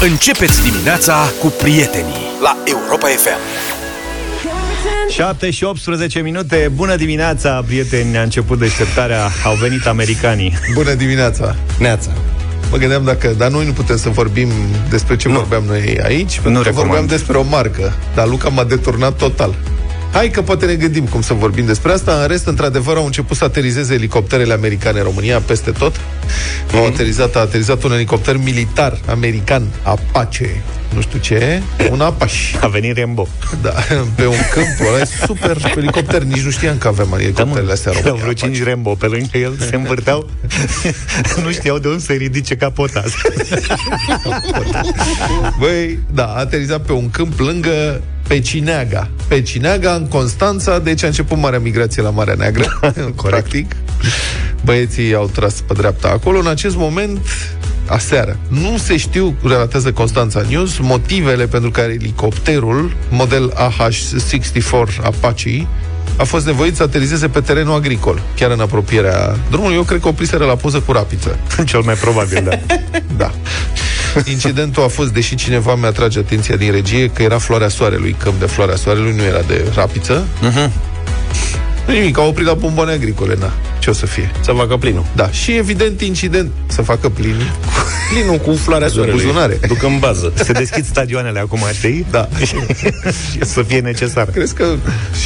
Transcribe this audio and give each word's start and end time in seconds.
Începeți 0.00 0.70
dimineața 0.70 1.16
cu 1.40 1.46
prietenii 1.46 2.14
la 2.42 2.56
Europa 2.64 3.06
FM. 3.06 3.38
7 5.10 5.50
și 5.50 5.64
18 5.64 6.20
minute, 6.20 6.70
bună 6.74 6.96
dimineața, 6.96 7.62
prieteni, 7.66 8.16
a 8.16 8.22
început 8.22 8.58
deșteptarea, 8.58 9.28
au 9.44 9.54
venit 9.54 9.86
americanii. 9.86 10.52
Bună 10.74 10.94
dimineața, 10.94 11.56
Neața. 11.78 12.10
Mă 12.70 12.76
gândeam 12.76 13.04
dacă, 13.04 13.34
dar 13.38 13.50
noi 13.50 13.66
nu 13.66 13.72
putem 13.72 13.96
să 13.96 14.08
vorbim 14.08 14.48
despre 14.90 15.16
ce 15.16 15.28
nu. 15.28 15.34
vorbeam 15.34 15.64
noi 15.64 15.98
aici, 16.04 16.34
pentru 16.34 16.50
nu 16.50 16.58
că 16.58 16.64
recomand. 16.64 16.86
vorbeam 16.88 17.06
despre 17.06 17.36
o 17.36 17.42
marcă, 17.42 17.92
dar 18.14 18.26
Luca 18.26 18.48
m-a 18.48 18.64
deturnat 18.64 19.16
total. 19.16 19.54
Hai 20.12 20.30
că 20.30 20.42
poate 20.42 20.66
ne 20.66 20.74
gândim 20.74 21.04
cum 21.04 21.22
să 21.22 21.34
vorbim 21.34 21.66
despre 21.66 21.92
asta. 21.92 22.20
În 22.20 22.26
rest, 22.26 22.46
într-adevăr, 22.46 22.96
au 22.96 23.04
început 23.04 23.36
să 23.36 23.44
aterizeze 23.44 23.94
elicopterele 23.94 24.52
americane 24.52 24.98
în 24.98 25.04
România 25.04 25.40
peste 25.40 25.70
tot. 25.70 26.00
Mm. 26.72 26.78
Au 26.78 26.86
aterizat, 26.86 27.36
a 27.36 27.40
aterizat 27.40 27.82
un 27.82 27.92
elicopter 27.92 28.36
militar 28.36 29.00
american, 29.06 29.66
Apache, 29.82 30.62
nu 30.94 31.00
știu 31.00 31.18
ce, 31.18 31.62
un 31.90 32.00
Apache. 32.00 32.58
A 32.60 32.66
venit 32.66 32.96
Rembo. 32.96 33.28
Da, 33.62 33.70
pe 34.14 34.26
un 34.26 34.36
câmp, 34.52 34.88
ăla 34.88 34.98
e 34.98 35.04
super 35.26 35.72
elicopter. 35.76 36.22
Nici 36.22 36.42
nu 36.42 36.50
știam 36.50 36.78
că 36.78 36.88
avem 36.88 37.16
elicopterele 37.18 37.72
astea 37.72 37.92
în 37.94 37.98
România. 38.02 38.22
vreo 38.22 38.32
cinci 38.32 38.62
Rembo 38.62 38.94
pe 38.94 39.06
lângă 39.06 39.38
el, 39.38 39.56
se 39.58 39.76
învârteau. 39.76 40.28
nu 41.44 41.50
știau 41.50 41.78
de 41.78 41.88
unde 41.88 42.00
să 42.00 42.12
ridice 42.12 42.56
capota. 42.56 43.02
Băi, 45.58 45.98
da, 46.12 46.24
a 46.24 46.38
aterizat 46.38 46.80
pe 46.80 46.92
un 46.92 47.10
câmp 47.10 47.38
lângă 47.38 48.02
pe 48.26 48.40
Cineaga. 48.40 49.08
Pe 49.28 49.42
Cineaga, 49.42 49.92
în 49.92 50.06
Constanța, 50.06 50.78
deci 50.78 51.02
a 51.02 51.06
început 51.06 51.38
marea 51.38 51.58
migrație 51.58 52.02
la 52.02 52.10
Marea 52.10 52.34
Neagră, 52.34 52.80
practic. 53.22 53.76
Băieții 54.64 55.14
au 55.14 55.26
tras 55.26 55.60
pe 55.60 55.74
dreapta 55.74 56.08
acolo. 56.08 56.38
În 56.38 56.46
acest 56.46 56.76
moment, 56.76 57.18
aseară, 57.86 58.38
nu 58.48 58.76
se 58.78 58.96
știu, 58.96 59.36
relatează 59.42 59.92
Constanța 59.92 60.42
News, 60.48 60.78
motivele 60.78 61.46
pentru 61.46 61.70
care 61.70 61.92
elicopterul, 61.92 62.96
model 63.10 63.52
AH-64 63.54 65.02
Apache, 65.02 65.66
a 66.16 66.24
fost 66.24 66.46
nevoit 66.46 66.76
să 66.76 66.82
aterizeze 66.82 67.28
pe 67.28 67.40
terenul 67.40 67.74
agricol, 67.74 68.22
chiar 68.36 68.50
în 68.50 68.60
apropierea 68.60 69.36
drumului. 69.50 69.76
Eu 69.76 69.82
cred 69.82 70.00
că 70.00 70.08
opriseră 70.08 70.44
la 70.44 70.56
poză 70.56 70.80
cu 70.80 70.92
rapiță. 70.92 71.38
Cel 71.66 71.80
mai 71.80 71.94
probabil, 71.94 72.42
da. 72.44 72.76
da. 73.24 73.32
Incidentul 74.24 74.82
a 74.82 74.88
fost, 74.88 75.12
deși 75.12 75.34
cineva 75.34 75.74
mi 75.74 75.84
atrage 75.84 76.18
atenția 76.18 76.56
din 76.56 76.70
regie, 76.70 77.08
că 77.08 77.22
era 77.22 77.38
floarea 77.38 77.68
soarelui, 77.68 78.16
câmp 78.18 78.38
de 78.38 78.46
floarea 78.46 78.76
soarelui, 78.76 79.14
nu 79.16 79.22
era 79.22 79.40
de 79.40 79.64
rapiță. 79.74 80.26
Uh-huh. 80.42 80.70
Nu 81.86 81.92
nimic, 81.92 82.18
au 82.18 82.28
oprit 82.28 82.46
la 82.46 82.54
bomboane 82.54 82.92
agricole, 82.92 83.36
na. 83.38 83.52
Ce 83.78 83.90
o 83.90 83.92
să 83.92 84.06
fie? 84.06 84.30
Să 84.40 84.52
facă 84.52 84.76
plinul. 84.76 85.04
Da. 85.14 85.30
Și 85.30 85.56
evident, 85.56 86.00
incident, 86.00 86.50
să 86.66 86.82
facă 86.82 87.08
plinul. 87.08 87.50
Plinul 88.12 88.36
cu 88.36 88.52
floarea 88.52 88.88
soarelui. 88.88 89.22
Buzunare. 89.22 89.58
Duc 89.68 89.82
în 89.82 89.98
bază. 89.98 90.32
Se 90.34 90.52
deschid 90.52 90.84
stadioanele 90.84 91.38
acum, 91.38 91.60
știi? 91.72 92.06
Da. 92.10 92.28
să 93.54 93.62
fie 93.62 93.80
necesar. 93.80 94.26
Crezi 94.26 94.54
că 94.54 94.74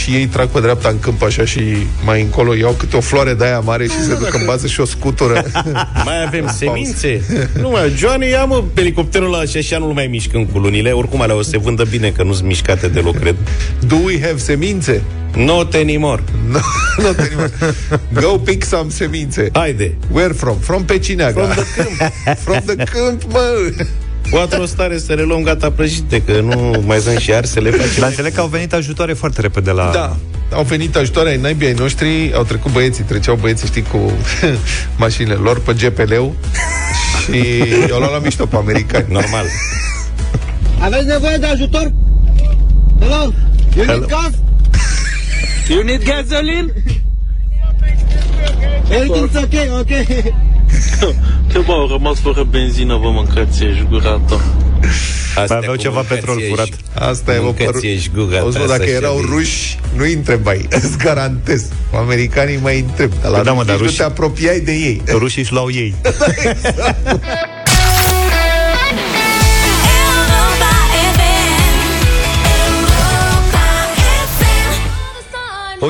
și 0.00 0.10
ei 0.10 0.26
trag 0.26 0.48
pe 0.48 0.60
dreapta 0.60 0.88
în 0.88 0.98
câmp 0.98 1.22
așa 1.22 1.44
și 1.44 1.60
mai 2.04 2.20
încolo 2.20 2.54
iau 2.54 2.72
câte 2.72 2.96
o 2.96 3.00
floare 3.00 3.34
de 3.34 3.44
aia 3.44 3.60
mare 3.60 3.84
și 3.84 4.04
se 4.08 4.14
duc 4.14 4.34
în 4.34 4.42
bază 4.46 4.66
și 4.66 4.80
o 4.80 4.84
scutură. 4.84 5.44
mai 6.04 6.24
avem 6.26 6.52
semințe? 6.56 7.22
nu 7.60 7.70
mai, 7.70 7.92
Johnny, 7.96 8.28
ia 8.28 8.44
mă 8.44 8.64
elicopterul 8.74 9.34
ăla 9.34 9.44
și 9.44 9.56
așa 9.56 9.78
nu 9.78 9.92
mai 9.92 10.06
mișcăm 10.06 10.44
cu 10.44 10.58
lunile. 10.58 10.90
Oricum 10.90 11.20
alea 11.20 11.36
o 11.36 11.42
să 11.42 11.50
se 11.50 11.58
vândă 11.58 11.84
bine, 11.90 12.10
că 12.10 12.22
nu 12.22 12.32
sunt 12.32 12.46
mișcate 12.46 12.88
deloc, 12.88 13.18
cred. 13.18 13.36
Do 13.86 13.96
we 13.96 14.20
have 14.20 14.36
semințe? 14.36 15.02
Not 15.36 15.74
anymore. 15.74 16.22
No, 16.48 16.58
not 17.02 17.18
anymore. 17.18 17.50
Go 18.20 18.38
pick 18.38 18.64
some 18.64 18.90
semințe. 18.90 19.48
Haide. 19.52 19.96
Where 20.12 20.32
from? 20.32 20.56
From 20.58 20.84
Pecineaga. 20.84 21.40
From 21.40 21.64
the 21.64 21.82
câmp. 21.82 22.12
from 22.44 22.76
the 22.76 22.84
câmp, 22.84 23.22
mă. 23.32 23.72
Quattro 24.30 24.64
stare 24.66 24.98
să 24.98 25.12
le 25.12 25.22
luăm 25.22 25.42
gata 25.42 25.70
prăjite, 25.70 26.22
că 26.22 26.40
nu 26.40 26.82
mai 26.86 26.98
sunt 26.98 27.18
și 27.18 27.32
arse, 27.32 27.60
le 27.60 27.70
facem. 27.80 27.92
Dar 27.98 28.08
înțeleg 28.08 28.34
că 28.34 28.40
au 28.40 28.46
venit 28.46 28.72
ajutoare 28.72 29.12
foarte 29.12 29.40
repede 29.40 29.70
la... 29.70 29.90
Da, 29.92 30.16
au 30.52 30.62
venit 30.62 30.96
ajutoare 30.96 31.28
ai 31.30 31.36
naibii 31.36 31.66
ai 31.66 31.72
noștri, 31.72 32.32
au 32.34 32.42
trecut 32.44 32.72
băieții, 32.72 33.04
treceau 33.04 33.36
băieții, 33.40 33.66
știi, 33.66 33.82
cu 33.82 34.12
mașinile 34.96 35.34
lor 35.34 35.60
pe 35.60 35.72
GPL-ul 35.72 36.32
și 37.24 37.38
i-au 37.88 37.98
luat 37.98 38.10
la 38.12 38.18
mișto 38.18 38.46
pe 38.46 38.56
americani. 38.56 39.04
Normal. 39.08 39.44
Aveți 40.78 41.06
nevoie 41.06 41.36
de 41.36 41.46
ajutor? 41.46 41.92
Hello? 43.00 43.32
You 43.76 43.86
need 43.86 44.04
gas? 44.06 44.30
You 45.70 45.84
need 45.84 46.04
gasoline? 46.04 46.72
Everything's 48.90 49.36
okay, 49.36 49.68
okay. 49.70 50.34
Ce 51.52 51.58
bă, 51.58 51.72
au 51.72 51.88
rămas 51.88 52.18
fără 52.18 52.42
benzină, 52.42 52.96
vă 52.96 53.10
mâncați 53.10 53.64
ești 53.64 53.86
gura 53.88 54.20
ta. 54.28 54.40
Asta 55.34 55.54
Mai 55.54 55.56
aveau 55.56 55.76
ceva 55.76 56.00
petrol 56.00 56.42
furat. 56.48 56.68
Asta 56.94 57.34
e, 57.34 57.38
vă 57.38 57.52
părut. 57.52 57.84
Auzi, 58.40 58.66
dacă 58.66 58.84
erau 58.84 59.20
ruși, 59.20 59.78
nu 59.96 60.02
îi 60.02 60.12
întrebai. 60.12 60.66
Îți 60.82 60.98
garantez. 60.98 61.66
Americanii 61.94 62.58
mai 62.62 62.80
întreb. 62.80 63.12
Dar 63.22 63.30
la 63.30 63.42
da, 63.42 63.52
mă, 63.52 63.64
dar 63.64 63.76
ruși, 63.76 63.90
nu 63.90 63.96
te 63.96 64.02
apropiai 64.02 64.60
de 64.60 64.72
ei. 64.72 65.02
Rușii 65.08 65.42
își 65.42 65.52
luau 65.52 65.70
ei. 65.70 65.94
exact. 66.04 67.20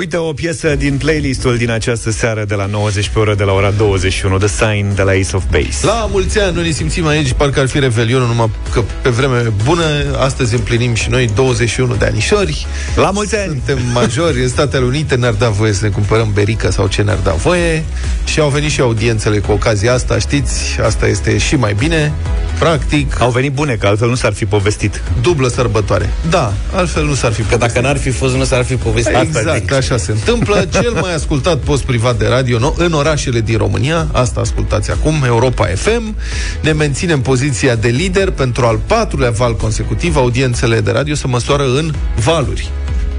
Uite 0.01 0.17
o 0.17 0.33
piesă 0.33 0.75
din 0.75 0.97
playlistul 0.97 1.57
din 1.57 1.71
această 1.71 2.11
seară 2.11 2.45
de 2.45 2.55
la 2.55 2.67
90 2.67 3.09
pe 3.09 3.19
oră 3.19 3.35
de 3.35 3.43
la 3.45 3.53
ora 3.53 3.71
21, 3.71 4.39
The 4.39 4.49
Sign 4.49 4.95
de 4.95 5.03
la 5.03 5.11
Ace 5.11 5.37
of 5.37 5.43
Base. 5.51 5.87
La 5.87 6.09
mulți 6.11 6.39
ani, 6.39 6.55
noi 6.55 6.65
ne 6.65 6.71
simțim 6.71 7.07
aici, 7.07 7.33
parcă 7.33 7.61
ar 7.61 7.69
fi 7.69 7.79
revelionul, 7.79 8.27
numai 8.27 8.51
că 8.73 8.83
pe 9.03 9.09
vreme 9.09 9.53
bună, 9.65 9.85
astăzi 10.19 10.55
împlinim 10.55 10.95
și 10.95 11.11
noi 11.11 11.31
21 11.35 11.95
de 11.95 12.05
anișori. 12.05 12.67
La 12.97 13.11
mulți 13.11 13.37
ani! 13.37 13.47
Suntem 13.49 13.79
majori, 13.93 14.43
în 14.43 14.49
Statele 14.49 14.85
Unite 14.85 15.15
ne-ar 15.15 15.33
da 15.33 15.49
voie 15.49 15.73
să 15.73 15.85
ne 15.85 15.91
cumpărăm 15.91 16.31
berică 16.33 16.71
sau 16.71 16.87
ce 16.87 17.03
ne-ar 17.03 17.19
da 17.23 17.31
voie 17.31 17.85
și 18.25 18.41
au 18.41 18.49
venit 18.49 18.71
și 18.71 18.81
audiențele 18.81 19.39
cu 19.39 19.53
ocazia 19.53 19.93
asta, 19.93 20.19
știți, 20.19 20.79
asta 20.85 21.07
este 21.07 21.39
și 21.39 21.57
mai 21.57 21.75
bine. 21.79 22.13
Practic... 22.59 23.21
Au 23.21 23.31
venit 23.31 23.53
bune, 23.53 23.75
că 23.75 23.87
altfel 23.87 24.09
nu 24.09 24.15
s-ar 24.15 24.33
fi 24.33 24.45
povestit. 24.45 25.03
Dublă 25.23 25.49
sărbătoare. 25.49 26.11
Da, 26.31 26.53
altfel 26.75 27.05
nu 27.05 27.15
s-ar 27.15 27.33
fi 27.33 27.43
povestit. 27.43 27.61
Că 27.61 27.67
dacă 27.67 27.87
n-ar 27.87 27.97
fi 27.97 28.11
fost, 28.11 28.35
nu 28.35 28.45
s-ar 28.45 28.65
fi 28.65 28.75
povestit. 28.75 29.17
Exact, 29.21 29.73
așa 29.73 29.90
se 29.97 30.13
întâmplă. 30.13 30.65
Cel 30.73 30.93
mai 31.01 31.15
ascultat 31.15 31.59
post 31.59 31.83
privat 31.83 32.19
de 32.19 32.27
radio 32.27 32.59
no, 32.59 32.73
în 32.77 32.93
orașele 32.93 33.41
din 33.41 33.59
România, 33.59 34.09
asta 34.13 34.41
ascultați 34.41 34.91
acum, 34.91 35.23
Europa 35.27 35.67
FM. 35.67 36.17
Ne 36.61 36.73
menținem 36.73 37.21
poziția 37.21 37.75
de 37.75 37.89
lider 37.89 38.31
pentru 38.31 38.67
al 38.67 38.81
patrulea 38.87 39.31
val 39.31 39.57
consecutiv. 39.57 40.17
Audiențele 40.17 40.81
de 40.81 40.91
radio 40.91 41.15
se 41.15 41.27
măsoară 41.27 41.63
în 41.63 41.93
valuri 42.25 42.71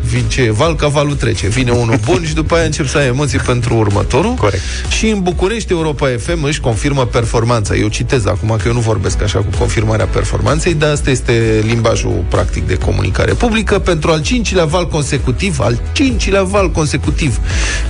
vin 0.04 0.24
ce 0.28 0.52
val 0.52 0.76
ca 0.76 0.88
valul 0.88 1.16
trece. 1.16 1.48
Vine 1.48 1.72
unul 1.72 2.00
bun 2.06 2.26
și 2.26 2.34
după 2.34 2.56
aia 2.56 2.66
încep 2.66 2.88
să 2.88 2.98
ai 2.98 3.08
emoții 3.08 3.38
pentru 3.38 3.76
următorul. 3.76 4.34
Corect. 4.34 4.62
Și 4.90 5.10
în 5.10 5.22
București 5.22 5.72
Europa 5.72 6.08
FM 6.20 6.44
își 6.44 6.60
confirmă 6.60 7.06
performanța. 7.06 7.76
Eu 7.76 7.88
citez 7.88 8.26
acum 8.26 8.58
că 8.62 8.68
eu 8.68 8.74
nu 8.74 8.80
vorbesc 8.80 9.22
așa 9.22 9.40
cu 9.40 9.58
confirmarea 9.58 10.06
performanței, 10.06 10.74
dar 10.74 10.92
asta 10.92 11.10
este 11.10 11.64
limbajul 11.66 12.26
practic 12.30 12.68
de 12.68 12.76
comunicare 12.76 13.34
publică 13.34 13.80
pentru 13.80 14.12
al 14.12 14.22
cincilea 14.22 14.66
val 14.66 14.88
consecutiv, 14.88 15.60
al 15.60 15.82
cincilea 15.92 16.44
val 16.44 16.72
consecutiv. 16.72 17.40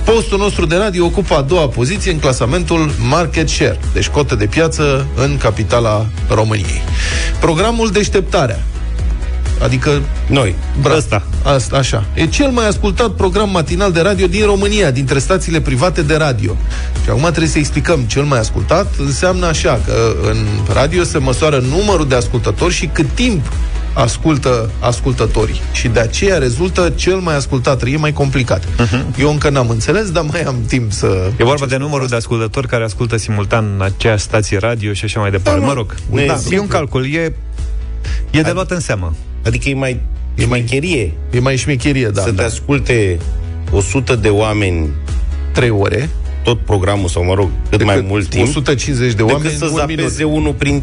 Postul 0.04 0.38
nostru 0.38 0.66
de 0.66 0.76
radio 0.76 1.04
ocupă 1.04 1.34
a 1.34 1.40
doua 1.40 1.68
poziție 1.68 2.12
în 2.12 2.18
clasamentul 2.18 2.90
Market 3.08 3.48
Share, 3.48 3.78
deci 3.92 4.08
cotă 4.08 4.34
de 4.34 4.46
piață 4.46 5.06
în 5.14 5.36
capitala 5.36 6.06
României. 6.28 6.82
Programul 7.40 7.90
Deșteptarea 7.90 8.62
Adică 9.62 10.02
noi. 10.26 10.54
Bra- 10.80 10.96
asta. 10.96 11.22
asta. 11.42 11.76
Așa. 11.76 12.04
E 12.14 12.26
cel 12.26 12.48
mai 12.50 12.68
ascultat 12.68 13.10
program 13.10 13.50
matinal 13.50 13.92
de 13.92 14.00
radio 14.00 14.26
din 14.26 14.44
România, 14.44 14.90
dintre 14.90 15.18
stațiile 15.18 15.60
private 15.60 16.02
de 16.02 16.16
radio. 16.16 16.56
Și 17.04 17.10
acum 17.10 17.22
trebuie 17.22 17.48
să 17.48 17.58
explicăm. 17.58 18.00
Cel 18.00 18.22
mai 18.22 18.38
ascultat 18.38 18.94
înseamnă 18.98 19.46
așa, 19.46 19.80
că 19.86 20.14
în 20.30 20.36
radio 20.72 21.02
se 21.02 21.18
măsoară 21.18 21.58
numărul 21.58 22.08
de 22.08 22.14
ascultători 22.14 22.72
și 22.72 22.86
cât 22.86 23.06
timp 23.14 23.52
ascultă 23.94 24.70
ascultătorii. 24.80 25.60
Și 25.72 25.88
de 25.88 26.00
aceea 26.00 26.38
rezultă 26.38 26.92
cel 26.94 27.16
mai 27.16 27.36
ascultat. 27.36 27.82
E 27.82 27.96
mai 27.96 28.12
complicat. 28.12 28.64
Uh-huh. 28.64 29.18
Eu 29.18 29.30
încă 29.30 29.50
n-am 29.50 29.68
înțeles, 29.68 30.10
dar 30.10 30.24
mai 30.24 30.42
am 30.42 30.56
timp 30.66 30.92
să... 30.92 31.30
E 31.36 31.44
vorba 31.44 31.66
de 31.66 31.76
numărul 31.76 32.06
de 32.06 32.16
ascultători 32.16 32.66
care 32.66 32.84
ascultă 32.84 33.16
simultan 33.16 33.72
în 33.74 33.82
aceeași 33.82 34.22
stație 34.22 34.58
radio 34.58 34.92
și 34.92 35.04
așa 35.04 35.20
mai 35.20 35.30
departe. 35.30 35.60
Da, 35.60 35.66
mă 35.66 35.72
rog, 35.72 35.94
da, 36.26 36.38
e 36.50 36.58
un 36.58 36.66
calcul. 36.66 37.14
E, 37.14 37.34
e 38.30 38.40
de 38.40 38.50
luat 38.50 38.70
în 38.70 38.80
seamă. 38.80 39.14
Adică 39.44 39.68
e 39.68 39.74
mai, 39.74 40.00
e 40.34 40.46
mai 40.46 40.60
cherie. 40.60 41.12
E 41.30 41.40
mai 41.40 41.56
șmecherie, 41.56 42.08
da. 42.08 42.22
Să 42.22 42.30
da. 42.30 42.42
te 42.42 42.48
asculte 42.48 43.18
100 43.70 44.14
de 44.14 44.28
oameni 44.28 44.88
3 45.52 45.70
ore 45.70 46.10
tot 46.42 46.58
programul, 46.58 47.08
sau 47.08 47.24
mă 47.24 47.34
rog, 47.34 47.48
cât 47.48 47.70
decât 47.70 47.86
mai 47.86 48.04
mult 48.08 48.28
timp 48.28 48.46
150 48.46 49.12
de 49.12 49.22
oameni 49.22 49.42
decât 49.42 49.58
să 49.58 49.66
zapeze 49.76 50.24
unul 50.24 50.52
prin 50.52 50.82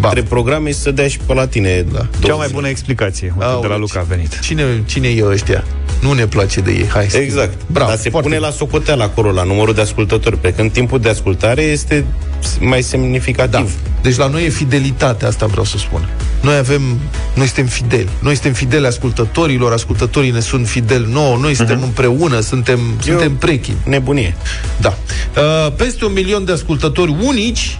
ba. 0.00 0.08
între 0.08 0.22
programe 0.22 0.68
și 0.70 0.76
să 0.76 0.90
dea 0.90 1.08
și 1.08 1.18
pe 1.26 1.34
la 1.34 1.46
tine 1.46 1.84
da. 1.92 2.06
Cea 2.22 2.34
mai 2.34 2.48
bună 2.52 2.68
explicație 2.68 3.34
Uite, 3.38 3.58
de 3.60 3.66
la 3.66 3.76
Luca 3.76 4.00
a 4.00 4.02
venit 4.02 4.38
Cine, 4.38 4.82
cine 4.86 5.08
e 5.08 5.24
ăștia? 5.24 5.64
Nu 6.00 6.12
ne 6.12 6.26
place 6.26 6.60
de 6.60 6.70
ei 6.70 6.88
Hai 6.88 7.08
Exact 7.12 7.58
Bravo, 7.66 7.90
Dar 7.90 7.98
se 7.98 8.10
pune 8.10 8.38
la 8.38 8.50
socoteală 8.50 9.02
acolo 9.02 9.30
La 9.30 9.42
numărul 9.42 9.74
de 9.74 9.80
ascultători 9.80 10.38
Pe 10.38 10.52
când 10.52 10.72
timpul 10.72 11.00
de 11.00 11.08
ascultare 11.08 11.62
este 11.62 12.04
mai 12.60 12.82
semnificativ 12.82 13.50
da. 13.50 13.64
Deci 14.02 14.16
la 14.16 14.26
noi 14.26 14.44
e 14.44 14.48
fidelitatea 14.48 15.28
Asta 15.28 15.46
vreau 15.46 15.64
să 15.64 15.78
spun 15.78 16.08
Noi 16.40 16.56
avem, 16.56 16.82
noi 17.34 17.46
suntem 17.46 17.66
fideli. 17.66 18.08
Noi 18.18 18.32
suntem 18.32 18.52
fideli 18.52 18.86
ascultătorilor, 18.86 19.72
ascultătorii 19.72 20.30
ne 20.30 20.40
sunt 20.40 20.66
fideli 20.66 21.06
nouă, 21.10 21.36
noi 21.36 21.54
suntem 21.54 21.80
uh-huh. 21.80 21.84
împreună, 21.84 22.40
suntem, 22.40 22.78
Eu, 22.78 22.98
suntem 23.00 23.36
prechi. 23.36 23.72
Nebunie. 23.84 24.36
Da. 24.80 24.96
Uh, 25.36 25.72
peste 25.76 26.04
un 26.04 26.12
milion 26.12 26.44
de 26.44 26.52
ascultători 26.52 27.16
unici 27.22 27.78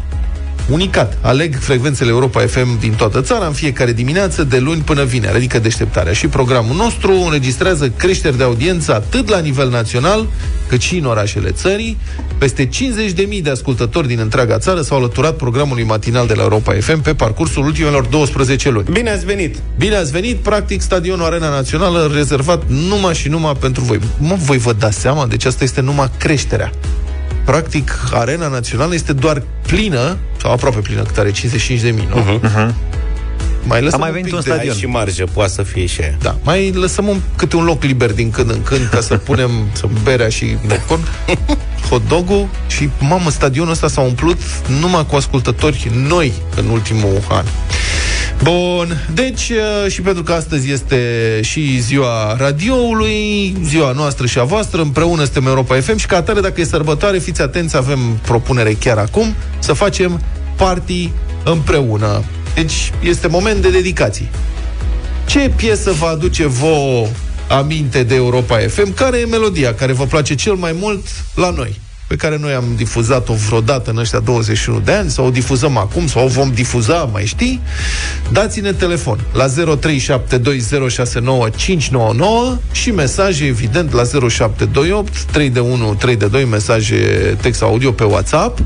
unicat. 0.70 1.18
Aleg 1.20 1.54
frecvențele 1.54 2.10
Europa 2.10 2.40
FM 2.40 2.78
din 2.80 2.92
toată 2.92 3.20
țara 3.20 3.46
în 3.46 3.52
fiecare 3.52 3.92
dimineață, 3.92 4.44
de 4.44 4.58
luni 4.58 4.80
până 4.80 5.04
vineri, 5.04 5.36
adică 5.36 5.58
deșteptarea. 5.58 6.12
Și 6.12 6.26
programul 6.26 6.76
nostru 6.76 7.12
înregistrează 7.12 7.88
creșteri 7.88 8.36
de 8.36 8.42
audiență 8.42 8.94
atât 8.94 9.28
la 9.28 9.38
nivel 9.38 9.70
național, 9.70 10.26
cât 10.68 10.80
și 10.80 10.96
în 10.96 11.04
orașele 11.04 11.50
țării. 11.50 11.98
Peste 12.38 12.68
50.000 12.68 13.42
de 13.42 13.50
ascultători 13.50 14.06
din 14.06 14.18
întreaga 14.18 14.58
țară 14.58 14.80
s-au 14.80 14.98
alăturat 14.98 15.36
programului 15.36 15.84
matinal 15.84 16.26
de 16.26 16.34
la 16.34 16.42
Europa 16.42 16.74
FM 16.80 17.00
pe 17.00 17.14
parcursul 17.14 17.64
ultimelor 17.64 18.04
12 18.04 18.70
luni. 18.70 18.86
Bine 18.90 19.10
ați 19.10 19.24
venit! 19.24 19.56
Bine 19.78 19.96
ați 19.96 20.10
venit! 20.10 20.36
Practic, 20.36 20.80
stadionul 20.80 21.24
Arena 21.24 21.48
Națională 21.48 22.10
rezervat 22.14 22.62
numai 22.68 23.14
și 23.14 23.28
numai 23.28 23.52
pentru 23.60 23.82
voi. 23.82 23.98
Mă, 24.18 24.34
voi 24.38 24.58
vă 24.58 24.72
dați 24.72 24.98
seama? 25.00 25.26
Deci 25.26 25.44
asta 25.44 25.64
este 25.64 25.80
numai 25.80 26.10
creșterea 26.18 26.72
practic, 27.44 27.98
arena 28.12 28.48
națională 28.48 28.94
este 28.94 29.12
doar 29.12 29.42
plină, 29.66 30.16
sau 30.40 30.52
aproape 30.52 30.78
plină, 30.78 31.02
cât 31.02 31.18
are 31.18 31.30
55 31.30 31.80
de 31.80 31.90
mii, 31.90 32.08
nu? 32.10 32.22
Uh-huh. 32.22 32.50
uh-huh. 32.50 32.74
Mai 33.66 33.82
lăsăm 33.82 34.00
A 34.00 34.04
mai 34.04 34.12
venit 34.12 34.30
un, 34.30 34.36
un 34.36 34.42
stadion. 34.42 34.74
și 34.74 34.86
marjă, 34.86 35.24
poate 35.32 35.52
să 35.52 35.62
fie 35.62 35.86
și 35.86 36.00
aia. 36.00 36.16
Da, 36.22 36.36
mai 36.42 36.72
lăsăm 36.72 37.08
un, 37.08 37.20
câte 37.36 37.56
un 37.56 37.64
loc 37.64 37.82
liber 37.82 38.12
din 38.12 38.30
când 38.30 38.50
în 38.50 38.62
când 38.62 38.88
ca 38.90 39.00
să 39.00 39.16
punem 39.28 39.50
berea 40.02 40.28
și 40.28 40.44
popcorn, 40.44 41.02
hot 41.88 42.08
dog 42.08 42.28
și, 42.66 42.88
mamă, 43.00 43.30
stadionul 43.30 43.70
ăsta 43.70 43.88
s-a 43.88 44.00
umplut 44.00 44.38
numai 44.80 45.06
cu 45.06 45.16
ascultători 45.16 45.90
noi 45.94 46.32
în 46.56 46.68
ultimul 46.68 47.20
an. 47.28 47.44
Bun, 48.44 49.06
deci 49.14 49.50
uh, 49.50 49.90
și 49.90 50.00
pentru 50.00 50.22
că 50.22 50.32
astăzi 50.32 50.70
este 50.70 51.40
și 51.42 51.80
ziua 51.80 52.36
radioului, 52.36 53.56
ziua 53.62 53.92
noastră 53.92 54.26
și 54.26 54.38
a 54.38 54.42
voastră, 54.42 54.82
împreună 54.82 55.22
suntem 55.22 55.46
Europa 55.46 55.80
FM 55.80 55.96
și 55.96 56.06
ca 56.06 56.16
atare, 56.16 56.40
dacă 56.40 56.60
e 56.60 56.64
sărbătoare, 56.64 57.18
fiți 57.18 57.42
atenți, 57.42 57.76
avem 57.76 57.98
propunere 58.22 58.72
chiar 58.72 58.98
acum, 58.98 59.34
să 59.58 59.72
facem 59.72 60.20
party 60.56 61.10
împreună. 61.44 62.24
Deci 62.54 62.92
este 63.02 63.26
moment 63.26 63.62
de 63.62 63.70
dedicații. 63.70 64.30
Ce 65.26 65.52
piesă 65.56 65.92
vă 65.92 66.06
aduce 66.06 66.46
vouă 66.46 67.06
aminte 67.48 68.02
de 68.02 68.14
Europa 68.14 68.58
FM? 68.58 68.94
Care 68.94 69.18
e 69.18 69.24
melodia 69.24 69.74
care 69.74 69.92
vă 69.92 70.04
place 70.04 70.34
cel 70.34 70.54
mai 70.54 70.76
mult 70.80 71.06
la 71.34 71.50
noi? 71.50 71.80
Pe 72.06 72.16
care 72.16 72.38
noi 72.38 72.52
am 72.52 72.64
difuzat-o 72.76 73.34
vreodată 73.34 73.90
în 73.90 73.96
ăștia 73.96 74.18
21 74.18 74.80
de 74.80 74.92
ani, 74.92 75.10
sau 75.10 75.26
o 75.26 75.30
difuzăm 75.30 75.76
acum, 75.76 76.06
sau 76.06 76.24
o 76.24 76.28
vom 76.28 76.52
difuza, 76.54 77.08
mai 77.12 77.26
știi, 77.26 77.60
dați-ne 78.32 78.72
telefon 78.72 79.18
la 79.32 79.46
0372069599 79.46 79.52
și 82.72 82.90
mesaje, 82.90 83.44
evident, 83.44 83.92
la 83.92 84.02
0728 84.04 85.22
3 85.22 85.50
de 85.50 85.60
1 85.60 85.94
3 85.94 86.16
de 86.16 86.26
2 86.26 86.44
mesaje 86.44 86.96
text 87.40 87.62
audio 87.62 87.90
pe 87.90 88.04
WhatsApp 88.04 88.58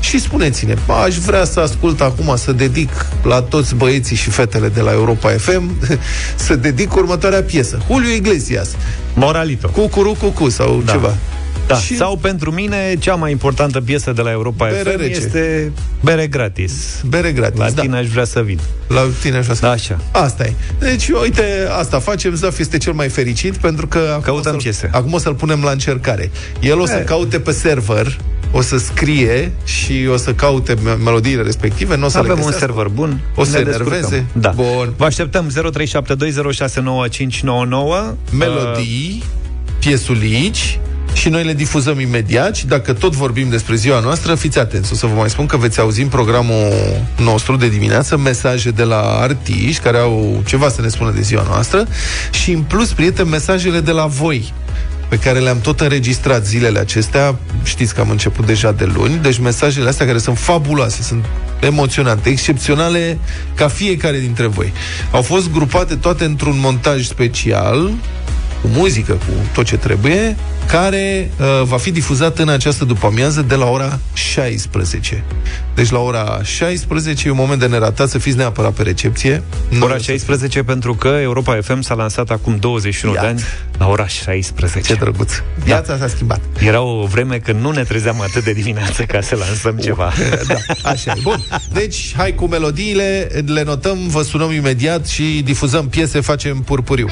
și 0.00 0.20
spuneți-ne, 0.20 0.76
aș 1.04 1.16
vrea 1.16 1.44
să 1.44 1.60
ascult 1.60 2.00
acum, 2.00 2.36
să 2.36 2.52
dedic 2.52 2.90
la 3.22 3.42
toți 3.42 3.74
băieții 3.74 4.16
și 4.16 4.30
fetele 4.30 4.68
de 4.68 4.80
la 4.80 4.92
Europa 4.92 5.28
FM, 5.28 5.70
să 6.46 6.56
dedic 6.56 6.96
următoarea 6.96 7.42
piesă. 7.42 7.78
Julio 7.90 8.10
Iglesias. 8.10 8.68
Moralito. 9.14 9.68
Cucuru 9.68 10.16
cucu 10.20 10.48
sau 10.48 10.82
da. 10.84 10.92
ceva. 10.92 11.16
Da. 11.66 11.76
Și... 11.76 11.96
Sau 11.96 12.16
pentru 12.16 12.50
mine, 12.50 12.94
cea 12.98 13.14
mai 13.14 13.30
importantă 13.30 13.80
piesă 13.80 14.12
de 14.12 14.22
la 14.22 14.30
Europa 14.30 14.66
bere 14.66 14.90
FM 14.90 14.98
rece. 14.98 15.10
este 15.10 15.72
Bere 16.02 16.26
Gratis. 16.26 17.02
Bere 17.06 17.32
Gratis, 17.32 17.58
La 17.58 17.70
da. 17.70 17.82
tine 17.82 17.96
aș 17.96 18.06
vrea 18.06 18.24
să 18.24 18.40
vin. 18.40 18.58
La 18.88 19.06
tine 19.20 19.36
aș 19.36 19.42
vrea 19.42 19.54
să 19.54 19.60
da, 19.60 19.70
Așa. 19.70 19.98
Asta 20.10 20.44
e. 20.44 20.52
Deci, 20.78 21.08
uite, 21.08 21.44
asta 21.78 21.98
facem. 21.98 22.34
Zaf 22.34 22.58
este 22.58 22.76
cel 22.76 22.92
mai 22.92 23.08
fericit 23.08 23.56
pentru 23.56 23.86
că... 23.86 24.18
Căutăm 24.22 24.56
piese. 24.56 24.90
Acum 24.92 25.12
o 25.12 25.18
să-l 25.18 25.34
punem 25.34 25.62
la 25.62 25.70
încercare. 25.70 26.30
El 26.60 26.80
o 26.80 26.86
să 26.86 26.96
e. 26.96 27.04
caute 27.04 27.40
pe 27.40 27.52
server 27.52 28.18
o 28.56 28.60
să 28.60 28.78
scrie 28.78 29.52
și 29.64 30.06
o 30.12 30.16
să 30.16 30.32
caute 30.32 30.74
melodiile 31.04 31.42
respective, 31.42 31.96
nu 31.96 32.04
o 32.04 32.08
să 32.08 32.18
Avem 32.18 32.40
un 32.44 32.52
server 32.52 32.86
bun, 32.86 33.20
o 33.34 33.44
să 33.44 33.58
enerveze. 33.58 34.24
Da. 34.32 34.52
Bun. 34.54 34.94
Vă 34.96 35.04
așteptăm 35.04 35.50
0372069599 35.50 35.54
melodii, 38.32 39.22
uh, 39.22 39.26
piesulici 39.78 40.78
și 41.14 41.28
noi 41.28 41.44
le 41.44 41.54
difuzăm 41.54 42.00
imediat 42.00 42.56
și 42.56 42.66
dacă 42.66 42.92
tot 42.92 43.12
vorbim 43.12 43.48
despre 43.48 43.74
ziua 43.74 44.00
noastră, 44.00 44.34
fiți 44.34 44.58
atenți. 44.58 44.92
O 44.92 44.94
să 44.94 45.06
vă 45.06 45.14
mai 45.14 45.30
spun 45.30 45.46
că 45.46 45.56
veți 45.56 45.80
auzi 45.80 46.02
în 46.02 46.08
programul 46.08 46.72
nostru 47.18 47.56
de 47.56 47.68
dimineață 47.68 48.16
mesaje 48.16 48.70
de 48.70 48.82
la 48.82 49.00
artiști 49.00 49.82
care 49.82 49.98
au 49.98 50.42
ceva 50.46 50.68
să 50.68 50.80
ne 50.80 50.88
spună 50.88 51.10
de 51.10 51.20
ziua 51.20 51.44
noastră 51.48 51.86
și 52.30 52.50
în 52.50 52.60
plus, 52.60 52.92
prieteni, 52.92 53.28
mesajele 53.28 53.80
de 53.80 53.90
la 53.90 54.06
voi 54.06 54.52
pe 55.08 55.18
care 55.18 55.38
le-am 55.38 55.60
tot 55.60 55.80
înregistrat 55.80 56.46
zilele 56.46 56.78
acestea, 56.78 57.38
știți 57.62 57.94
că 57.94 58.00
am 58.00 58.10
început 58.10 58.46
deja 58.46 58.72
de 58.72 58.84
luni, 58.84 59.18
deci 59.22 59.38
mesajele 59.38 59.88
astea 59.88 60.06
care 60.06 60.18
sunt 60.18 60.38
fabuloase, 60.38 61.02
sunt 61.02 61.24
emoționante, 61.60 62.28
excepționale 62.28 63.18
ca 63.54 63.68
fiecare 63.68 64.18
dintre 64.18 64.46
voi. 64.46 64.72
Au 65.10 65.22
fost 65.22 65.52
grupate 65.52 65.94
toate 65.94 66.24
într-un 66.24 66.58
montaj 66.60 67.04
special 67.06 67.90
cu 68.64 68.70
muzică, 68.72 69.12
cu 69.12 69.32
tot 69.52 69.64
ce 69.64 69.76
trebuie, 69.76 70.36
care 70.66 71.30
uh, 71.40 71.46
va 71.62 71.76
fi 71.76 71.90
difuzat 71.90 72.38
în 72.38 72.48
această 72.48 72.84
după-amiază 72.84 73.42
de 73.42 73.54
la 73.54 73.66
ora 73.66 73.98
16. 74.12 75.24
Deci 75.74 75.90
la 75.90 75.98
ora 75.98 76.40
16 76.42 77.28
e 77.28 77.30
un 77.30 77.36
moment 77.36 77.60
de 77.60 77.66
neratat 77.66 78.08
să 78.08 78.18
fiți 78.18 78.36
neapărat 78.36 78.72
pe 78.72 78.82
recepție. 78.82 79.42
Ora 79.80 79.98
16 79.98 80.62
pentru 80.62 80.94
că 80.94 81.08
Europa 81.08 81.58
FM 81.62 81.80
s-a 81.80 81.94
lansat 81.94 82.30
acum 82.30 82.56
21 82.56 83.12
Iat. 83.12 83.22
de 83.22 83.28
ani 83.28 83.42
la 83.78 83.88
ora 83.88 84.06
16. 84.06 84.92
Ce 84.92 84.98
drăguț. 84.98 85.32
Viața 85.64 85.92
da. 85.92 85.98
s-a 85.98 86.08
schimbat. 86.08 86.40
Era 86.58 86.80
o 86.80 87.06
vreme 87.06 87.38
când 87.38 87.60
nu 87.60 87.70
ne 87.70 87.82
trezeam 87.82 88.20
atât 88.20 88.44
de 88.44 88.52
dimineață 88.52 89.02
ca 89.02 89.20
să 89.20 89.36
lansăm 89.36 89.76
ceva. 89.76 90.12
da, 90.48 90.90
așa 90.90 91.12
e. 91.16 91.20
Bun. 91.22 91.44
Deci, 91.72 92.12
hai 92.16 92.34
cu 92.34 92.46
melodiile, 92.46 93.28
le 93.46 93.62
notăm, 93.62 94.08
vă 94.08 94.22
sunăm 94.22 94.52
imediat 94.52 95.06
și 95.06 95.42
difuzăm 95.44 95.88
piese, 95.88 96.20
facem 96.20 96.58
purpuriu. 96.58 97.08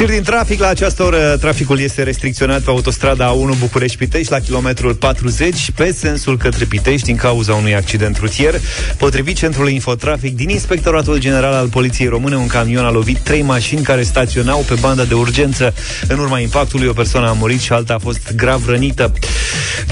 Știri 0.00 0.14
din 0.14 0.24
trafic. 0.24 0.60
La 0.60 0.68
această 0.68 1.02
oră 1.02 1.36
traficul 1.40 1.80
este 1.80 2.02
restricționat 2.02 2.60
pe 2.60 2.70
autostrada 2.70 3.32
A1 3.32 3.58
București-Pitești 3.58 4.32
la 4.32 4.38
kilometrul 4.38 4.94
40 4.94 5.70
pe 5.74 5.92
sensul 5.92 6.36
către 6.36 6.64
Pitești 6.64 7.06
din 7.06 7.16
cauza 7.16 7.54
unui 7.54 7.74
accident 7.74 8.18
rutier. 8.18 8.54
Potrivit 8.96 9.36
centrului 9.36 9.72
Infotrafic 9.72 10.36
din 10.36 10.48
Inspectoratul 10.48 11.18
General 11.18 11.52
al 11.52 11.68
Poliției 11.68 12.08
Române, 12.08 12.36
un 12.36 12.46
camion 12.46 12.84
a 12.84 12.90
lovit 12.90 13.18
trei 13.18 13.42
mașini 13.42 13.82
care 13.82 14.02
staționau 14.02 14.64
pe 14.68 14.74
banda 14.80 15.04
de 15.04 15.14
urgență. 15.14 15.74
În 16.08 16.18
urma 16.18 16.38
impactului, 16.38 16.86
o 16.86 16.92
persoană 16.92 17.28
a 17.28 17.32
murit 17.32 17.60
și 17.60 17.72
alta 17.72 17.94
a 17.94 17.98
fost 17.98 18.32
grav 18.36 18.68
rănită. 18.68 19.12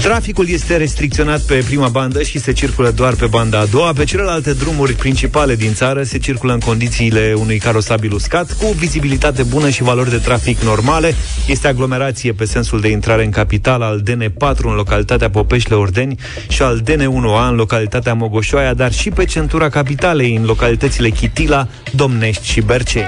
Traficul 0.01 0.49
este 0.49 0.77
restricționat 0.77 1.41
pe 1.41 1.63
prima 1.65 1.87
bandă 1.87 2.23
și 2.23 2.39
se 2.39 2.51
circulă 2.51 2.91
doar 2.91 3.13
pe 3.13 3.25
banda 3.25 3.59
a 3.59 3.65
doua. 3.65 3.93
Pe 3.93 4.03
celelalte 4.03 4.53
drumuri 4.53 4.93
principale 4.93 5.55
din 5.55 5.73
țară 5.73 6.03
se 6.03 6.17
circulă 6.17 6.53
în 6.53 6.59
condițiile 6.59 7.33
unui 7.37 7.57
carosabil 7.57 8.13
uscat, 8.13 8.51
cu 8.51 8.75
vizibilitate 8.77 9.43
bună 9.43 9.69
și 9.69 9.83
valori 9.99 10.17
de 10.17 10.27
trafic 10.27 10.59
normale. 10.61 11.15
Este 11.47 11.67
aglomerație 11.67 12.33
pe 12.33 12.45
sensul 12.45 12.81
de 12.81 12.87
intrare 12.87 13.23
în 13.23 13.29
capital 13.31 13.81
al 13.81 14.03
DN4 14.03 14.57
în 14.63 14.73
localitatea 14.73 15.29
Popeșle 15.29 15.75
Ordeni 15.75 16.19
și 16.47 16.61
al 16.61 16.81
DN1A 16.81 17.49
în 17.49 17.55
localitatea 17.55 18.13
Mogoșoaia, 18.13 18.73
dar 18.73 18.91
și 18.93 19.09
pe 19.09 19.25
centura 19.25 19.69
capitalei 19.69 20.35
în 20.35 20.45
localitățile 20.45 21.09
Chitila, 21.09 21.67
Domnești 21.91 22.45
și 22.45 22.61
Berceni. 22.61 23.07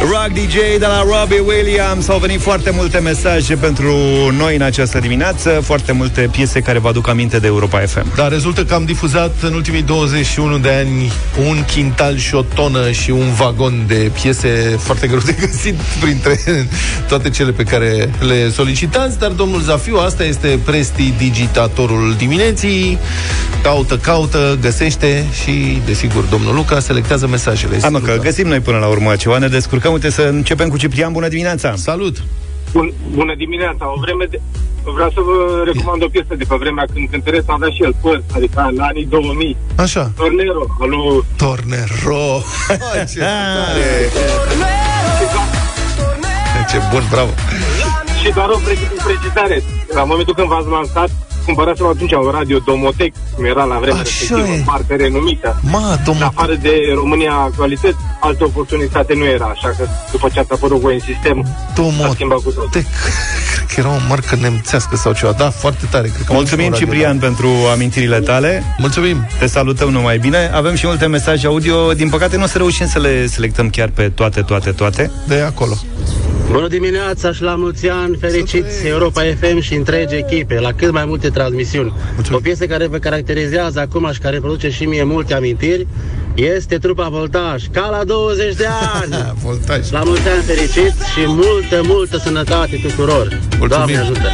Rock 0.00 0.32
DJ 0.32 0.54
de 0.78 0.86
la 0.86 1.02
Robbie 1.02 1.38
Williams. 1.46 2.08
Au 2.08 2.18
venit 2.18 2.40
foarte 2.40 2.70
multe 2.70 2.98
mesaje 2.98 3.54
pentru 3.54 3.94
noi 4.38 4.56
în 4.56 4.62
această 4.62 4.98
dimineață 4.98 5.60
Foarte 5.62 5.92
multe 5.92 6.28
piese 6.32 6.60
care 6.60 6.78
vă 6.78 6.88
aduc 6.88 7.08
aminte 7.08 7.38
de 7.38 7.46
Europa 7.46 7.78
FM 7.78 8.14
Da, 8.14 8.28
rezultă 8.28 8.64
că 8.64 8.74
am 8.74 8.84
difuzat 8.84 9.34
în 9.42 9.52
ultimii 9.54 9.82
21 9.82 10.58
de 10.58 10.70
ani 10.70 11.12
Un 11.48 11.64
quintal 11.74 12.16
și 12.16 12.34
o 12.34 12.42
tonă 12.42 12.90
și 12.90 13.10
un 13.10 13.32
vagon 13.32 13.84
de 13.86 14.10
piese 14.22 14.76
Foarte 14.78 15.06
greu 15.06 15.20
de 15.24 15.36
găsit 15.40 15.74
printre 16.00 16.68
toate 17.08 17.30
cele 17.30 17.50
pe 17.50 17.62
care 17.62 18.10
le 18.18 18.50
solicitați 18.50 19.18
Dar 19.18 19.30
domnul 19.30 19.60
Zafiu, 19.60 19.96
asta 19.96 20.24
este 20.24 20.58
prestidigitatorul 20.64 22.14
dimineții. 22.18 22.98
Caută, 23.62 23.96
caută, 23.96 24.58
găsește 24.60 25.26
și, 25.42 25.82
desigur, 25.84 26.24
domnul 26.24 26.54
Luca 26.54 26.80
selectează 26.80 27.26
mesajele. 27.26 27.78
Am 27.82 28.00
că 28.04 28.18
găsim 28.22 28.46
noi 28.46 28.60
până 28.60 28.78
la 28.78 28.86
urmă 28.86 29.16
ceva, 29.16 29.38
ne 29.38 29.48
descurcăm 29.48 29.89
Uite, 29.92 30.10
să 30.10 30.22
începem 30.22 30.68
cu 30.68 30.76
Ciprian. 30.76 31.12
Bună 31.12 31.28
dimineața! 31.28 31.74
Salut! 31.76 32.22
Bun, 32.72 32.92
bună 33.14 33.34
dimineața! 33.36 33.92
O 33.94 34.00
vreme 34.00 34.24
de... 34.30 34.40
Vreau 34.94 35.10
să 35.10 35.20
vă 35.20 35.62
recomand 35.64 36.02
o 36.02 36.08
piesă 36.08 36.34
de 36.34 36.44
pe 36.48 36.56
vremea 36.58 36.84
când 36.92 37.08
cântăreț 37.10 37.44
avea 37.46 37.68
și 37.68 37.82
el 37.82 37.94
păr, 38.02 38.22
adică 38.34 38.68
în 38.72 38.80
anii 38.80 39.06
2000. 39.06 39.56
Așa. 39.76 40.12
Tornero, 40.16 40.64
alu... 40.80 41.24
Tornero! 41.36 42.24
Ai, 42.68 43.04
ce 43.12 43.18
tare! 43.18 44.10
Ce 46.70 46.78
bun, 46.90 47.02
bravo! 47.10 47.30
Și 48.22 48.32
doar 48.32 48.48
o 48.48 48.58
preci- 48.66 49.02
precizare. 49.04 49.62
La 49.94 50.04
momentul 50.04 50.34
când 50.34 50.48
v-ați 50.48 50.68
lansat, 50.68 51.10
cumpărați 51.44 51.82
atunci 51.82 52.12
un 52.12 52.30
radio 52.30 52.58
Domotec, 52.58 53.12
cum 53.34 53.44
era 53.44 53.64
la 53.64 53.78
vremea 53.78 54.00
Așa 54.00 54.10
respectivă, 54.18 54.56
e. 54.56 54.62
parte 54.66 54.96
renumită. 54.96 55.60
Ma, 55.70 55.92
În 55.92 55.98
domnul... 56.04 56.24
afară 56.24 56.54
de 56.54 56.72
România 56.94 57.32
Actualități, 57.32 57.96
alte 58.20 58.44
oportunitate 58.44 59.14
nu 59.14 59.24
era, 59.24 59.44
așa 59.46 59.68
că 59.68 59.86
după 60.10 60.28
ce 60.32 60.38
ați 60.40 60.52
apărut 60.52 60.80
voi 60.80 60.94
în 60.94 61.00
sistem, 61.00 61.46
a 62.04 62.10
schimbat 62.12 62.38
cu 62.38 62.50
tot. 62.50 62.68
Domotec. 63.76 63.84
Cred 63.84 63.84
că 63.84 63.88
era 63.88 63.88
o 63.88 64.08
marcă 64.08 64.36
nemțească 64.40 64.96
sau 64.96 65.12
ceva. 65.12 65.32
Da, 65.32 65.50
foarte 65.50 65.86
tare. 65.90 66.08
Cred 66.08 66.26
că 66.26 66.32
am 66.32 66.36
Mulțumim, 66.36 66.68
văzut 66.68 66.82
un 66.82 66.88
radio, 66.88 67.06
Ciprian, 67.06 67.18
pentru 67.18 67.48
amintirile 67.72 68.20
tale. 68.20 68.62
da. 68.66 68.74
Mulțumim. 68.78 69.26
Te 69.38 69.46
salutăm 69.46 69.88
numai 69.90 70.18
bine. 70.18 70.50
Avem 70.54 70.74
și 70.74 70.86
multe 70.86 71.06
mesaje 71.06 71.46
audio. 71.46 71.92
Din 71.92 72.08
păcate 72.08 72.36
nu 72.36 72.42
o 72.42 72.46
să 72.46 72.58
reușim 72.58 72.86
să 72.86 72.98
le 72.98 73.26
selectăm 73.26 73.70
chiar 73.70 73.88
pe 73.88 74.08
toate, 74.08 74.40
toate, 74.40 74.70
toate. 74.70 75.10
De 75.26 75.40
acolo. 75.40 75.74
Bună 76.50 76.68
dimineața 76.68 77.32
și 77.32 77.42
la 77.42 77.54
mulți 77.54 77.88
ani 77.88 78.16
fericiți 78.16 78.86
Europa 78.86 79.22
FM 79.40 79.60
și 79.60 79.74
întregi 79.74 80.14
echipe, 80.14 80.60
la 80.60 80.72
cât 80.72 80.90
mai 80.92 81.04
multe 81.04 81.28
transmisiuni. 81.28 81.92
Mulțumim. 82.14 82.38
O 82.38 82.42
piesă 82.42 82.66
care 82.66 82.86
vă 82.86 82.96
caracterizează 82.96 83.80
acum 83.80 84.10
și 84.12 84.18
care 84.18 84.38
produce 84.38 84.70
și 84.70 84.84
mie 84.84 85.02
multe 85.04 85.34
amintiri 85.34 85.86
este 86.34 86.76
trupa 86.78 87.08
Voltaj, 87.08 87.62
ca 87.72 87.88
la 87.98 88.04
20 88.04 88.54
de 88.54 88.66
ani. 89.02 89.32
Voltaj. 89.44 89.86
Șla 89.86 90.02
mulți 90.04 90.28
ani 90.28 90.42
fericiți 90.42 90.96
și 91.12 91.24
multă, 91.26 91.80
multă 91.82 92.18
sănătate 92.18 92.80
tuturor. 92.82 93.38
Mulțumim. 93.60 93.86
Doamne 93.86 93.98
ajută! 93.98 94.28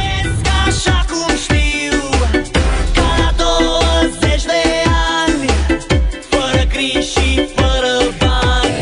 Așa 0.67 1.05
cum 1.11 1.35
știu 1.45 1.99
Ca 2.97 3.07
la 3.21 3.29
20 3.37 4.43
de 4.53 4.61
ani 5.25 5.49
Fără 6.29 6.61
griji 6.73 7.09
și 7.13 7.27
fără 7.55 7.93
bani 8.21 8.75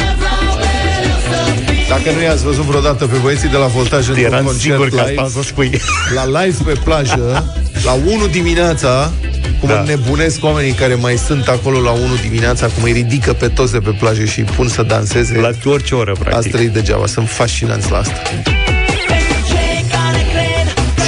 Ne 0.00 0.10
vreau 0.20 0.44
mereu 0.62 1.16
să 1.28 1.38
fiu 1.66 1.88
Dacă 1.94 2.08
nu 2.16 2.22
i-ați 2.22 2.44
văzut 2.44 2.64
vreodată 2.64 3.06
pe 3.06 3.16
băieții 3.22 3.48
de 3.48 3.56
la 3.56 3.66
Voltaj 3.66 4.08
într-un 4.08 4.24
Eram 4.24 4.44
concert 4.44 4.62
sigur 4.62 4.88
că 4.88 4.94
live, 5.06 5.20
asta 5.22 5.22
o 5.38 5.42
să 5.42 5.48
spui. 5.48 5.80
la 6.14 6.40
live 6.40 6.56
pe 6.64 6.74
plajă, 6.84 7.44
la 7.84 7.92
1 7.92 8.26
dimineața, 8.26 9.12
cum 9.60 9.68
Da. 9.68 9.74
da. 9.74 9.82
nebunesc 9.82 10.44
oamenii 10.44 10.72
care 10.72 10.94
mai 10.94 11.16
sunt 11.26 11.48
acolo 11.48 11.80
la 11.80 11.90
1 11.90 12.00
dimineața, 12.22 12.66
cum 12.66 12.82
îi 12.82 12.92
ridică 12.92 13.32
pe 13.32 13.48
toți 13.48 13.72
de 13.72 13.78
pe 13.78 13.90
plajă 13.90 14.24
și 14.24 14.38
îi 14.38 14.44
pun 14.56 14.68
să 14.68 14.82
danseze. 14.82 15.38
La 15.40 15.50
orice 15.64 15.94
oră, 15.94 16.12
practic. 16.12 16.54
Asta 16.54 16.60
e 16.62 16.66
degeaba, 16.68 17.06
sunt 17.06 17.28
fascinanți 17.28 17.90
la 17.90 17.98
asta. 17.98 18.22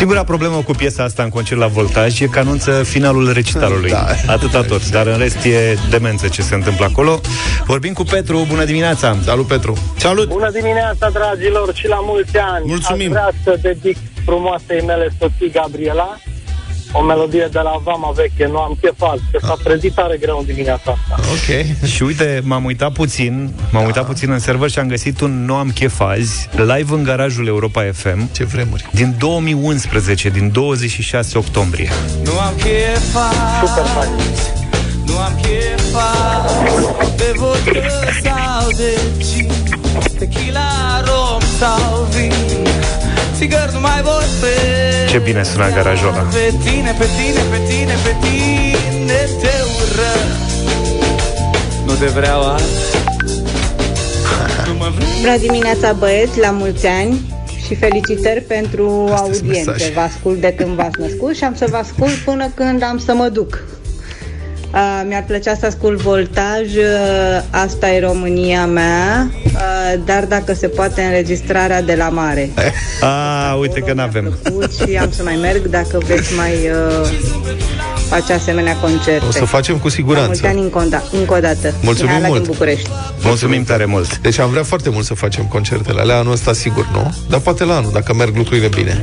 Cei 0.01 0.09
care 0.09 0.25
cred 0.25 0.25
Singura 0.25 0.25
problemă 0.25 0.63
cu 0.63 0.73
piesa 0.73 1.03
asta 1.03 1.23
în 1.23 1.29
concert 1.29 1.61
la 1.61 1.67
Voltaj 1.67 2.21
e 2.21 2.27
că 2.27 2.39
anunță 2.39 2.83
finalul 2.83 3.33
recitalului. 3.33 3.91
Da. 3.91 4.07
Atâta 4.27 4.63
tot. 4.63 4.91
Dar 4.91 5.07
în 5.07 5.19
rest 5.19 5.45
e 5.45 5.77
demență 5.91 6.29
ce 6.29 6.43
se 6.43 6.55
întâmplă 6.55 6.85
acolo. 6.85 7.21
Vorbim 7.67 7.93
cu 7.93 8.03
Petru. 8.03 8.47
Bună 8.49 8.65
dimineața! 8.65 9.17
Salut, 9.25 9.47
Petru! 9.47 9.77
Salut! 9.97 10.29
Bună 10.29 10.51
dimineața, 10.51 11.11
dragilor, 11.11 11.75
și 11.75 11.89
la 11.89 11.99
mulți 12.03 12.37
ani. 12.37 12.65
Mulțumim. 12.67 13.07
Aș 13.07 13.21
vrea 13.21 13.31
să 13.45 13.59
dedic 13.63 13.97
frumoasei 14.25 14.83
mele 14.87 15.09
soții 15.19 15.51
Gabriela 15.51 16.19
o 16.93 17.03
melodie 17.03 17.49
de 17.53 17.59
la 17.59 17.81
Vama 17.85 18.11
Veche, 18.15 18.47
nu 18.47 18.59
am 18.59 18.79
chefat, 18.81 19.19
că 19.33 19.39
s-a 19.47 19.57
trezit 19.65 19.95
tare 19.95 20.17
greu 20.17 20.39
în 20.39 20.45
dimineața 20.45 20.91
asta. 21.11 21.23
Ok. 21.31 21.87
Și 21.87 22.03
uite, 22.03 22.41
m-am 22.45 22.65
uitat 22.65 22.93
puțin, 22.93 23.51
m-am 23.73 23.85
uitat 23.85 24.07
puțin 24.07 24.31
în 24.31 24.39
server 24.39 24.71
și 24.71 24.79
am 24.79 24.89
găsit 24.89 25.21
un 25.21 25.45
Nu 25.45 25.55
am 25.55 25.71
chef 25.71 26.01
azi, 26.01 26.49
live 26.57 26.95
în 26.95 27.03
garajul 27.03 27.47
Europa 27.47 27.83
FM, 27.93 28.33
Ce 28.33 28.45
vremuri. 28.45 28.87
din 28.91 29.15
2011, 29.19 30.29
din 30.29 30.51
26 30.53 31.39
octombrie. 31.39 31.91
Nu 32.25 32.39
am 32.39 32.53
chefat 32.57 33.35
Super 33.67 33.85
fain. 33.85 34.11
Nu 35.07 35.19
am 35.19 35.33
chefat 35.43 36.51
De 37.17 37.33
vodcă 37.37 37.89
sau 38.23 38.69
de 38.77 38.99
gin 39.19 39.51
Tequila, 40.19 41.01
rom 41.05 41.41
sau 41.59 42.09
vin 42.11 42.33
Țigări 43.41 43.73
nu 43.73 43.81
mai 43.81 44.03
vorbesc 44.03 45.11
Ce 45.11 45.19
bine 45.19 45.43
sună 45.43 45.71
garajul 45.75 46.09
ăla. 46.09 46.19
Pe 46.19 46.55
tine, 46.65 46.95
pe 46.99 47.07
tine, 47.19 47.43
pe 47.51 47.59
tine, 47.69 47.95
pe 48.05 48.17
tine 48.21 49.19
te 49.41 49.55
urăsc 49.77 50.39
Nu 51.87 51.93
te 51.95 52.07
vreau 52.07 52.41
azi 52.53 52.65
Nu 54.67 54.75
mă 54.79 54.93
vrei 54.95 55.09
Bună 55.21 55.37
dimineața, 55.37 55.93
băieți, 55.93 56.39
la 56.41 56.51
mulți 56.51 56.87
ani 56.87 57.21
și 57.67 57.75
felicitări 57.75 58.41
pentru 58.41 59.09
Astea 59.13 59.17
sunt 59.17 59.35
audiențe. 59.35 59.71
mesaje. 59.71 59.93
Vă 59.95 60.01
ascult 60.01 60.41
de 60.41 60.55
când 60.57 60.71
v-ați 60.71 61.01
născut 61.01 61.37
și 61.37 61.45
am 61.45 61.55
să 61.55 61.67
vă 61.71 61.77
ascult 61.77 62.15
până 62.25 62.51
când 62.55 62.83
am 62.83 62.99
să 62.99 63.13
mă 63.15 63.29
duc. 63.29 63.63
Uh, 64.75 65.03
mi-ar 65.07 65.25
plăcea 65.27 65.55
să 65.61 65.67
ascult 65.67 66.01
voltaj, 66.01 66.75
uh, 66.77 67.43
asta 67.51 67.91
e 67.91 68.01
România 68.01 68.67
mea, 68.67 69.31
uh, 69.45 70.01
dar 70.05 70.25
dacă 70.25 70.55
se 70.55 70.69
poate 70.69 71.03
înregistrarea 71.03 71.83
de 71.83 71.95
la 71.95 72.09
mare. 72.09 72.51
A, 73.01 73.55
uite 73.55 73.81
că 73.81 73.93
n-avem. 73.93 74.39
Ascult 74.45 74.73
și 74.73 74.97
am 74.97 75.11
să 75.11 75.23
mai 75.23 75.39
merg 75.41 75.67
dacă 75.67 75.99
vreți 76.07 76.35
mai 76.37 76.53
uh, 76.53 77.09
face 78.09 78.33
asemenea 78.33 78.77
concerte. 78.77 79.25
O 79.29 79.31
să 79.31 79.45
facem 79.45 79.75
cu 79.75 79.79
La 79.79 79.83
mulți 79.83 79.95
siguranță. 79.97 80.47
ani 80.47 80.61
încă 80.61 80.79
o 80.79 80.83
da- 80.89 81.03
încă 81.13 81.35
o 81.35 81.41
dată. 81.41 81.75
Mulțumim 81.83 82.11
Mihaela 82.13 82.29
mult. 82.29 82.43
din 82.43 82.51
București. 82.53 82.89
Mulțumim 83.23 83.65
tare 83.65 83.85
mult. 83.85 84.19
Deci 84.19 84.39
am 84.39 84.51
vrea 84.51 84.63
foarte 84.63 84.91
mult 84.91 85.05
să 85.05 85.15
facem 85.15 85.45
concertele 85.45 86.01
alea, 86.01 86.17
anul 86.19 86.33
ăsta 86.33 86.53
sigur 86.53 86.89
nu, 86.93 87.15
dar 87.29 87.41
poate 87.41 87.65
la 87.65 87.77
anul, 87.77 87.91
dacă 87.93 88.15
merg 88.15 88.37
lucrurile 88.37 88.69
bine. 88.69 89.01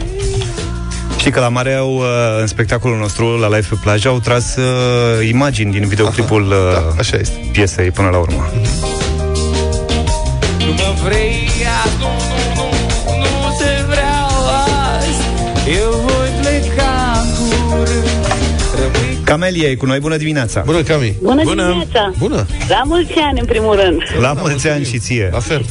Știi 1.28 1.40
că 1.40 1.46
la 1.46 1.52
mare 1.54 1.74
au, 1.74 1.96
uh, 1.96 2.04
în 2.40 2.48
spectacolul 2.48 2.98
nostru, 2.98 3.38
la 3.38 3.48
live 3.48 3.68
pe 3.70 3.76
plajă, 3.82 4.08
au 4.08 4.20
tras 4.20 4.56
uh, 4.56 5.28
imagini 5.28 5.72
din 5.72 5.88
videoclipul 5.88 6.42
uh, 6.42 6.74
Da, 6.74 6.94
așa 6.98 7.18
este. 7.18 7.50
piesei 7.52 7.92
până 7.92 8.10
la 8.10 8.18
urmă. 8.18 8.50
Nu 10.60 10.66
mă 10.66 10.94
vrei 11.04 11.50
azi, 11.84 11.96
nu, 12.00 12.08
nu, 12.56 12.66
nu, 13.06 13.18
nu 13.20 13.56
te 13.60 13.84
vreau 13.86 14.30
azi 14.98 15.22
Eu 15.80 15.92
voi 15.92 16.30
pleca 16.42 17.22
în 17.22 17.70
curând 17.70 18.26
Rămâi 18.76 19.18
Camelia 19.24 19.70
e 19.70 19.76
cu 19.76 19.86
noi, 19.86 20.00
bună 20.00 20.18
dimineața! 20.18 20.62
Bună, 20.66 20.82
Cami! 20.82 21.16
Bună, 21.22 21.42
Bună. 21.44 21.68
dimineața! 21.68 22.14
Bună! 22.18 22.46
La 22.70 22.82
mulți 22.86 23.14
ani, 23.30 23.40
în 23.40 23.46
primul 23.46 23.76
rând. 23.76 24.02
La 24.20 24.34
mulți 24.34 24.68
ani 24.68 24.86
și 24.86 24.98
ție! 25.00 25.30
La 25.32 25.40
fel. 25.40 25.66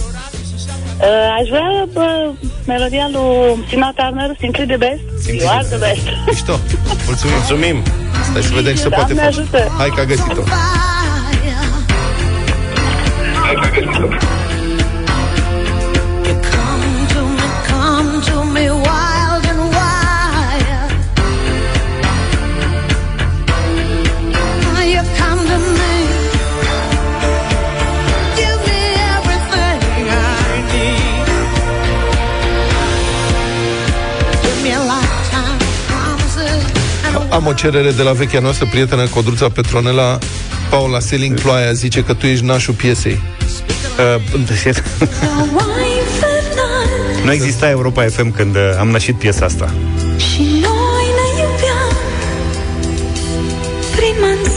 Uh, 1.00 1.37
aș 1.41 1.49
vrea 1.49 1.87
bă, 1.93 2.31
melodia 2.67 3.09
lui 3.12 3.65
Tina 3.69 3.93
Turner, 3.97 4.31
Simply 4.41 4.67
the 4.67 4.76
Best. 4.76 5.00
Simply 5.25 5.45
you 5.45 5.49
the 5.49 5.57
are 5.59 5.67
the 5.67 5.79
best. 5.79 6.07
Mișto! 6.26 6.55
Mulțumim! 7.07 7.35
Mulțumim! 7.37 7.83
Stai 8.31 8.43
să 8.43 8.55
vedem 8.55 8.75
ce 8.75 8.81
se 8.81 8.88
Doamne 8.88 9.15
poate 9.15 9.15
face. 9.15 9.26
ajută. 9.41 9.75
Hai 9.79 9.88
că 9.95 10.00
a 10.00 10.05
găsit-o. 10.05 10.43
Am 37.37 37.47
o 37.47 37.52
cerere 37.52 37.90
de 37.90 38.02
la 38.02 38.12
vechea 38.12 38.40
noastră 38.40 38.66
prietenă 38.71 39.07
Codruța 39.07 39.49
Petronela 39.49 40.19
Paula 40.71 41.00
Seling 41.00 41.40
Ploaia 41.40 41.73
zice 41.73 42.05
că 42.05 42.14
tu 42.14 42.26
ești 42.26 42.45
nașul 42.45 42.75
piesei. 42.75 43.21
Uh, 43.99 44.23
wife 44.33 46.25
and 46.25 46.59
I. 47.21 47.25
nu 47.25 47.33
exista 47.33 47.69
Europa 47.69 48.02
FM 48.02 48.33
când 48.33 48.57
uh, 48.57 48.76
am 48.78 48.88
nășit 48.88 49.14
piesa 49.14 49.45
asta. 49.45 49.75
Și 50.16 50.40
noi 50.40 51.07
ne 51.19 51.26
iubeam 51.43 51.97
Prima 53.97 54.26
în 54.26 54.50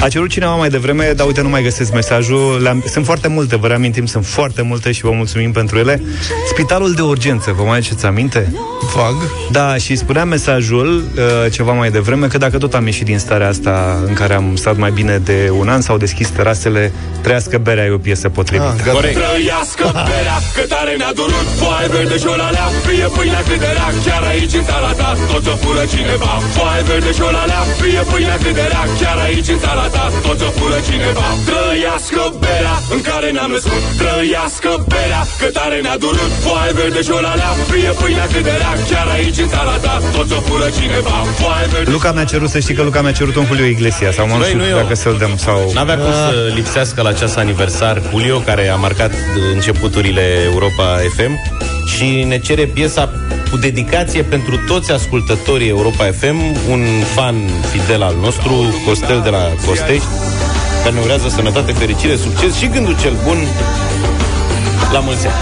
A 0.00 0.08
cerut 0.08 0.30
cineva 0.30 0.54
mai 0.54 0.68
devreme, 0.68 1.12
dar 1.16 1.26
uite, 1.26 1.40
nu 1.40 1.48
mai 1.48 1.62
găsesc 1.62 1.92
mesajul. 1.92 2.60
Le-am, 2.62 2.84
sunt 2.92 3.04
foarte 3.04 3.28
multe, 3.28 3.56
vă 3.56 3.66
reamintim, 3.66 4.06
sunt 4.06 4.26
foarte 4.26 4.62
multe 4.62 4.92
și 4.92 5.02
vă 5.02 5.10
mulțumim 5.10 5.52
pentru 5.52 5.78
ele. 5.78 6.02
Spitalul 6.48 6.92
de 6.92 7.02
urgență, 7.02 7.52
vă 7.56 7.62
mai 7.62 7.76
aduceți 7.76 8.06
aminte? 8.06 8.52
Vag. 8.94 9.14
Da, 9.50 9.76
și 9.76 9.96
spunea 9.96 10.24
mesajul 10.24 11.04
uh, 11.16 11.52
ceva 11.52 11.72
mai 11.72 11.90
devreme 11.90 12.26
că 12.26 12.38
dacă 12.38 12.58
tot 12.58 12.74
am 12.74 12.86
ieșit 12.86 13.04
din 13.04 13.18
starea 13.18 13.48
asta 13.48 14.02
în 14.06 14.12
care 14.12 14.34
am 14.34 14.56
stat 14.56 14.76
mai 14.76 14.90
bine 14.90 15.18
de 15.18 15.50
un 15.58 15.68
an, 15.68 15.80
s-au 15.80 15.96
deschis 15.96 16.28
terasele, 16.28 16.92
trăiască 17.22 17.58
berea 17.58 17.84
e 17.84 17.90
o 17.90 17.98
piesă 17.98 18.28
potrivită. 18.28 18.74
Ah, 18.78 18.84
gata. 18.84 18.98
Trăiască 18.98 19.84
berea, 19.92 20.38
că 20.56 20.62
tare 20.74 20.94
ne-a 20.96 21.12
durut 21.14 21.46
Foaie 21.60 21.88
verde 21.94 22.16
și 22.18 22.26
o 22.26 22.36
lalea, 22.42 22.66
fie 22.86 23.06
pâinea 23.16 23.42
cât 23.48 23.58
de 23.64 23.70
rea 23.76 23.88
Chiar 24.06 24.22
aici 24.32 24.54
în 24.60 24.64
țara 24.70 24.92
ta, 25.00 25.16
tot 25.32 25.46
o 25.52 25.56
fură 25.62 25.84
cineva 25.94 26.32
Foaie 26.56 26.82
verde 26.90 27.12
și 27.16 27.22
o 27.28 27.30
lalea, 27.38 27.62
fie 27.80 28.02
pâinea 28.10 28.36
cât 28.44 28.54
de 28.58 28.66
rea 28.72 28.84
Chiar 29.00 29.18
aici 29.26 29.48
în 29.54 29.58
țara 29.64 29.85
ta 29.94 29.98
ta 29.98 30.04
Toți 30.26 30.44
o 30.48 30.50
fură 30.58 30.78
cineva. 30.88 31.26
Trăiască 31.50 32.22
berea 32.42 32.76
în 32.94 33.00
care 33.08 33.28
ne-am 33.36 33.50
născut. 33.56 33.82
Trăiască 34.02 34.70
berea 34.92 35.22
că 35.40 35.46
tare 35.58 35.78
ne-a 35.86 35.98
durut. 36.04 36.30
Foaie 36.44 36.72
verde 36.80 37.00
și 37.06 37.12
olalea 37.18 37.50
Fie 37.70 37.90
pâinea 38.00 38.26
cât 38.32 38.44
de 38.48 38.54
rea. 38.62 38.72
Chiar 38.90 39.06
aici 39.16 39.38
în 39.44 39.48
țara 39.54 39.76
ta 39.84 39.94
Toți 40.16 40.32
o 40.38 40.40
fură 40.48 40.68
cineva. 40.78 41.16
Foaie 41.40 41.66
verde 41.72 41.90
Luca 41.96 42.10
mi-a 42.16 42.24
cerut 42.32 42.50
să 42.54 42.58
știi 42.64 42.74
că 42.78 42.82
Luca 42.88 43.00
mi-a 43.04 43.16
cerut 43.20 43.34
un 43.40 43.46
Julio 43.50 43.68
Iglesias 43.76 44.14
Sau 44.18 44.26
mă 44.26 44.36
Băi, 44.38 44.46
știu 44.46 44.58
nu 44.62 44.68
eu. 44.72 44.76
dacă 44.82 44.94
să-l 44.94 45.16
dăm 45.22 45.34
sau... 45.46 45.58
N-avea 45.74 45.96
cum 45.98 46.12
să 46.12 46.50
lipsească 46.54 46.98
la 47.02 47.08
acest 47.08 47.36
aniversar 47.44 48.02
Julio, 48.10 48.38
care 48.38 48.68
a 48.68 48.76
marcat 48.76 49.12
începuturile 49.54 50.24
Europa 50.50 50.86
FM 51.16 51.32
și 51.86 52.24
ne 52.28 52.38
cere 52.38 52.64
piesa 52.64 53.12
cu 53.50 53.56
dedicație 53.56 54.22
pentru 54.22 54.56
toți 54.66 54.92
ascultătorii 54.92 55.68
Europa 55.68 56.04
FM, 56.04 56.38
un 56.70 56.84
fan 57.14 57.34
fidel 57.70 58.02
al 58.02 58.14
nostru, 58.20 58.52
Costel 58.86 59.20
de 59.24 59.28
la 59.28 59.48
Costești, 59.66 60.06
care 60.82 60.94
ne 60.94 61.00
urează 61.00 61.28
sănătate, 61.28 61.72
fericire, 61.72 62.16
succes 62.16 62.56
și 62.56 62.68
gândul 62.68 62.96
cel 63.00 63.16
bun 63.24 63.38
la 64.92 64.98
mulți 64.98 65.26
ani. 65.26 65.34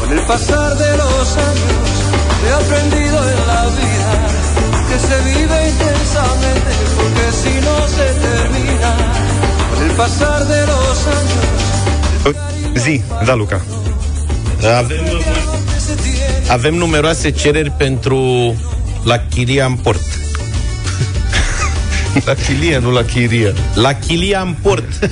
Con 0.00 0.16
el 0.16 0.24
pasar 0.26 0.63
se 5.14 5.20
vive 5.22 5.68
intensamente 5.68 6.70
porque 6.96 7.24
si 7.42 7.54
no 7.66 7.76
se 7.96 8.06
termina. 8.26 8.90
Con 9.70 9.78
el 9.86 9.92
pasar 9.96 10.40
de 10.46 10.60
los 10.66 10.98
años 11.18 11.44
Zi, 12.82 13.02
da, 13.26 13.34
Luca. 13.34 13.60
Avem, 14.78 15.04
avem 16.48 16.74
numeroase 16.74 17.30
cereri 17.30 17.70
pentru 17.70 18.54
la 19.04 19.18
chiria 19.18 19.66
în 19.66 19.74
port. 19.74 20.02
La 22.26 22.34
chilie, 22.34 22.78
nu 22.78 22.90
la 22.90 23.02
chiria. 23.02 23.52
La 23.74 23.92
chilia 23.92 24.40
în 24.40 24.54
port. 24.62 25.10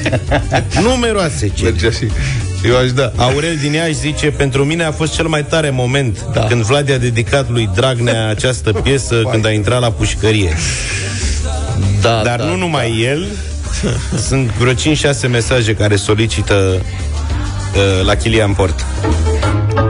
numeroase 0.82 1.48
cereri. 1.48 1.72
Mergea 1.72 1.90
și... 1.90 2.06
Eu 2.64 2.76
aș 2.76 2.92
da. 2.92 3.12
Aurel 3.16 3.56
din 3.56 3.72
Iași 3.72 3.94
zice 3.94 4.30
Pentru 4.30 4.64
mine 4.64 4.84
a 4.84 4.92
fost 4.92 5.14
cel 5.14 5.26
mai 5.26 5.44
tare 5.44 5.70
moment 5.70 6.24
da. 6.32 6.40
Când 6.40 6.62
Vlad 6.62 6.90
a 6.92 6.96
dedicat 6.96 7.50
lui 7.50 7.70
Dragnea 7.74 8.28
această 8.28 8.72
piesă 8.72 9.22
Când 9.30 9.46
a 9.46 9.50
intrat 9.50 9.80
la 9.80 9.90
pușcărie. 9.90 10.56
Da, 12.00 12.20
Dar 12.24 12.38
da, 12.38 12.44
nu 12.44 12.56
numai 12.56 13.00
el 13.00 13.26
Sunt 14.28 14.50
vreo 14.50 14.72
5-6 14.72 14.76
mesaje 15.30 15.74
care 15.74 15.96
solicită 15.96 16.54
uh, 16.54 18.04
La 18.04 18.14
chilia 18.14 18.44
în 18.44 18.52
port. 18.52 18.86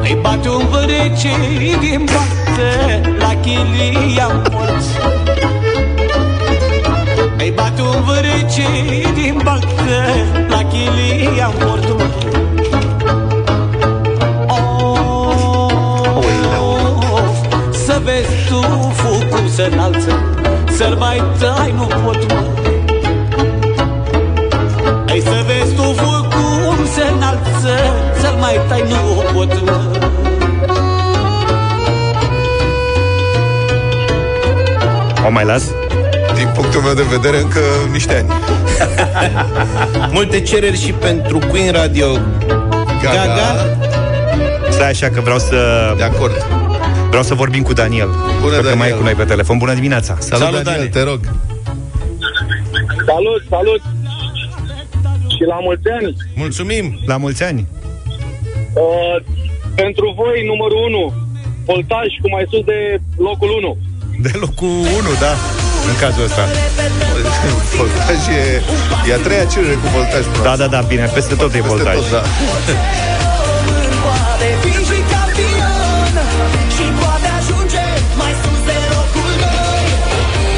Îi 0.03 0.19
bate 0.21 0.49
un 0.49 0.67
vărece 0.71 1.31
din 1.81 2.05
bate 2.05 3.01
La 3.19 3.35
chilia 3.41 4.27
în 4.33 4.43
port. 4.43 4.83
Îi 7.39 7.53
bate 7.55 7.81
un 7.81 8.05
vărece 8.05 8.67
din 9.15 9.41
bate 9.45 9.67
La 10.49 10.63
chilia 10.65 11.53
în 11.59 11.67
port 11.67 12.30
vezi 18.05 18.49
tu 18.49 18.61
focul 18.93 19.49
se 19.49 19.69
înalță 19.73 20.13
Să-l 20.77 20.95
mai 20.95 21.23
tai 21.39 21.73
nu 21.77 21.87
pot 21.87 22.33
mă 22.33 22.45
Ei 25.09 25.21
să 25.23 25.45
vezi 25.47 25.75
tu 25.75 25.83
focul 25.83 26.87
se 26.95 27.03
înalță 27.15 27.75
Să-l 28.21 28.37
mai 28.41 28.61
tai 28.69 28.85
nu 28.89 29.23
pot 29.33 29.61
mă 29.67 30.09
O 35.27 35.31
mai 35.31 35.45
las? 35.45 35.63
Din 36.35 36.49
punctul 36.55 36.81
meu 36.81 36.95
de 36.95 37.03
vedere, 37.11 37.41
încă 37.41 37.61
niște 37.93 38.15
ani. 38.15 38.29
Multe 40.17 40.41
cereri 40.41 40.81
și 40.81 40.93
pentru 40.93 41.39
Queen 41.39 41.73
Radio 41.73 42.07
Gaga. 43.03 43.25
Gaga. 43.27 43.77
Stai 44.71 44.89
așa 44.89 45.09
că 45.09 45.21
vreau 45.21 45.39
să... 45.39 45.57
De 45.97 46.03
acord. 46.03 46.60
Vreau 47.11 47.23
să 47.23 47.35
vorbim 47.35 47.63
cu 47.63 47.73
Daniel. 47.73 48.09
Bună, 48.41 48.57
Cred 48.59 48.71
că 48.71 48.77
mai 48.77 48.87
e 48.87 48.91
Daniel. 48.91 48.97
cu 48.97 49.03
noi 49.03 49.15
pe 49.15 49.25
telefon. 49.25 49.59
Bună 49.59 49.75
dimineața! 49.75 50.17
Salut, 50.19 50.45
Salut, 50.47 50.63
Daniel, 50.63 50.89
Dani. 50.91 50.91
te 50.97 51.03
rog. 51.11 51.21
Salut, 53.07 53.43
salut! 53.55 53.81
Și 55.37 55.43
la 55.53 55.59
mulți 55.67 55.89
ani! 55.99 56.17
Mulțumim 56.35 56.85
La 57.07 57.17
mulți 57.17 57.43
ani! 57.43 57.67
Uh, 58.75 59.17
pentru 59.75 60.07
voi, 60.21 60.37
numărul 60.51 60.81
1, 60.89 61.13
voltaj 61.65 62.07
cu 62.23 62.29
mai 62.35 62.45
sus 62.51 62.65
de 62.65 62.79
locul 63.17 63.51
1. 63.63 63.77
De 64.27 64.33
locul 64.45 64.69
1, 64.69 65.13
da? 65.25 65.33
În 65.91 65.97
cazul 66.01 66.25
ăsta. 66.25 66.45
Voltaj 67.79 68.21
e, 68.41 68.43
e 69.11 69.15
a 69.15 69.19
treia 69.27 69.45
cerere 69.45 69.73
cu 69.83 69.87
voltaj. 69.97 70.23
până 70.33 70.43
Da, 70.43 70.51
la 70.51 70.57
da, 70.57 70.67
da, 70.67 70.81
bine, 70.81 71.05
peste 71.15 71.35
tot 71.35 71.53
e 71.55 71.57
Peste 71.59 71.69
voltaj. 71.69 71.95
tot, 71.95 72.11
da. 72.11 72.23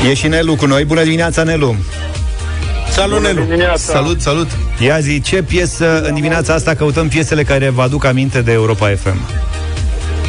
E 0.08 0.14
și 0.14 0.28
Nelu 0.28 0.56
cu 0.56 0.66
noi. 0.66 0.84
Bună 0.84 1.02
dimineața, 1.02 1.42
Nelu! 1.42 1.76
Salut, 2.90 3.22
Nelu 3.22 3.42
Salut, 3.74 4.20
salut. 4.20 4.46
Ia 4.78 4.98
zi, 4.98 5.20
ce 5.20 5.42
piesă 5.42 6.02
în 6.02 6.14
dimineața 6.14 6.54
asta 6.54 6.74
căutăm 6.74 7.08
piesele 7.08 7.42
care 7.42 7.68
vă 7.68 7.82
aduc 7.82 8.04
aminte 8.04 8.40
de 8.40 8.52
Europa 8.52 8.88
FM? 8.88 9.20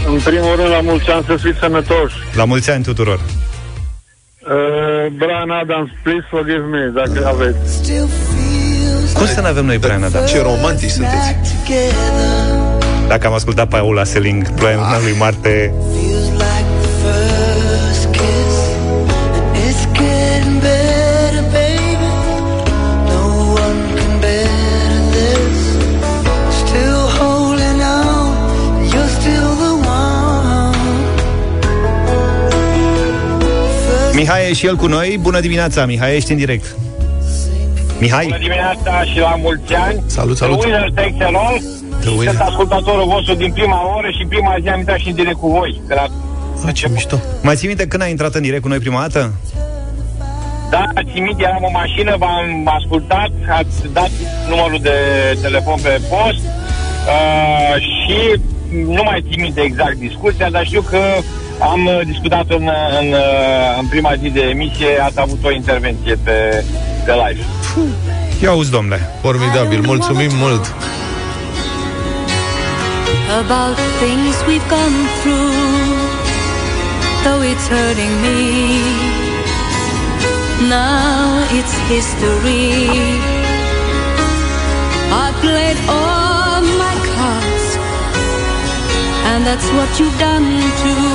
În 0.08 0.20
primul 0.20 0.56
rând, 0.56 0.70
la 0.70 0.82
mulți 0.82 1.10
ani 1.10 1.24
să 1.28 1.36
fiți 1.36 1.60
sănătoși. 1.60 2.16
La 2.36 2.46
mulți 2.46 2.70
ani 2.70 2.84
tuturor! 2.84 3.20
Uh, 3.20 5.12
Brian 5.18 5.50
Adams, 5.50 5.90
please 6.04 6.26
forgive 6.30 6.66
me, 6.72 6.92
dacă 6.96 7.28
aveți. 7.28 7.74
Still 7.74 8.08
feels 8.08 9.12
Cum 9.12 9.26
să 9.26 9.42
ne 9.42 9.48
avem 9.48 9.66
noi 9.66 9.78
Brian 9.78 10.04
Adams? 10.04 10.32
Ce 10.32 10.42
romantici 10.42 10.90
sunteți. 10.90 11.36
together 11.66 13.08
Dacă 13.08 13.28
am 13.28 13.34
ascultat 13.34 13.68
Paula 13.68 14.04
Seling, 14.04 14.50
Ploaia 14.50 14.76
în 14.76 14.82
luna 14.82 15.02
lui 15.02 15.16
Marte, 15.18 15.74
Mihai 34.24 34.50
e 34.50 34.54
și 34.54 34.66
el 34.66 34.76
cu 34.76 34.88
noi. 34.88 35.18
Bună 35.22 35.40
dimineața, 35.40 35.86
Mihai, 35.86 36.16
ești 36.16 36.32
în 36.32 36.38
direct. 36.38 36.76
Mihai, 38.00 38.36
dimineața 38.40 39.04
și 39.04 39.20
la 39.20 39.36
mulți 39.36 39.74
ani. 39.74 40.04
Salut, 40.06 40.38
salut. 40.38 40.60
The 40.60 40.68
winner 40.68 40.92
takes 40.96 41.16
it 41.16 41.22
all. 41.22 41.62
The 42.00 42.10
winner. 42.10 42.28
Sunt 42.28 42.40
ascultătorul 42.40 43.08
vostru 43.08 43.34
din 43.34 43.52
prima 43.52 43.96
oră 43.98 44.10
și 44.18 44.26
prima 44.28 44.56
zi 44.62 44.68
am 44.68 44.80
intrat 44.80 44.98
și 44.98 45.08
în 45.08 45.16
direct 45.16 45.38
cu 45.38 45.50
voi. 45.50 45.82
De 45.88 45.94
la... 45.94 46.06
Ah, 46.66 46.74
ce 46.74 46.90
mișto. 46.90 47.18
mai 47.42 47.56
ții 47.56 47.68
minte 47.68 47.88
când 47.88 48.02
ai 48.02 48.10
intrat 48.10 48.34
în 48.36 48.42
direct 48.42 48.62
cu 48.62 48.68
noi 48.68 48.78
prima 48.78 49.00
dată? 49.00 49.34
Da, 50.70 50.86
țin 51.14 51.24
minte, 51.24 51.44
eram 51.44 51.64
în 51.68 51.74
mașină, 51.74 52.16
v-am 52.18 52.72
ascultat, 52.78 53.32
ați 53.50 53.78
dat 53.94 54.12
numărul 54.50 54.80
de 54.82 54.98
telefon 55.42 55.80
pe 55.82 56.02
post 56.10 56.44
uh, 56.46 57.76
și 57.82 58.42
nu 58.96 59.02
mai 59.04 59.26
țin 59.30 59.42
minte 59.42 59.62
exact 59.62 59.94
discuția, 59.94 60.50
dar 60.50 60.66
știu 60.66 60.82
că 60.82 61.00
am 61.60 61.86
uh, 61.86 62.00
discutat 62.06 62.46
în, 62.48 62.70
în, 63.00 63.12
uh, 63.12 63.80
în 63.80 63.86
prima 63.88 64.16
zi 64.22 64.30
de 64.30 64.42
emisie, 64.42 65.00
ați 65.02 65.20
avut 65.20 65.44
o 65.44 65.52
intervenție 65.52 66.18
pe, 66.24 66.64
pe 67.06 67.12
live. 67.12 67.46
Ia 68.44 68.50
auzi, 68.50 68.72
domnule. 68.72 69.10
Formidabil, 69.22 69.82
mulțumim 69.82 70.30
mult. 70.36 70.74
about 73.42 73.76
things 73.98 74.36
we've 74.46 74.68
gone 74.70 75.08
through, 75.22 75.58
though 77.24 77.42
it's 77.42 77.68
hurting 77.68 78.14
me. 78.22 78.78
Now 80.70 81.42
it's 81.50 81.74
history. 81.90 82.88
I 85.26 85.28
played 85.42 85.80
all 85.90 86.62
my 86.84 86.96
cards, 87.18 87.66
and 89.32 89.40
that's 89.48 89.70
what 89.72 89.90
you've 90.00 90.20
done 90.20 90.48
too. 90.84 91.13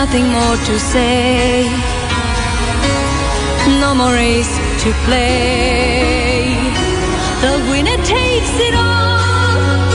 Nothing 0.00 0.28
more 0.28 0.56
to 0.68 0.78
say, 0.78 1.64
no 3.80 3.94
more 3.94 4.12
race 4.12 4.54
to 4.82 4.92
play. 5.06 6.52
The 7.40 7.54
winner 7.70 7.96
takes 8.04 8.54
it 8.68 8.74
all, 8.74 9.88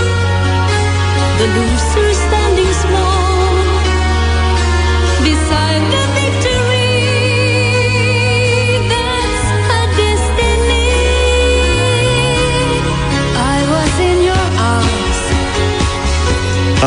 the 1.39 1.47
loser 1.55 2.10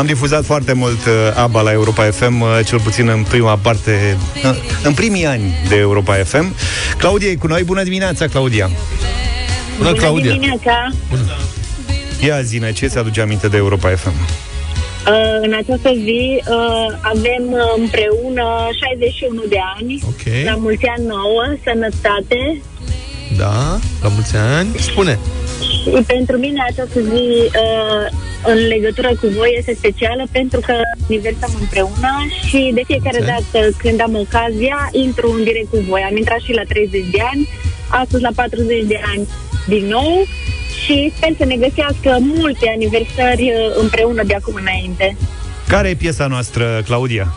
Am 0.05 0.11
difuzat 0.11 0.45
foarte 0.45 0.73
mult 0.73 1.05
uh, 1.05 1.13
ABBA 1.35 1.61
la 1.61 1.71
Europa 1.71 2.03
FM, 2.03 2.41
uh, 2.41 2.59
cel 2.65 2.79
puțin 2.79 3.07
în 3.07 3.23
prima 3.23 3.57
parte, 3.57 4.17
uh, 4.43 4.55
în 4.83 4.93
primii 4.93 5.25
ani 5.25 5.53
de 5.69 5.75
Europa 5.75 6.13
FM. 6.13 6.55
Claudia 6.97 7.29
e 7.29 7.35
cu 7.35 7.47
noi. 7.47 7.63
Bună 7.63 7.83
dimineața, 7.83 8.27
Claudia! 8.27 8.69
Bună, 9.77 9.93
Claudia! 9.93 10.31
dimineața! 10.31 10.91
Ia 12.19 12.41
zine, 12.41 12.71
ce 12.71 12.87
ți 12.87 12.97
aduce 12.97 13.21
aminte 13.21 13.47
de 13.47 13.57
Europa 13.57 13.89
FM? 13.89 14.09
Uh, 14.09 15.13
în 15.41 15.53
această 15.53 15.91
zi 15.93 16.41
uh, 16.49 16.97
avem 17.01 17.43
uh, 17.51 17.59
împreună 17.77 18.45
61 18.89 19.43
de 19.49 19.57
ani. 19.77 19.99
Ok. 20.07 20.45
La 20.45 20.55
mulți 20.55 20.85
ani 20.85 21.05
nouă, 21.05 21.43
sănătate. 21.63 22.61
Da, 23.37 23.79
la 24.01 24.09
mulți 24.09 24.35
ani. 24.35 24.69
Spune. 24.79 25.19
Și 25.61 25.89
pentru 26.07 26.37
mine 26.37 26.63
această 26.69 26.99
zi 26.99 27.25
uh, 27.63 28.05
în 28.45 28.57
legătură 28.67 29.07
cu 29.07 29.27
voi 29.37 29.55
este 29.57 29.73
specială 29.73 30.23
pentru 30.31 30.59
că 30.59 30.73
aniversăm 31.07 31.51
împreună 31.59 32.11
și 32.47 32.71
de 32.73 32.81
fiecare 32.85 33.19
Ok. 33.19 33.25
dată 33.25 33.69
când 33.77 34.01
am 34.01 34.15
ocazia 34.15 34.89
intru 34.91 35.31
în 35.37 35.43
direct 35.43 35.69
cu 35.69 35.79
voi. 35.89 36.01
Am 36.09 36.17
intrat 36.17 36.39
și 36.39 36.53
la 36.53 36.61
30 36.67 37.03
de 37.11 37.21
ani, 37.33 37.49
astăzi 37.87 38.23
la 38.23 38.29
40 38.35 38.83
de 38.83 38.99
ani 39.13 39.27
din 39.67 39.85
nou 39.85 40.25
și 40.83 41.13
sper 41.15 41.31
să 41.37 41.45
ne 41.45 41.55
găsească 41.55 42.17
multe 42.21 42.71
aniversări 42.75 43.43
uh, 43.43 43.75
împreună 43.81 44.23
de 44.23 44.33
acum 44.33 44.53
înainte. 44.61 45.17
Care 45.67 45.89
e 45.89 45.95
piesa 45.95 46.27
noastră, 46.27 46.81
Claudia? 46.85 47.33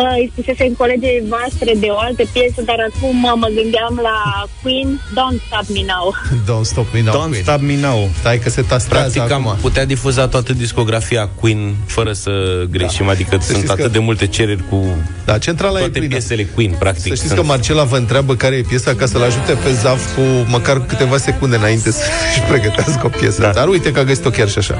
Uh, 0.00 0.14
îi 0.20 0.30
spusesem 0.32 0.72
colegii 0.82 1.22
voastre 1.28 1.70
de 1.82 1.86
o 1.96 1.98
altă 1.98 2.22
piesă, 2.32 2.60
dar 2.70 2.78
acum 2.88 3.16
uh, 3.24 3.32
mă 3.42 3.48
gândeam 3.58 3.94
la 4.08 4.18
Queen, 4.62 4.88
Don't 5.18 5.40
Stop 5.46 5.66
Me 5.76 5.82
Now. 5.94 6.04
Don't 6.50 6.66
stop 6.72 6.86
me 6.94 7.00
now, 7.02 7.14
Don't 7.18 7.28
Queen. 7.32 7.42
stop 7.48 7.60
me 7.70 7.76
now. 7.88 7.98
Stai 8.20 8.38
că 8.38 8.48
se 8.50 8.62
tastează 8.62 9.10
Practic 9.12 9.32
acum. 9.36 9.48
am 9.48 9.58
putea 9.60 9.84
difuza 9.84 10.28
toată 10.28 10.52
discografia 10.52 11.28
Queen 11.40 11.74
fără 11.86 12.12
să 12.12 12.32
greșim, 12.70 13.08
adică 13.08 13.38
sunt 13.40 13.56
știți 13.56 13.72
atât 13.72 13.84
că- 13.84 13.90
de 13.90 13.98
multe 13.98 14.26
cereri 14.26 14.62
cu 14.68 14.84
Da, 15.24 15.38
centrala 15.38 15.76
e 15.76 15.78
toate 15.78 15.98
plină. 15.98 16.08
piesele 16.14 16.44
Queen, 16.54 16.72
practic. 16.78 17.02
Să 17.02 17.14
știți 17.14 17.26
Sunt- 17.26 17.38
că 17.40 17.46
Marcela 17.46 17.82
vă 17.84 17.96
întreabă 17.96 18.34
care 18.34 18.54
e 18.54 18.62
piesa 18.68 18.94
ca 18.94 19.06
să-l 19.06 19.22
ajute 19.22 19.52
pe 19.52 19.72
Zaf 19.72 20.14
cu 20.14 20.20
măcar 20.46 20.80
câteva 20.86 21.16
secunde 21.16 21.56
înainte 21.56 21.90
să-și 21.90 22.40
pregătească 22.48 23.00
o 23.06 23.08
piesă. 23.08 23.40
Da. 23.40 23.50
Dar 23.52 23.68
uite 23.68 23.92
că 23.92 23.98
a 24.00 24.04
găsit-o 24.04 24.30
chiar 24.30 24.48
și 24.48 24.58
așa. 24.58 24.78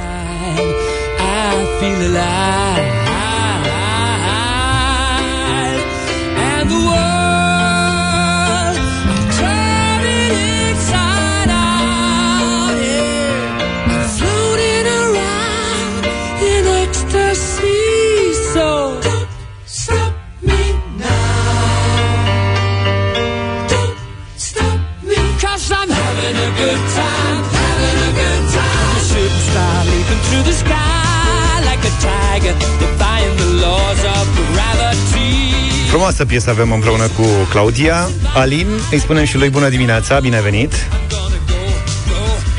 Frumoasă 36.04 36.28
piesă 36.28 36.50
avem 36.50 36.72
împreună 36.72 37.02
cu 37.02 37.22
Claudia. 37.50 38.08
Alin, 38.34 38.66
îi 38.90 38.98
spunem 38.98 39.24
și 39.24 39.36
lui 39.38 39.48
bună 39.48 39.68
dimineața, 39.68 40.20
bine 40.20 40.36
ai 40.36 40.42
venit. 40.42 40.72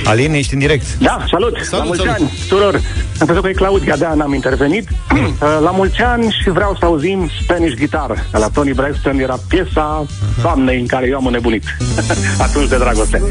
Alin, 0.03 0.33
ești 0.33 0.53
în 0.53 0.59
direct. 0.59 0.97
Da, 0.97 1.25
salut! 1.29 1.57
Salut, 1.57 1.71
la 1.71 1.83
mulți 1.83 2.01
salut. 2.01 2.15
ani 2.19 2.31
tuturor! 2.47 2.81
Am 3.19 3.25
crezut 3.25 3.43
că 3.43 3.49
e 3.49 3.53
Claudia, 3.53 3.95
de 3.95 4.07
n-am 4.15 4.33
intervenit. 4.33 4.87
Uh, 5.41 5.59
la 5.61 5.71
mulți 5.71 6.01
ani 6.01 6.35
și 6.41 6.49
vreau 6.49 6.75
să 6.79 6.85
auzim 6.85 7.29
Spanish 7.41 7.75
Guitar. 7.77 8.27
De 8.31 8.37
La 8.37 8.47
Tony 8.53 8.73
Braxton 8.73 9.19
era 9.19 9.39
piesa 9.47 10.05
doamnei 10.41 10.79
în 10.79 10.85
care 10.85 11.07
eu 11.07 11.17
am 11.17 11.25
înnebunit. 11.25 11.63
Atunci 12.47 12.69
de 12.69 12.77
dragoste. 12.77 13.21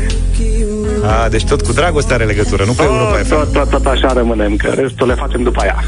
A, 1.04 1.28
deci 1.28 1.44
tot 1.44 1.62
cu 1.62 1.72
dragoste 1.72 2.14
are 2.14 2.24
legătură, 2.24 2.64
nu 2.64 2.72
cu 2.72 2.82
Europa 2.82 3.16
Tot, 3.16 3.26
FM. 3.26 3.34
tot, 3.34 3.52
tot, 3.52 3.68
tot 3.68 3.86
așa 3.86 4.12
rămânem, 4.12 4.56
că 4.56 4.68
restul 4.68 5.06
le 5.06 5.14
facem 5.14 5.42
după 5.42 5.60
aia. 5.60 5.84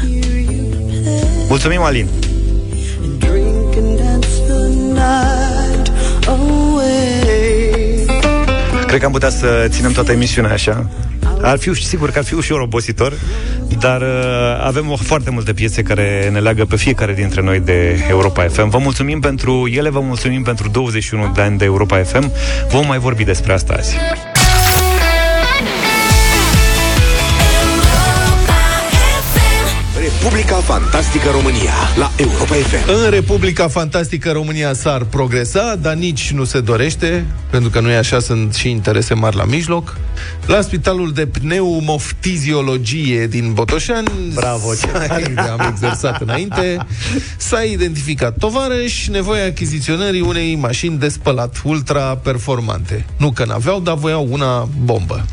Mulțumim, 1.47 1.81
Alin. 1.81 2.07
Cred 8.87 8.99
că 8.99 9.05
am 9.05 9.11
putea 9.11 9.29
să 9.29 9.65
ținem 9.69 9.91
toată 9.91 10.11
emisiunea 10.11 10.51
așa. 10.51 10.89
Ar 11.41 11.57
fi, 11.57 11.73
sigur 11.73 12.11
că 12.11 12.17
ar 12.17 12.23
fi 12.23 12.33
ușor 12.33 12.59
obositor, 12.59 13.13
dar 13.79 14.01
uh, 14.01 14.07
avem 14.63 14.89
o, 14.91 14.95
foarte 14.95 15.29
multe 15.29 15.53
piese 15.53 15.81
care 15.81 16.29
ne 16.31 16.39
leagă 16.39 16.65
pe 16.65 16.75
fiecare 16.75 17.13
dintre 17.13 17.41
noi 17.41 17.59
de 17.59 18.05
Europa 18.09 18.43
FM. 18.43 18.69
Vă 18.69 18.77
mulțumim 18.77 19.19
pentru 19.19 19.67
ele, 19.73 19.89
vă 19.89 19.99
mulțumim 19.99 20.43
pentru 20.43 20.69
21 20.69 21.31
de 21.35 21.41
ani 21.41 21.57
de 21.57 21.65
Europa 21.65 21.97
FM. 21.97 22.31
Vom 22.69 22.85
mai 22.87 22.97
vorbi 22.97 23.23
despre 23.23 23.53
asta 23.53 23.73
azi. 23.73 23.95
Fantastică 30.67 31.29
România 31.31 31.73
la 31.97 32.11
Europa 32.17 32.53
FM. 32.53 32.89
În 33.03 33.09
Republica 33.09 33.67
Fantastică 33.67 34.31
România 34.31 34.73
s-ar 34.73 35.03
progresa, 35.03 35.75
dar 35.81 35.93
nici 35.93 36.31
nu 36.31 36.43
se 36.43 36.59
dorește, 36.59 37.25
pentru 37.49 37.69
că 37.69 37.79
nu 37.79 37.89
e 37.89 37.95
așa, 37.95 38.19
sunt 38.19 38.53
și 38.53 38.69
interese 38.69 39.13
mari 39.13 39.35
la 39.35 39.43
mijloc. 39.43 39.97
La 40.45 40.61
Spitalul 40.61 41.11
de 41.13 41.27
Pneumoftiziologie 41.27 43.27
din 43.27 43.53
Botoșani, 43.53 44.07
Bravo, 44.33 44.73
ce 44.73 44.87
s-a- 44.87 45.51
am 45.59 45.67
exersat 45.71 46.21
înainte, 46.21 46.77
s-a 47.37 47.61
identificat 47.61 48.37
tovarăș 48.37 49.07
nevoia 49.07 49.45
achiziționării 49.45 50.21
unei 50.21 50.55
mașini 50.55 50.97
de 50.97 51.09
spălat 51.09 51.61
ultra-performante. 51.63 53.05
Nu 53.17 53.31
că 53.31 53.45
n-aveau, 53.45 53.79
dar 53.79 53.95
voiau 53.95 54.27
una 54.31 54.67
bombă. 54.83 55.25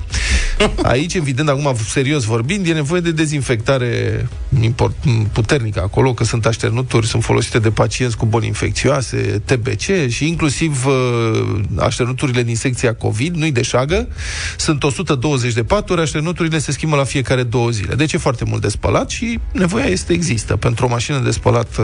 Aici, 0.83 1.15
evident, 1.15 1.49
acum 1.49 1.77
serios 1.89 2.25
vorbind, 2.25 2.67
e 2.67 2.73
nevoie 2.73 3.01
de 3.01 3.11
dezinfectare 3.11 4.27
import, 4.61 4.95
puternică 5.33 5.81
acolo, 5.81 6.15
că 6.15 6.25
sunt 6.25 6.47
așternuturi, 6.47 7.07
sunt 7.07 7.23
folosite 7.25 7.59
de 7.59 7.71
pacienți 7.71 8.17
cu 8.17 8.27
boli 8.27 8.47
infecțioase, 8.47 9.43
TBC 9.45 10.09
și 10.09 10.29
inclusiv 10.29 10.87
uh, 10.87 11.61
așternuturile 11.79 12.43
din 12.43 12.57
secția 12.57 12.95
COVID, 12.95 13.35
nu-i 13.35 13.53
de 13.53 13.63
șagă, 13.63 14.09
sunt 14.57 14.83
120 14.83 15.53
de 15.53 15.65
paturi, 15.65 16.01
așternuturile 16.01 16.59
se 16.59 16.73
schimbă 16.73 16.97
la 16.97 17.05
fiecare 17.05 17.43
două 17.43 17.71
zile. 17.71 17.95
Deci 17.95 18.13
e 18.13 18.19
foarte 18.19 18.45
mult 18.45 18.61
de 18.61 18.69
spălat 18.69 19.11
și 19.11 19.39
nevoia 19.53 19.85
este 19.85 20.13
există 20.13 20.57
pentru 20.57 20.85
o 20.85 20.89
mașină 20.89 21.19
de 21.19 21.31
spălat 21.31 21.81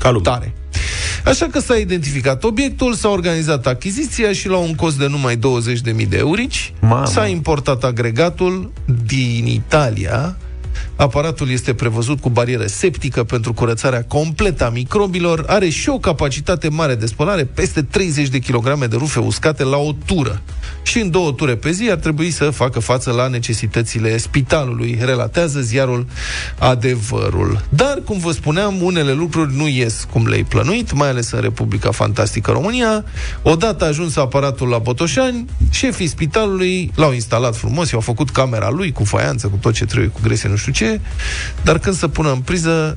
uh, 0.00 0.04
Calum. 0.04 0.22
tare. 0.22 0.54
Așa 1.24 1.46
că 1.46 1.60
s-a 1.60 1.74
identificat 1.76 2.44
obiectul, 2.44 2.94
s-a 2.94 3.08
organizat 3.08 3.66
achiziția 3.66 4.32
și 4.32 4.48
la 4.48 4.56
un 4.56 4.74
cost 4.74 4.98
de 4.98 5.06
numai 5.06 5.36
20.000 5.36 6.08
de 6.08 6.16
eurici 6.16 6.72
Mamă. 6.80 7.06
s-a 7.06 7.26
importat 7.26 7.84
agregatul 7.84 8.72
din 9.06 9.46
Italia. 9.46 10.36
Aparatul 11.00 11.50
este 11.50 11.74
prevăzut 11.74 12.20
cu 12.20 12.28
barieră 12.28 12.66
septică 12.66 13.24
pentru 13.24 13.52
curățarea 13.52 14.04
completă 14.04 14.64
a 14.64 14.68
microbilor, 14.68 15.44
are 15.46 15.68
și 15.68 15.88
o 15.88 15.98
capacitate 15.98 16.68
mare 16.68 16.94
de 16.94 17.06
spălare, 17.06 17.44
peste 17.44 17.82
30 17.82 18.28
de 18.28 18.38
kilograme 18.38 18.86
de 18.86 18.96
rufe 18.96 19.18
uscate 19.18 19.64
la 19.64 19.76
o 19.76 19.92
tură. 20.06 20.42
Și 20.82 21.00
în 21.00 21.10
două 21.10 21.32
ture 21.32 21.56
pe 21.56 21.70
zi 21.70 21.88
ar 21.90 21.96
trebui 21.96 22.30
să 22.30 22.50
facă 22.50 22.80
față 22.80 23.12
la 23.12 23.26
necesitățile 23.26 24.16
spitalului, 24.16 24.98
relatează 25.00 25.60
ziarul 25.60 26.06
Adevărul. 26.58 27.64
Dar, 27.68 28.02
cum 28.04 28.18
vă 28.18 28.32
spuneam, 28.32 28.82
unele 28.82 29.12
lucruri 29.12 29.56
nu 29.56 29.68
ies 29.68 30.06
cum 30.12 30.26
le-ai 30.26 30.44
plănuit, 30.44 30.92
mai 30.92 31.08
ales 31.08 31.30
în 31.30 31.40
Republica 31.40 31.90
Fantastică 31.90 32.50
România. 32.50 33.04
Odată 33.42 33.84
a 33.84 33.88
ajuns 33.88 34.16
aparatul 34.16 34.68
la 34.68 34.78
Botoșani, 34.78 35.44
șefii 35.70 36.06
spitalului 36.06 36.90
l-au 36.94 37.12
instalat 37.12 37.56
frumos, 37.56 37.90
i-au 37.90 38.00
făcut 38.00 38.30
camera 38.30 38.70
lui 38.70 38.92
cu 38.92 39.04
faianță, 39.04 39.46
cu 39.46 39.56
tot 39.60 39.74
ce 39.74 39.84
trebuie, 39.84 40.10
cu 40.10 40.20
grese, 40.22 40.48
nu 40.48 40.56
știu 40.56 40.72
ce, 40.72 40.89
dar 41.62 41.78
când 41.78 41.96
să 41.96 42.08
pună 42.08 42.32
în 42.32 42.40
priză, 42.40 42.96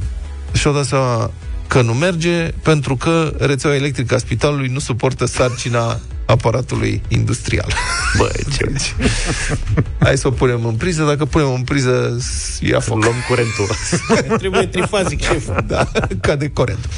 și-au 0.53 0.73
dat 0.73 0.85
seama 0.85 1.31
că 1.67 1.81
nu 1.81 1.93
merge, 1.93 2.51
pentru 2.63 2.95
că 2.95 3.33
rețeaua 3.39 3.75
electrică 3.75 4.15
a 4.15 4.17
spitalului 4.17 4.67
nu 4.67 4.79
suportă 4.79 5.25
sarcina 5.25 5.99
aparatului 6.25 7.01
industrial. 7.07 7.73
Bă, 8.17 8.31
ce... 8.57 8.71
Hai 9.99 10.17
să 10.17 10.27
o 10.27 10.31
punem 10.31 10.65
în 10.65 10.73
priză, 10.73 11.03
dacă 11.03 11.25
punem 11.25 11.53
în 11.53 11.61
priză, 11.61 12.17
ia 12.59 12.79
foc. 12.79 13.03
Luăm 13.03 13.15
curentul. 13.27 13.67
Trebuie 14.41 14.65
trifazic, 14.65 15.21
șef. 15.21 15.49
da, 15.67 15.91
cade 16.21 16.49
corent. 16.49 16.89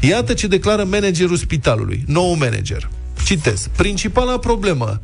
Iată 0.00 0.32
ce 0.32 0.46
declară 0.46 0.84
managerul 0.84 1.36
spitalului, 1.36 2.04
nou 2.06 2.34
manager. 2.34 2.88
Citez. 3.24 3.68
Principala 3.76 4.38
problemă 4.38 5.00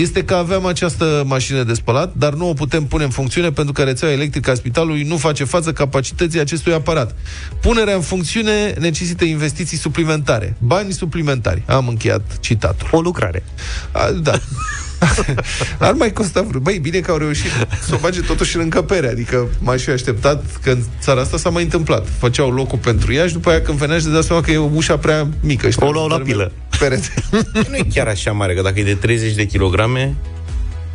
este 0.00 0.24
că 0.24 0.34
aveam 0.34 0.66
această 0.66 1.22
mașină 1.26 1.62
de 1.62 1.74
spălat, 1.74 2.12
dar 2.16 2.34
nu 2.34 2.48
o 2.48 2.52
putem 2.52 2.84
pune 2.84 3.04
în 3.04 3.10
funcțiune 3.10 3.50
pentru 3.50 3.72
că 3.72 3.82
rețeaua 3.82 4.14
electrică 4.14 4.50
a 4.50 4.54
spitalului 4.54 5.02
nu 5.02 5.16
face 5.16 5.44
față 5.44 5.72
capacității 5.72 6.40
acestui 6.40 6.72
aparat. 6.72 7.14
Punerea 7.60 7.94
în 7.94 8.00
funcțiune 8.00 8.74
necesită 8.78 9.24
investiții 9.24 9.76
suplimentare, 9.76 10.56
bani 10.58 10.92
suplimentari. 10.92 11.62
Am 11.66 11.88
încheiat 11.88 12.38
citatul. 12.40 12.88
O 12.90 13.00
lucrare. 13.00 13.44
A, 13.92 14.10
da. 14.10 14.32
Ar 15.78 15.92
mai 15.92 16.12
costa 16.12 16.42
vreo... 16.42 16.60
Băi, 16.60 16.78
bine 16.78 16.98
că 16.98 17.10
au 17.10 17.16
reușit 17.16 17.50
să 17.82 17.94
o 17.94 17.98
bage 17.98 18.20
totuși 18.20 18.56
în 18.56 18.62
încăpere. 18.62 19.08
Adică 19.08 19.48
m-aș 19.58 19.82
fi 19.82 19.90
așteptat 19.90 20.44
că 20.62 20.70
în 20.70 20.82
țara 21.00 21.20
asta 21.20 21.36
s-a 21.36 21.50
mai 21.50 21.62
întâmplat. 21.62 22.06
Făceau 22.18 22.50
locul 22.50 22.78
pentru 22.78 23.12
ea 23.12 23.26
și 23.26 23.32
după 23.32 23.50
aia 23.50 23.60
când 23.60 23.78
venea 23.78 23.98
și 23.98 24.06
dea 24.06 24.20
seama 24.20 24.42
că 24.42 24.50
e 24.50 24.56
ușa 24.56 24.96
prea 24.98 25.28
mică. 25.42 25.70
Și 25.70 25.76
O 25.80 25.90
luau 25.90 26.08
la 26.08 26.18
pilă. 26.18 26.52
Perete. 26.78 27.08
nu 27.70 27.76
e 27.76 27.86
chiar 27.94 28.06
așa 28.06 28.32
mare, 28.32 28.54
că 28.54 28.62
dacă 28.62 28.80
e 28.80 28.84
de 28.84 28.94
30 28.94 29.34
de 29.34 29.46
kilograme, 29.46 30.14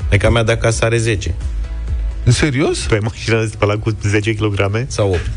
e 0.10 0.18
ca 0.18 0.30
mea 0.30 0.44
de 0.44 0.52
acasă 0.52 0.86
are 0.86 0.98
10. 0.98 1.34
În 2.24 2.32
serios? 2.32 2.80
Pe 2.80 3.00
mașina 3.02 3.40
de 3.40 3.50
spălat 3.52 3.80
cu 3.80 3.98
10 4.02 4.34
kg? 4.34 4.86
Sau 4.88 5.10
8. 5.10 5.30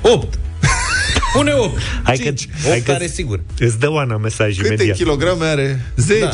8! 0.00 0.38
Pune 1.34 1.52
8! 1.52 1.78
Hai 2.02 2.16
că, 2.16 2.28
8 2.28 2.40
hai 2.68 2.80
că 2.80 2.92
are 2.92 3.06
sigur. 3.06 3.40
Îți 3.58 3.78
dă 3.78 3.90
Oana 3.90 4.16
mesaj 4.16 4.56
Câte 4.56 4.66
imediat. 4.66 4.96
kilograme 4.96 5.44
are? 5.44 5.84
10. 5.96 6.20
Da. 6.20 6.28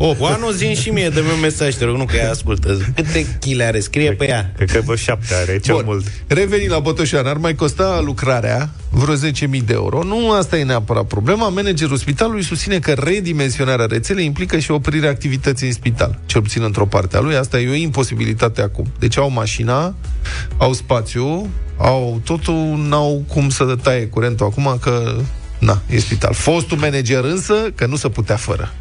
Oh, 0.00 0.16
Oanu, 0.18 0.50
zi 0.50 0.74
și 0.74 0.90
mie, 0.90 1.08
dă-mi 1.08 1.30
un 1.34 1.40
mesaj, 1.40 1.74
te 1.74 1.84
rog, 1.84 1.96
nu 1.96 2.04
că 2.04 2.16
ea 2.16 2.30
ascultă. 2.30 2.78
Câte 2.94 3.26
chile 3.40 3.64
are? 3.64 3.80
Scrie 3.80 4.12
pe 4.12 4.28
ea. 4.28 4.52
Cred 4.56 4.70
că 4.70 4.80
vă 4.84 4.96
șapte 4.96 5.34
are, 5.34 5.58
cel 5.58 5.74
Bun. 5.74 5.84
mult. 5.86 6.06
Revenind 6.26 6.70
la 6.70 6.78
Botoșan, 6.78 7.26
ar 7.26 7.36
mai 7.36 7.54
costa 7.54 8.00
lucrarea 8.04 8.70
vreo 8.90 9.14
10.000 9.14 9.20
de 9.64 9.72
euro. 9.72 10.02
Nu 10.02 10.32
asta 10.32 10.58
e 10.58 10.64
neapărat 10.64 11.04
problema. 11.04 11.48
Managerul 11.48 11.96
spitalului 11.96 12.44
susține 12.44 12.78
că 12.78 12.92
redimensionarea 12.92 13.86
rețelei 13.86 14.24
implică 14.24 14.58
și 14.58 14.70
oprirea 14.70 15.10
activității 15.10 15.66
în 15.66 15.72
spital. 15.72 16.18
Cel 16.26 16.42
puțin 16.42 16.62
într-o 16.62 16.86
parte 16.86 17.16
a 17.16 17.20
lui. 17.20 17.36
Asta 17.36 17.60
e 17.60 17.70
o 17.70 17.74
imposibilitate 17.74 18.62
acum. 18.62 18.86
Deci 18.98 19.16
au 19.18 19.30
mașina, 19.30 19.94
au 20.56 20.72
spațiu, 20.72 21.48
au 21.76 22.20
totul, 22.24 22.86
n-au 22.88 23.24
cum 23.28 23.48
să 23.48 23.76
taie 23.82 24.06
curentul 24.06 24.46
acum 24.46 24.78
că 24.80 25.14
na, 25.58 25.82
e 25.90 25.98
spital. 25.98 26.32
Fostul 26.32 26.76
manager 26.76 27.24
însă, 27.24 27.54
că 27.74 27.86
nu 27.86 27.96
se 27.96 28.08
putea 28.08 28.36
fără. 28.36 28.72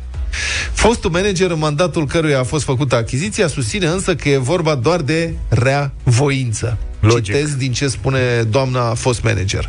Fostul 0.73 1.10
manager, 1.10 1.52
în 1.52 1.60
mandatul 1.60 2.06
căruia 2.06 2.39
a 2.39 2.43
fost 2.43 2.63
făcută 2.63 2.95
achiziția, 2.95 3.47
susține 3.47 3.88
însă 3.88 4.15
că 4.15 4.30
e 4.30 4.38
vorba 4.38 4.76
doar 4.76 5.02
de 5.02 5.34
rea 5.50 5.91
voință. 6.04 6.78
Logic. 7.00 7.23
Citez 7.23 7.56
din 7.56 7.71
ce 7.71 7.88
spune 7.88 8.19
doamna 8.50 8.93
fost 8.93 9.23
manager. 9.23 9.65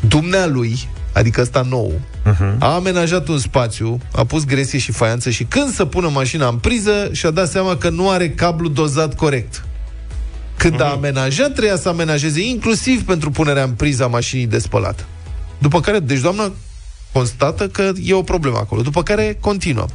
Dumnealui, 0.00 0.88
adică 1.12 1.40
ăsta 1.40 1.66
nou, 1.68 2.00
uh-huh. 2.26 2.58
a 2.58 2.74
amenajat 2.74 3.28
un 3.28 3.38
spațiu, 3.38 4.00
a 4.12 4.24
pus 4.24 4.44
gresie 4.44 4.78
și 4.78 4.92
faianță 4.92 5.30
și 5.30 5.44
când 5.44 5.72
să 5.72 5.84
pună 5.84 6.08
mașina 6.08 6.48
în 6.48 6.56
priză, 6.56 7.08
și-a 7.12 7.30
dat 7.30 7.48
seama 7.48 7.76
că 7.76 7.88
nu 7.88 8.10
are 8.10 8.30
cablu 8.30 8.68
dozat 8.68 9.14
corect. 9.14 9.62
Când 10.56 10.80
a 10.80 10.90
amenajat, 10.90 11.52
trebuia 11.52 11.76
să 11.76 11.88
amenajeze 11.88 12.40
inclusiv 12.40 13.02
pentru 13.02 13.30
punerea 13.30 13.62
în 13.62 13.70
priza 13.70 14.06
mașinii 14.06 14.46
de 14.46 14.58
spălat. 14.58 15.06
După 15.58 15.80
care, 15.80 15.98
deci 15.98 16.20
doamna 16.20 16.52
constată 17.12 17.68
că 17.68 17.92
e 18.02 18.14
o 18.14 18.22
problemă 18.22 18.56
acolo. 18.56 18.82
După 18.82 19.02
care 19.02 19.36
continuă. 19.40 19.86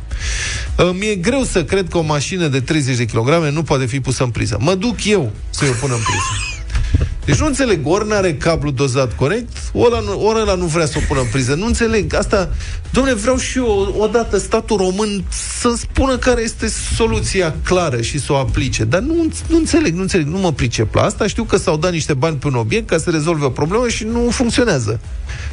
Mi-e 0.93 1.15
greu 1.15 1.43
să 1.43 1.63
cred 1.63 1.87
că 1.89 1.97
o 1.97 2.01
mașină 2.01 2.47
de 2.47 2.59
30 2.59 2.97
de 2.97 3.05
kg 3.05 3.29
nu 3.51 3.63
poate 3.63 3.85
fi 3.85 3.99
pusă 3.99 4.23
în 4.23 4.29
priză. 4.29 4.57
Mă 4.59 4.75
duc 4.75 5.05
eu 5.05 5.31
să-i 5.49 5.69
o 5.69 5.73
pun 5.73 5.89
în 5.91 5.99
priză. 6.03 6.52
Deci 7.25 7.39
nu 7.39 7.45
înțeleg, 7.45 7.79
ori 7.87 8.07
n-are 8.07 8.33
cablu 8.33 8.71
dozat 8.71 9.15
corect, 9.15 9.47
ori, 9.73 9.91
ăla 9.93 9.99
nu- 9.99 10.25
ori 10.25 10.39
ăla 10.39 10.55
nu 10.55 10.65
vrea 10.65 10.85
să 10.85 10.93
o 10.97 11.01
pună 11.07 11.19
în 11.19 11.25
priză. 11.31 11.53
Nu 11.55 11.65
înțeleg. 11.65 12.13
Asta, 12.15 12.49
domnule, 12.91 13.15
vreau 13.15 13.37
și 13.37 13.57
eu 13.57 13.95
odată 13.99 14.37
statul 14.37 14.77
român 14.77 15.23
să 15.59 15.73
spună 15.77 16.17
care 16.17 16.41
este 16.41 16.67
soluția 16.95 17.55
clară 17.63 18.01
și 18.01 18.19
să 18.19 18.33
o 18.33 18.35
aplice. 18.35 18.83
Dar 18.83 18.99
nu, 18.99 19.13
nu 19.47 19.57
înțeleg, 19.57 19.93
nu 19.95 20.01
înțeleg, 20.01 20.27
nu 20.27 20.37
mă 20.37 20.51
pricep 20.51 20.93
la 20.95 21.01
asta. 21.01 21.27
Știu 21.27 21.43
că 21.43 21.57
s-au 21.57 21.77
dat 21.77 21.91
niște 21.91 22.13
bani 22.13 22.35
pe 22.35 22.47
un 22.47 22.55
obiect 22.55 22.87
ca 22.89 22.97
să 22.97 23.09
rezolve 23.09 23.45
o 23.45 23.49
problemă 23.49 23.87
și 23.87 24.03
nu 24.03 24.29
funcționează. 24.29 24.99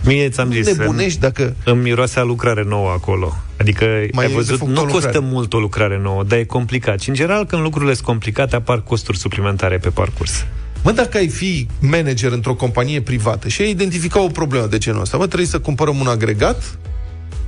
Mie 0.04 0.28
ți-am 0.28 0.52
zis, 0.52 0.76
Nebunești 0.76 1.20
dacă... 1.20 1.56
îmi 1.64 1.82
miroase 1.82 2.18
a 2.18 2.22
lucrare 2.22 2.64
nouă 2.68 2.90
acolo. 2.90 3.36
Adică, 3.60 3.84
Mai 4.12 4.24
ai 4.24 4.30
e 4.30 4.34
de 4.34 4.34
văzut, 4.34 4.58
făcut 4.58 4.74
nu 4.74 4.80
o 4.80 4.84
lucrare. 4.84 5.04
costă 5.04 5.20
mult 5.20 5.52
o 5.52 5.58
lucrare 5.58 5.98
nouă, 6.02 6.22
dar 6.24 6.38
e 6.38 6.44
complicat. 6.44 7.00
Și, 7.00 7.08
în 7.08 7.14
general, 7.14 7.46
când 7.46 7.62
lucrurile 7.62 7.92
sunt 7.94 8.06
complicate, 8.06 8.56
apar 8.56 8.82
costuri 8.82 9.18
suplimentare 9.18 9.78
pe 9.78 9.88
parcurs. 9.88 10.44
Mă, 10.82 10.92
dacă 10.92 11.16
ai 11.16 11.28
fi 11.28 11.66
manager 11.80 12.32
într-o 12.32 12.54
companie 12.54 13.00
privată 13.00 13.48
și 13.48 13.62
ai 13.62 13.70
identifica 13.70 14.20
o 14.20 14.26
problemă 14.26 14.66
de 14.66 14.78
genul 14.78 15.00
ăsta, 15.00 15.16
mă, 15.16 15.26
trebuie 15.26 15.48
să 15.48 15.58
cumpărăm 15.58 16.00
un 16.00 16.06
agregat 16.06 16.78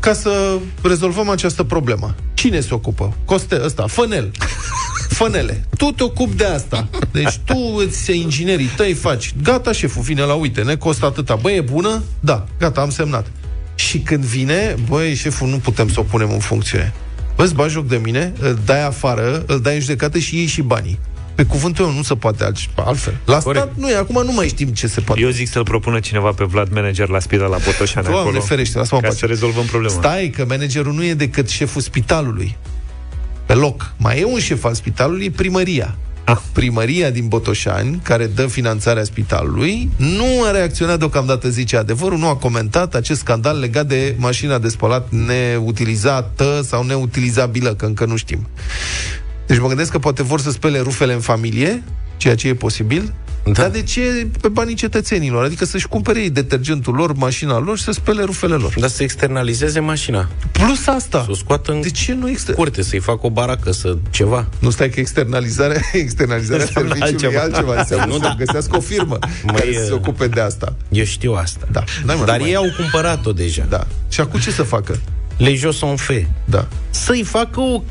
ca 0.00 0.12
să 0.12 0.58
rezolvăm 0.82 1.28
această 1.28 1.62
problemă. 1.62 2.14
Cine 2.34 2.60
se 2.60 2.74
ocupă? 2.74 3.16
Coste 3.24 3.60
ăsta, 3.64 3.86
fănel. 3.86 4.30
Fănele. 5.08 5.64
Tu 5.76 5.84
te 5.84 6.02
ocupi 6.02 6.36
de 6.36 6.44
asta. 6.44 6.88
Deci 7.12 7.36
tu 7.44 7.56
îți 7.86 8.16
inginerii 8.16 8.70
tăi 8.76 8.92
faci. 8.92 9.34
Gata, 9.42 9.72
șeful, 9.72 10.02
vine 10.02 10.22
la 10.22 10.34
uite, 10.34 10.62
ne 10.62 10.76
costă 10.76 11.06
atâta. 11.06 11.34
Băi, 11.34 11.56
e 11.56 11.60
bună? 11.60 12.02
Da, 12.20 12.46
gata, 12.58 12.80
am 12.80 12.90
semnat. 12.90 13.26
Și 13.74 13.98
când 13.98 14.24
vine, 14.24 14.74
băi, 14.88 15.14
șeful, 15.14 15.48
nu 15.48 15.56
putem 15.56 15.88
să 15.88 16.00
o 16.00 16.02
punem 16.02 16.30
în 16.30 16.38
funcțiune. 16.38 16.92
Bă, 17.36 17.42
îți 17.42 17.54
bagi 17.54 17.72
joc 17.72 17.86
de 17.86 17.96
mine, 17.96 18.32
îl 18.40 18.58
dai 18.64 18.86
afară, 18.86 19.44
îl 19.46 19.60
dai 19.60 19.74
în 19.74 19.80
judecată 19.80 20.18
și 20.18 20.36
iei 20.36 20.46
și 20.46 20.62
banii. 20.62 20.98
Pe 21.34 21.44
cuvântul 21.44 21.84
meu 21.84 21.94
nu 21.94 22.02
se 22.02 22.14
poate 22.14 22.44
altc- 22.44 22.74
altfel. 22.74 23.16
La 23.24 23.38
Corect. 23.38 23.64
stat 23.64 23.76
nu 23.78 23.90
e, 23.90 23.96
acum 23.96 24.24
nu 24.24 24.32
mai 24.32 24.48
știm 24.48 24.68
ce 24.68 24.86
se 24.86 25.00
poate. 25.00 25.20
Eu 25.20 25.28
zic 25.30 25.48
să-l 25.48 25.62
propună 25.62 26.00
cineva 26.00 26.30
pe 26.30 26.44
Vlad 26.44 26.68
manager 26.72 27.08
la 27.08 27.18
spital 27.18 27.50
la 27.50 27.58
Botoșani 27.64 28.04
Doamne 28.06 28.20
acolo. 28.22 28.40
ferește, 28.40 28.78
lasă-mă 28.78 29.00
ca 29.00 29.06
pace. 29.06 29.18
să 29.18 29.26
rezolvăm 29.26 29.64
problema. 29.64 29.92
Stai 29.94 30.32
că 30.36 30.44
managerul 30.48 30.92
nu 30.92 31.04
e 31.04 31.14
decât 31.14 31.48
șeful 31.48 31.80
spitalului. 31.80 32.56
Pe 33.46 33.54
loc. 33.54 33.92
Mai 33.96 34.20
e 34.20 34.24
un 34.24 34.38
șef 34.38 34.64
al 34.64 34.74
spitalului, 34.74 35.24
e 35.24 35.30
primăria. 35.30 35.94
Ah. 36.24 36.36
Primăria 36.52 37.10
din 37.10 37.28
Botoșani, 37.28 38.00
care 38.02 38.26
dă 38.26 38.46
finanțarea 38.46 39.04
spitalului, 39.04 39.90
nu 39.96 40.24
a 40.46 40.50
reacționat 40.50 40.98
deocamdată, 40.98 41.48
zice 41.48 41.76
adevărul, 41.76 42.18
nu 42.18 42.28
a 42.28 42.36
comentat 42.36 42.94
acest 42.94 43.20
scandal 43.20 43.58
legat 43.58 43.86
de 43.86 44.14
mașina 44.18 44.58
de 44.58 44.68
spălat 44.68 45.08
neutilizată 45.10 46.60
sau 46.66 46.84
neutilizabilă, 46.84 47.74
că 47.74 47.84
încă 47.84 48.04
nu 48.04 48.16
știm. 48.16 48.46
Deci 49.46 49.58
mă 49.58 49.68
gândesc 49.68 49.90
că 49.90 49.98
poate 49.98 50.22
vor 50.22 50.40
să 50.40 50.50
spele 50.50 50.80
rufele 50.80 51.12
în 51.12 51.20
familie, 51.20 51.82
ceea 52.16 52.34
ce 52.34 52.48
e 52.48 52.54
posibil, 52.54 53.12
da. 53.44 53.50
dar 53.52 53.70
de 53.70 53.82
ce 53.82 54.26
pe 54.40 54.48
banii 54.48 54.74
cetățenilor? 54.74 55.44
Adică 55.44 55.64
să-și 55.64 55.88
cumpere 55.88 56.20
ei 56.20 56.30
detergentul 56.30 56.94
lor, 56.94 57.14
mașina 57.14 57.58
lor 57.58 57.76
și 57.78 57.82
să 57.84 57.92
spele 57.92 58.22
rufele 58.22 58.54
lor. 58.54 58.74
Dar 58.78 58.88
să 58.88 59.02
externalizeze 59.02 59.80
mașina. 59.80 60.28
Plus 60.52 60.86
asta. 60.86 61.22
Să 61.24 61.30
o 61.30 61.34
scoată 61.34 61.72
în 61.72 61.80
De 61.80 61.90
ce 61.90 62.12
nu 62.14 62.28
exter... 62.30 62.54
curte, 62.54 62.82
să-i 62.82 62.98
facă 62.98 63.26
o 63.26 63.30
baracă, 63.30 63.72
să 63.72 63.96
ceva. 64.10 64.46
Nu 64.58 64.70
stai 64.70 64.88
că 64.90 65.00
externalizarea, 65.00 65.80
externalizarea 65.92 66.64
Înseamnă 66.64 66.94
serviciului 66.94 67.36
altceva. 67.36 67.42
e 67.42 67.54
altceva. 67.72 67.80
Înseamnă 67.80 68.06
Nu, 68.06 68.12
să 68.12 68.18
da. 68.28 68.34
găsească 68.38 68.76
o 68.76 68.80
firmă 68.80 69.18
Măi, 69.44 69.54
care 69.54 69.72
să 69.72 69.84
se 69.84 69.90
e- 69.90 69.94
ocupe 69.94 70.26
de 70.26 70.40
asta. 70.40 70.74
Eu 70.88 71.04
știu 71.04 71.32
asta. 71.32 71.66
Da. 71.72 71.84
N-ai, 72.04 72.16
mă, 72.18 72.24
Dar 72.24 72.38
nu 72.38 72.46
ei 72.46 72.54
mai- 72.54 72.62
au 72.68 72.72
cumpărat-o 72.76 73.32
deja. 73.32 73.66
Da. 73.68 73.86
Și 74.08 74.20
acum 74.20 74.40
ce 74.40 74.50
să 74.50 74.62
facă? 74.62 74.98
Les 75.36 75.58
jos 75.58 75.76
sont 75.76 76.00
faits. 76.00 76.28
Da. 76.44 76.68
Să-i 76.90 77.22
facă 77.22 77.60
o 77.60 77.82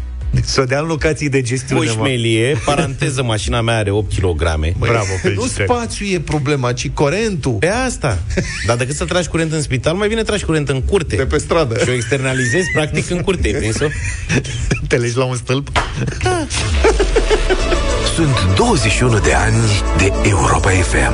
Să 0.46 0.63
dea 0.63 0.80
în 0.80 0.86
locații 0.86 1.30
de 1.30 1.41
gestiune, 1.41 1.86
mă. 1.89 1.96
poșmelie, 1.96 2.58
paranteză, 2.65 3.24
mașina 3.24 3.62
mea 3.62 3.78
are 3.78 3.91
8 3.91 4.13
kg. 4.13 4.38
Bravo, 4.78 5.06
Nu 5.12 5.17
felicitări. 5.22 5.70
spațiu 5.70 6.06
e 6.06 6.20
problema, 6.20 6.74
ci 6.74 6.89
curentul. 6.89 7.52
Pe 7.52 7.67
asta. 7.67 8.20
Dar 8.65 8.78
decât 8.78 8.96
să 8.96 9.06
tragi 9.06 9.28
curent 9.28 9.52
în 9.52 9.62
spital, 9.62 9.96
mai 9.96 10.08
bine 10.08 10.24
tragi 10.24 10.44
curent 10.46 10.70
în 10.70 10.82
curte. 10.82 11.15
De 11.15 11.26
pe 11.26 11.38
stradă. 11.38 11.80
Și 11.84 11.89
o 11.89 11.94
externalizezi 11.94 12.72
practic 12.74 13.10
în 13.10 13.22
curte, 13.22 13.48
ai 13.48 13.54
prins-o? 13.54 13.86
Te 14.88 14.96
legi 14.96 15.17
la 15.17 15.24
un 15.24 15.36
stâlp? 15.36 15.72
Sunt 18.15 18.56
21 18.56 19.19
de 19.19 19.34
ani 19.34 19.62
de 19.97 20.12
Europa 20.30 20.69
FM. 20.69 21.13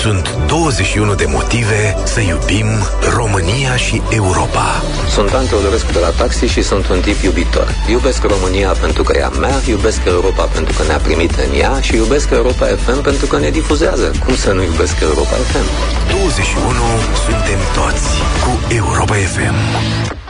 Sunt 0.00 0.36
21 0.46 1.14
de 1.14 1.24
motive 1.28 1.96
să 2.04 2.20
iubim 2.20 2.66
România 3.16 3.76
și 3.76 4.02
Europa. 4.10 4.82
Sunt 5.08 5.30
Dan 5.30 5.46
Teodorescu 5.46 5.92
de 5.92 5.98
la 5.98 6.08
Taxi 6.10 6.44
și 6.46 6.62
sunt 6.62 6.88
un 6.88 7.00
tip 7.00 7.22
iubitor. 7.22 7.68
Iubesc 7.90 8.22
România 8.22 8.68
pentru 8.80 9.02
că 9.02 9.16
e 9.16 9.24
a 9.24 9.28
mea, 9.28 9.60
iubesc 9.68 10.00
Europa 10.06 10.44
pentru 10.44 10.74
că 10.76 10.82
ne-a 10.86 10.98
primit 10.98 11.30
în 11.34 11.58
ea 11.58 11.80
și 11.80 11.94
iubesc 11.94 12.30
Europa 12.30 12.66
FM 12.66 13.02
pentru 13.02 13.26
că 13.26 13.38
ne 13.38 13.50
difuzează. 13.50 14.12
Cum 14.24 14.36
să 14.36 14.52
nu 14.52 14.62
iubesc 14.62 15.00
Europa 15.00 15.36
FM? 15.50 15.66
21 16.10 16.70
suntem 17.26 17.60
toți 17.74 18.08
cu 18.42 18.74
Europa 18.74 19.14
FM. 19.14 20.23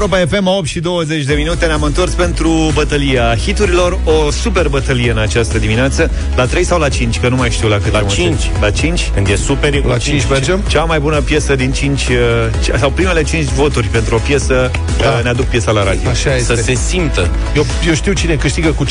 Europa 0.00 0.36
FM 0.36 0.46
8 0.46 0.66
și 0.66 0.80
20 0.80 1.24
de 1.24 1.34
minute 1.34 1.66
Ne-am 1.66 1.82
întors 1.82 2.12
pentru 2.12 2.70
bătălia 2.74 3.36
hiturilor 3.44 3.98
O 4.04 4.30
super 4.30 4.68
bătălie 4.68 5.10
în 5.10 5.18
această 5.18 5.58
dimineață 5.58 6.10
La 6.36 6.44
3 6.46 6.64
sau 6.64 6.78
la 6.78 6.88
5, 6.88 7.20
că 7.20 7.28
nu 7.28 7.36
mai 7.36 7.50
știu 7.50 7.68
la 7.68 7.78
cât 7.78 7.92
La 7.92 8.02
5. 8.02 8.50
La 8.60 8.70
5? 8.70 9.10
Când 9.14 9.28
e 9.28 9.36
super, 9.36 9.74
e 9.74 9.78
cu 9.78 9.88
La 9.88 9.98
5 9.98 10.22
mergem? 10.30 10.60
Cea 10.68 10.84
mai 10.84 10.98
bună 11.00 11.20
piesă 11.20 11.54
din 11.54 11.72
5 11.72 12.00
uh, 12.00 12.06
ce- 12.64 12.76
Sau 12.78 12.90
primele 12.90 13.22
5 13.22 13.44
voturi 13.48 13.86
pentru 13.86 14.14
o 14.14 14.18
piesă 14.18 14.70
Da. 15.00 15.08
uh, 15.16 15.22
Ne 15.22 15.28
aduc 15.28 15.44
piesa 15.46 15.70
la 15.70 15.84
radio 15.84 16.08
Așa 16.08 16.30
Să 16.30 16.36
este. 16.36 16.54
se 16.62 16.74
simtă. 16.74 17.30
Eu, 17.56 17.66
eu 17.86 17.94
știu 17.94 18.12
cine 18.12 18.34
câștigă 18.34 18.68
cu 18.68 18.84
5-0, 18.84 18.88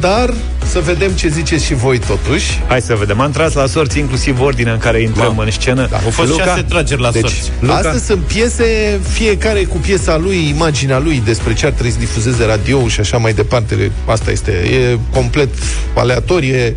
dar 0.00 0.34
să 0.66 0.80
vedem 0.80 1.10
ce 1.10 1.28
ziceți 1.28 1.64
și 1.64 1.74
voi 1.74 1.98
totuși. 1.98 2.60
Hai 2.68 2.80
să 2.80 2.94
vedem 2.94 3.20
Am 3.20 3.30
tras 3.30 3.52
la 3.52 3.66
sorți 3.66 3.98
inclusiv 3.98 4.40
ordinea 4.40 4.72
în 4.72 4.78
care 4.78 5.00
intrăm 5.00 5.26
Mamă. 5.26 5.42
în 5.42 5.50
scenă 5.50 5.88
Au 6.04 6.10
fost 6.10 6.28
Luca, 6.30 6.44
șase 6.44 6.62
trageri 6.62 7.00
la 7.00 7.10
Deci, 7.10 7.20
sorți. 7.20 7.50
Luca. 7.60 7.74
Astăzi 7.74 8.04
sunt 8.06 8.20
piese, 8.22 9.00
fiecare 9.12 9.62
cu 9.64 9.76
piesa 9.76 10.16
lui, 10.16 10.45
imaginea 10.48 10.98
lui 10.98 11.22
despre 11.24 11.54
ce 11.54 11.66
ar 11.66 11.72
trebui 11.72 11.90
să 11.92 11.98
difuzeze 11.98 12.44
radio 12.44 12.88
și 12.88 13.00
așa 13.00 13.16
mai 13.16 13.32
departe. 13.32 13.90
Asta 14.04 14.30
este, 14.30 14.50
e 14.52 14.98
complet 15.12 15.48
aleatorie. 15.94 16.76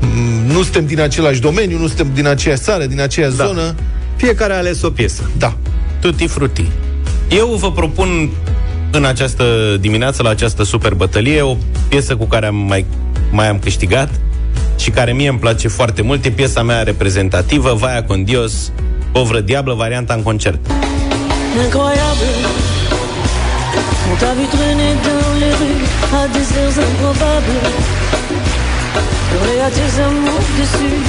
Mm, 0.00 0.46
Nu 0.52 0.62
suntem 0.62 0.86
din 0.86 1.00
același 1.00 1.40
domeniu, 1.40 1.78
nu 1.78 1.86
suntem 1.86 2.10
din 2.14 2.26
aceeași 2.26 2.60
țară, 2.62 2.84
din 2.84 3.00
aceeași 3.00 3.36
Da. 3.36 3.46
zonă. 3.46 3.74
Fiecare 4.16 4.52
a 4.52 4.56
ales 4.56 4.82
o 4.82 4.90
piesă 4.90 5.30
Da. 5.38 5.56
Tutti 6.00 6.26
frutti. 6.26 6.64
Eu 7.28 7.46
vă 7.60 7.72
propun 7.72 8.30
în 8.90 9.04
această 9.04 9.44
dimineață, 9.80 10.22
la 10.22 10.28
această 10.28 10.62
super 10.64 10.94
bătălie, 10.94 11.40
o 11.42 11.56
piesă 11.88 12.16
cu 12.16 12.24
care 12.24 12.46
am 12.46 12.54
mai, 12.54 12.84
mai 13.30 13.48
am 13.48 13.58
câștigat 13.58 14.10
și 14.78 14.90
care 14.90 15.12
mie 15.12 15.28
îmi 15.28 15.38
place 15.38 15.68
foarte 15.68 16.02
mult. 16.02 16.24
E 16.24 16.30
piesa 16.30 16.62
mea 16.62 16.82
reprezentativă, 16.82 17.74
Vaia 17.78 18.04
con 18.04 18.24
Dios, 18.24 18.72
Povră 19.12 19.40
Diablă, 19.40 19.74
varianta 19.74 20.14
în 20.14 20.22
concert. 20.22 20.58
Incroyable, 21.64 22.26
on 22.36 22.39
t'a 24.20 24.32
vu 24.38 24.46
traîner 24.56 24.92
dans 25.08 25.32
les 25.42 25.54
rues 25.60 25.84
à 26.20 26.22
des 26.34 26.46
heures 26.56 26.78
improbables. 26.88 27.60
Pleurer 29.30 29.60
à 29.68 29.70
tes 29.76 29.92
amours 30.06 30.48
déçus 30.58 31.00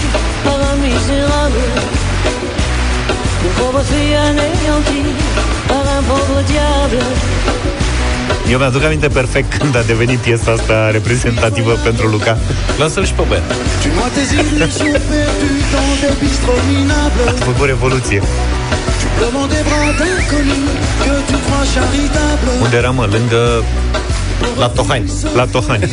par 0.46 0.60
un 0.72 0.76
misérable. 0.86 1.64
Une 3.46 3.54
pauvre 3.60 3.84
fille 3.90 4.16
anéantie 4.30 5.12
par 5.68 5.86
un 5.98 6.04
pauvre 6.10 6.40
diable. 6.52 7.04
Eu 8.52 8.58
mi-aduc 8.58 8.84
aminte 8.84 9.08
perfect 9.08 9.58
când 9.60 9.76
a 9.76 9.82
devenit 9.82 10.20
piesa 10.20 10.52
asta 10.52 10.92
reprezentativă 10.92 11.72
pentru 11.84 12.08
Luca. 12.08 12.38
Lasă-l 12.78 13.06
și 13.06 13.14
pe 13.14 13.24
băiat. 13.28 13.44
Tu 13.82 13.88
noies 13.98 14.12
tes 14.16 14.30
illusions 14.32 15.00
perdues 15.10 15.64
dans 15.74 15.92
des 16.02 16.16
bistrots 16.24 16.64
minables. 16.72 17.42
A 17.42 17.44
făcut 17.50 17.66
revoluție. 17.66 18.22
Devant 19.20 19.48
des 19.54 19.64
bras 19.70 19.92
d'inconnus 20.00 20.70
que 21.04 21.14
tu 21.30 21.38
crois 21.46 21.66
charitables. 21.74 22.62
Unde 22.62 22.78
era, 22.78 22.90
mă? 22.90 23.06
Lângă... 23.12 23.64
La 24.58 24.68
Tohani. 24.68 25.12
La 25.36 25.46
Tohani. 25.46 25.92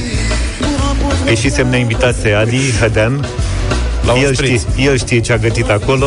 E 1.27 1.35
și 1.35 1.51
semne 1.51 1.79
invitase 1.79 2.33
Adi 2.33 2.73
Hădean. 2.81 3.27
La 4.09 4.15
un 4.15 4.23
el 4.23 4.35
spritz. 4.35 4.67
știe, 4.71 4.85
el 4.85 4.99
știe 4.99 5.21
ce 5.21 5.33
a 5.33 5.37
gătit 5.37 5.69
acolo, 5.71 6.07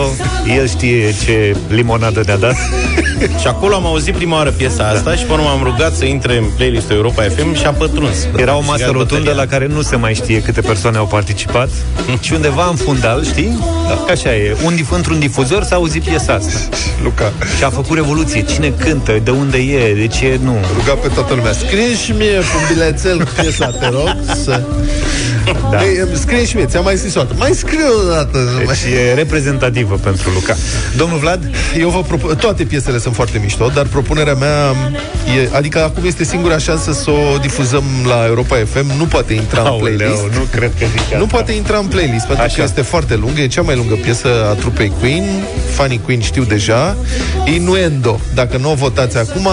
el 0.57 0.67
știe 0.67 1.15
ce 1.25 1.55
limonadă 1.69 2.21
ne-a 2.25 2.37
dat. 2.37 2.55
Și 3.41 3.47
acolo 3.47 3.75
am 3.75 3.85
auzit 3.85 4.13
prima 4.15 4.35
oară 4.35 4.49
piesa 4.51 4.87
asta 4.87 5.15
și 5.15 5.23
până 5.23 5.41
m-am 5.41 5.61
rugat 5.63 5.95
să 5.95 6.05
intre 6.05 6.37
în 6.37 6.43
playlistul 6.55 6.95
Europa 6.95 7.23
FM 7.23 7.53
și 7.55 7.65
a 7.65 7.71
pătruns. 7.71 8.15
Era 8.37 8.55
o 8.57 8.61
Și 8.61 8.67
masă 8.67 8.79
gata 8.79 8.91
rotundă 8.91 9.13
bătălia. 9.23 9.41
la 9.43 9.45
care 9.49 9.67
nu 9.67 9.81
se 9.81 9.95
mai 9.95 10.13
știe 10.13 10.41
câte 10.41 10.61
persoane 10.61 10.97
au 10.97 11.05
participat 11.05 11.69
și 12.21 12.33
undeva 12.33 12.67
în 12.69 12.75
fundal, 12.75 13.23
știi? 13.25 13.59
Da. 13.87 14.05
Așa 14.11 14.35
e. 14.35 14.55
Un, 14.65 14.75
dif- 14.75 14.95
într-un 14.95 15.19
difuzor 15.19 15.63
s-a 15.63 15.75
auzit 15.75 16.03
piesa 16.03 16.33
asta. 16.33 16.59
Luca. 17.03 17.31
Și 17.57 17.63
a 17.63 17.69
făcut 17.69 17.95
revoluție. 17.95 18.41
Cine 18.41 18.73
cântă? 18.79 19.19
De 19.23 19.31
unde 19.31 19.57
e? 19.57 19.93
De 19.93 20.07
ce 20.07 20.39
nu? 20.43 20.55
Ruga 20.77 20.93
pe 20.93 21.07
toată 21.07 21.33
lumea. 21.33 21.51
Scrie 21.51 21.95
și 22.05 22.11
mie 22.11 22.33
cu 22.37 22.55
un 22.61 22.73
bilețel 22.73 23.17
cu 23.17 23.29
piesa, 23.41 23.65
te 23.79 23.85
rog, 23.89 24.15
să... 24.43 24.61
Da. 25.71 25.83
Ei, 25.83 26.07
scrie 26.13 26.45
și 26.45 26.55
mie, 26.55 26.65
ți-am 26.65 26.83
mai 26.83 26.95
scris 26.95 27.15
o 27.15 27.19
dată. 27.19 27.33
Mai 27.37 27.51
scrie 27.53 27.83
o 28.05 28.09
dată. 28.13 28.39
Deci 28.57 28.93
e 29.09 29.13
reprezentativă 29.13 29.95
pentru 29.95 30.29
Luca. 30.33 30.55
Domnul 30.97 31.17
Vlad? 31.17 31.49
Eu 31.79 31.89
vă 31.89 32.01
propun, 32.01 32.35
toate 32.35 32.63
piesele 32.63 32.97
sunt 32.99 33.15
foarte 33.15 33.39
mișto, 33.43 33.71
dar 33.73 33.85
propunerea 33.85 34.33
mea 34.33 34.69
e, 35.43 35.49
adică 35.51 35.83
acum 35.83 36.03
este 36.05 36.23
singura 36.23 36.57
șansă 36.57 36.91
să 36.93 37.09
o 37.11 37.37
difuzăm 37.41 37.83
la 38.07 38.25
Europa 38.27 38.55
FM, 38.73 38.91
nu 38.97 39.03
poate 39.05 39.33
intra 39.33 39.61
în 39.61 39.67
Aoleu, 39.67 39.95
playlist. 39.95 40.21
nu 40.21 40.47
cred 40.51 40.71
că 40.79 40.85
zici 40.91 40.99
Nu 41.15 41.23
asta. 41.23 41.27
poate 41.35 41.51
intra 41.51 41.77
în 41.77 41.85
playlist 41.85 42.25
pentru 42.25 42.43
Așa. 42.43 42.55
că 42.55 42.61
este 42.61 42.81
foarte 42.81 43.15
lungă, 43.15 43.41
e 43.41 43.47
cea 43.47 43.61
mai 43.61 43.75
lungă 43.75 43.93
piesă 43.93 44.27
a 44.49 44.53
trupei 44.53 44.91
Queen, 44.99 45.23
Funny 45.71 45.99
Queen 46.05 46.21
știu 46.21 46.43
deja, 46.43 46.95
Inuendo. 47.45 48.19
Dacă 48.33 48.57
nu 48.57 48.71
o 48.71 48.73
votați 48.73 49.17
acum, 49.17 49.47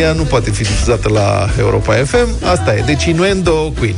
ea 0.00 0.12
nu 0.12 0.22
poate 0.22 0.50
fi 0.50 0.62
difuzată 0.62 1.08
la 1.12 1.48
Europa 1.58 1.94
FM. 1.94 2.28
Asta 2.52 2.74
e. 2.74 2.82
Deci 2.86 3.04
Inuendo 3.04 3.72
Queen. 3.78 3.94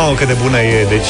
Wow, 0.00 0.14
cât 0.14 0.26
de 0.26 0.36
bună 0.42 0.60
e, 0.60 0.86
deci... 0.88 1.06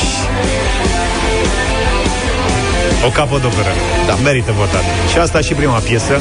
O 3.06 3.08
capodoperă. 3.08 3.72
Da. 4.06 4.14
Merită 4.14 4.52
votat. 4.56 4.82
Și 5.12 5.18
asta 5.18 5.40
și 5.40 5.52
prima 5.54 5.78
piesă. 5.78 6.20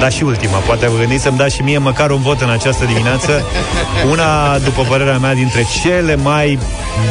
Dar 0.00 0.12
și 0.12 0.22
ultima. 0.22 0.58
Poate 0.58 0.88
vă 0.88 0.98
gândiți 0.98 1.22
să-mi 1.22 1.36
dați 1.36 1.54
și 1.54 1.62
mie 1.62 1.78
măcar 1.78 2.10
un 2.10 2.20
vot 2.22 2.40
în 2.40 2.50
această 2.50 2.84
dimineață. 2.84 3.42
Una, 4.10 4.58
după 4.58 4.82
părerea 4.82 5.18
mea, 5.18 5.34
dintre 5.34 5.66
cele 5.82 6.16
mai 6.16 6.58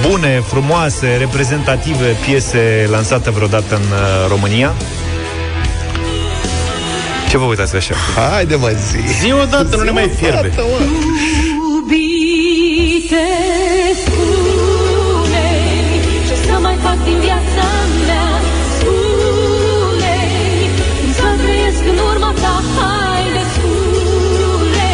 bune, 0.08 0.44
frumoase, 0.48 1.16
reprezentative 1.20 2.06
piese 2.26 2.88
lansate 2.92 3.32
vreodată 3.32 3.76
în 3.76 3.82
uh, 3.82 4.30
România. 4.30 4.74
Ce 7.30 7.38
vă 7.38 7.44
uitați 7.46 7.76
așa? 7.76 7.96
Haide 8.16 8.56
mă, 8.56 8.72
zi! 8.90 9.14
Zi 9.20 9.32
odată, 9.32 9.76
nu 9.76 9.84
ne 9.84 9.92
mai 9.92 10.12
fierbe. 10.20 10.54
Iubite, 10.58 10.62
din 17.08 17.20
viața 17.28 17.68
mea 18.08 18.30
spune 18.76 20.18
Cum 21.00 21.12
să 21.20 21.28
trăiesc 21.42 21.84
în 21.94 22.00
urma 22.12 22.32
ta 22.44 22.56
Haide, 22.76 23.44
spune 23.56 24.92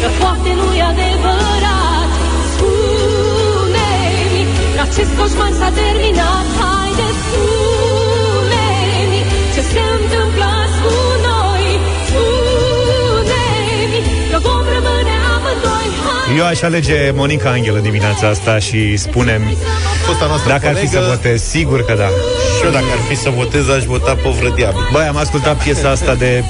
Că 0.00 0.08
poate 0.20 0.50
nu-i 0.60 0.82
adevărat. 0.92 2.10
Spune 2.52 3.92
Că 4.74 4.80
acest 4.88 5.12
coșmar 5.18 5.52
s-a 5.58 5.70
terminat 5.80 6.46
Haide, 6.58 7.08
spune 7.22 8.01
Eu 16.36 16.44
aș 16.46 16.62
alege 16.62 17.10
Monica 17.14 17.50
Anghelă 17.50 17.78
dimineața 17.78 18.28
asta 18.28 18.58
și 18.58 18.96
spunem 18.96 19.42
Fosta 20.06 20.26
noastră 20.26 20.48
Dacă 20.50 20.66
ar 20.68 20.74
fi 20.74 20.86
colegă. 20.86 21.04
să 21.04 21.10
votez, 21.14 21.42
sigur 21.42 21.84
că 21.84 21.94
da 21.94 22.06
Și 22.58 22.64
eu 22.64 22.70
dacă 22.70 22.84
ar 22.92 22.98
fi 23.08 23.16
să 23.16 23.30
votez, 23.30 23.68
aș 23.68 23.84
vota 23.84 24.14
Povră 24.14 24.52
Diablu. 24.54 24.80
Băi, 24.92 25.04
am 25.04 25.16
ascultat 25.16 25.62
piesa 25.62 25.88
asta 25.90 26.14
de 26.14 26.44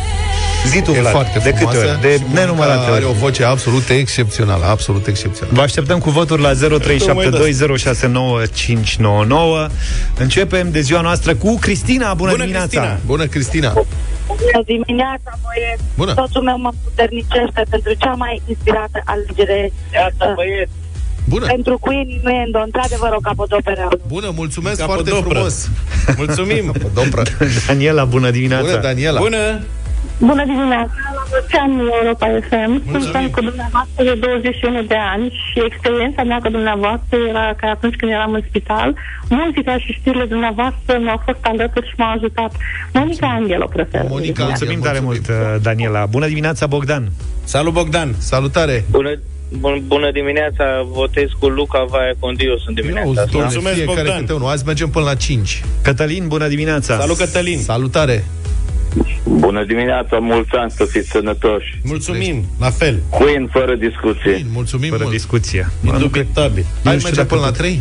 Zi 0.68 0.80
tu, 0.80 0.90
E 0.90 1.00
Vlad, 1.00 1.12
foarte 1.12 1.38
de 1.38 1.50
câte 1.50 1.64
frumoasă 1.64 1.88
ori? 1.90 2.00
De 2.00 2.14
și 2.16 2.22
Monica 2.22 2.40
nenumărate 2.40 2.90
Are 2.90 3.04
o 3.04 3.12
ori 3.12 3.12
voce 3.12 3.44
absolut 3.44 3.88
excepțională, 3.88 4.64
absolut 4.64 5.06
excepțională. 5.06 5.56
Vă 5.56 5.62
așteptăm 5.62 5.98
cu 5.98 6.10
voturi 6.10 6.42
la 6.42 6.52
0372069599 6.52 6.56
Începem 10.18 10.70
de 10.70 10.80
ziua 10.80 11.00
noastră 11.00 11.34
cu 11.34 11.58
Cristina 11.58 12.14
Bună, 12.14 12.30
Bună, 12.30 12.42
dimineața 12.42 12.80
Cristina. 12.80 12.98
Bună, 13.06 13.26
Cristina! 13.26 13.72
Bună 14.26 14.62
dimineața, 14.66 15.30
băieți! 15.44 15.82
Bună. 15.96 16.12
Soțul 16.16 16.42
meu 16.42 16.58
mă 16.58 16.70
puternicește 16.84 17.62
pentru 17.70 17.92
cea 18.02 18.14
mai 18.22 18.42
inspirată 18.46 18.98
alegere 19.04 19.72
uh, 20.18 20.66
Bună! 21.28 21.46
pentru 21.46 21.78
Queen 21.78 22.08
Innuendo, 22.08 22.58
într-adevăr 22.58 23.12
o 23.12 23.20
capodoperă. 23.22 23.88
Bună, 24.06 24.32
mulțumesc 24.34 24.78
Capodoperă. 24.78 25.14
foarte 25.16 25.32
frumos! 25.32 25.68
Mulțumim! 26.22 26.72
Dompră. 26.94 27.22
Daniela, 27.66 28.04
bună 28.04 28.30
dimineața 28.30 28.66
Bună, 28.66 28.80
Daniela! 28.80 29.20
Bună! 29.20 29.60
Bună 30.18 30.44
dimineața! 30.44 30.92
La 31.32 31.38
mulți 31.38 31.56
ani 31.64 31.74
Europa 32.00 32.26
FM. 32.48 32.72
Mulțumim. 32.84 33.12
Sunt 33.12 33.32
cu 33.36 33.40
dumneavoastră 33.40 34.00
de 34.04 34.14
21 34.14 34.82
de 34.82 34.98
ani 35.14 35.26
și 35.46 35.58
experiența 35.70 36.22
mea 36.22 36.38
cu 36.44 36.48
dumneavoastră 36.48 37.16
era 37.28 37.46
că 37.60 37.66
atunci 37.66 37.96
când 37.96 38.10
eram 38.12 38.32
în 38.32 38.42
spital, 38.48 38.94
muzica 39.28 39.78
și 39.78 39.90
știrile 39.98 40.24
dumneavoastră 40.24 40.92
mi-au 41.04 41.20
fost 41.24 41.38
alături 41.52 41.88
și 41.88 41.94
m-au 41.96 42.12
ajutat. 42.16 42.52
Monica 42.92 43.26
Angelo 43.38 43.66
prefer. 43.76 44.04
Monica 44.08 44.44
Mulțumim 44.44 44.74
Angel, 44.74 44.90
tare 44.90 45.00
mult, 45.08 45.24
uh, 45.28 45.34
Daniela 45.62 46.06
Bună 46.06 46.26
dimineața, 46.26 46.66
Bogdan 46.66 47.04
Salut, 47.44 47.72
Bogdan! 47.72 48.14
Salutare! 48.18 48.84
Bună, 48.90 49.12
bun, 49.58 49.82
bună 49.86 50.10
dimineața, 50.12 50.64
votez 51.00 51.28
cu 51.38 51.46
Luca 51.48 51.84
Vaia 51.90 52.12
Condios 52.18 52.60
în 52.66 52.74
dimineața 52.74 53.06
Auzi, 53.06 53.18
asta. 53.18 53.30
domnule, 53.30 53.52
Mulțumesc, 53.52 53.76
fiecare 53.76 54.00
Bogdan. 54.02 54.20
câte 54.20 54.32
unul. 54.32 54.48
Azi 54.48 54.64
mergem 54.66 54.88
până 54.88 55.04
la 55.04 55.14
5. 55.14 55.62
Cătălin, 55.82 56.28
bună 56.28 56.48
dimineața 56.48 56.98
Salut, 56.98 57.16
Cătălin! 57.16 57.58
Salutare! 57.58 58.24
Bună 59.24 59.64
dimineața, 59.64 60.18
mulți 60.18 60.50
ani 60.54 60.70
să 60.70 60.84
fiți 60.84 61.08
sănătoși. 61.08 61.80
Mulțumim! 61.84 62.44
La 62.60 62.70
fel! 62.70 63.02
Queen 63.08 63.48
fără 63.52 63.74
discuție. 63.74 64.32
Bine, 64.36 64.48
mulțumim 64.52 64.88
Fără 64.90 65.02
mult. 65.02 65.14
discuție 65.14 65.70
Indubitabil. 65.84 66.64
Hai, 66.84 66.92
Nu 66.94 66.98
știu 67.00 67.14
mergem 67.14 67.14
dacă 67.14 67.26
până 67.26 67.40
la 67.40 67.46
pot. 67.46 67.56
3? 67.56 67.80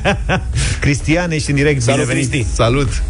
Cristian, 0.84 1.30
ești 1.30 1.50
în 1.50 1.56
direct, 1.56 1.82
Salut, 1.82 2.00
bine 2.00 2.12
venit 2.14 2.30
Cristi! 2.30 2.54
Salut! 2.54 3.02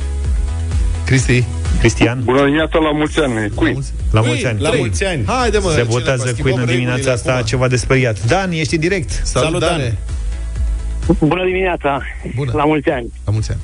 Cristi! 1.06 1.44
Cristian, 1.78 2.20
Bună 2.24 2.44
dimineața, 2.44 2.78
la 2.78 2.92
mulți 2.92 3.18
ani. 3.20 3.50
Cui? 3.54 3.78
la 4.10 4.20
Ui, 4.20 4.26
mulți 4.26 4.46
ani 4.46 4.60
La 4.60 4.70
mulți 4.76 5.04
ani! 5.04 5.24
Haide, 5.26 5.58
mă! 5.58 5.68
Se 5.68 5.74
cine 5.74 5.82
votează 5.90 6.26
schimbăm 6.26 6.42
Queen 6.42 6.58
în 6.58 6.66
regulile 6.66 6.84
dimineața 6.84 7.12
asta 7.12 7.32
acum. 7.32 7.44
Ceva 7.46 7.68
de 7.68 7.76
speriat 7.76 8.24
Dan, 8.26 8.50
ești 8.52 8.74
în 8.74 8.80
direct 8.80 9.10
Salut, 9.10 9.46
Salut, 9.48 9.60
Dan. 9.60 9.78
Dane! 9.78 9.98
Bună 11.20 11.44
dimineața! 11.44 12.02
Bună! 12.34 12.52
La 12.54 12.64
mulți 12.64 12.88
ani! 12.88 13.12
La 13.24 13.32
mulți 13.32 13.50
ani! 13.50 13.60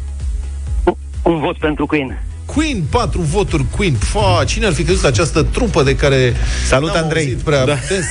Un 1.23 1.39
vot 1.41 1.59
pentru 1.59 1.87
Queen. 1.87 2.23
Queen, 2.59 2.83
patru 2.91 3.21
voturi 3.21 3.65
Queen. 3.77 3.95
Fa, 3.95 4.45
cine 4.47 4.67
ar 4.67 4.73
fi 4.73 4.83
crezut 4.83 5.05
această 5.05 5.43
trupă 5.43 5.83
de 5.83 5.97
care 5.97 6.35
Salut, 6.67 6.89
n-am 6.95 7.03
Andrei. 7.03 7.23
auzit 7.25 7.39
prea 7.39 7.65
Da. 7.65 7.75
des. 7.89 8.07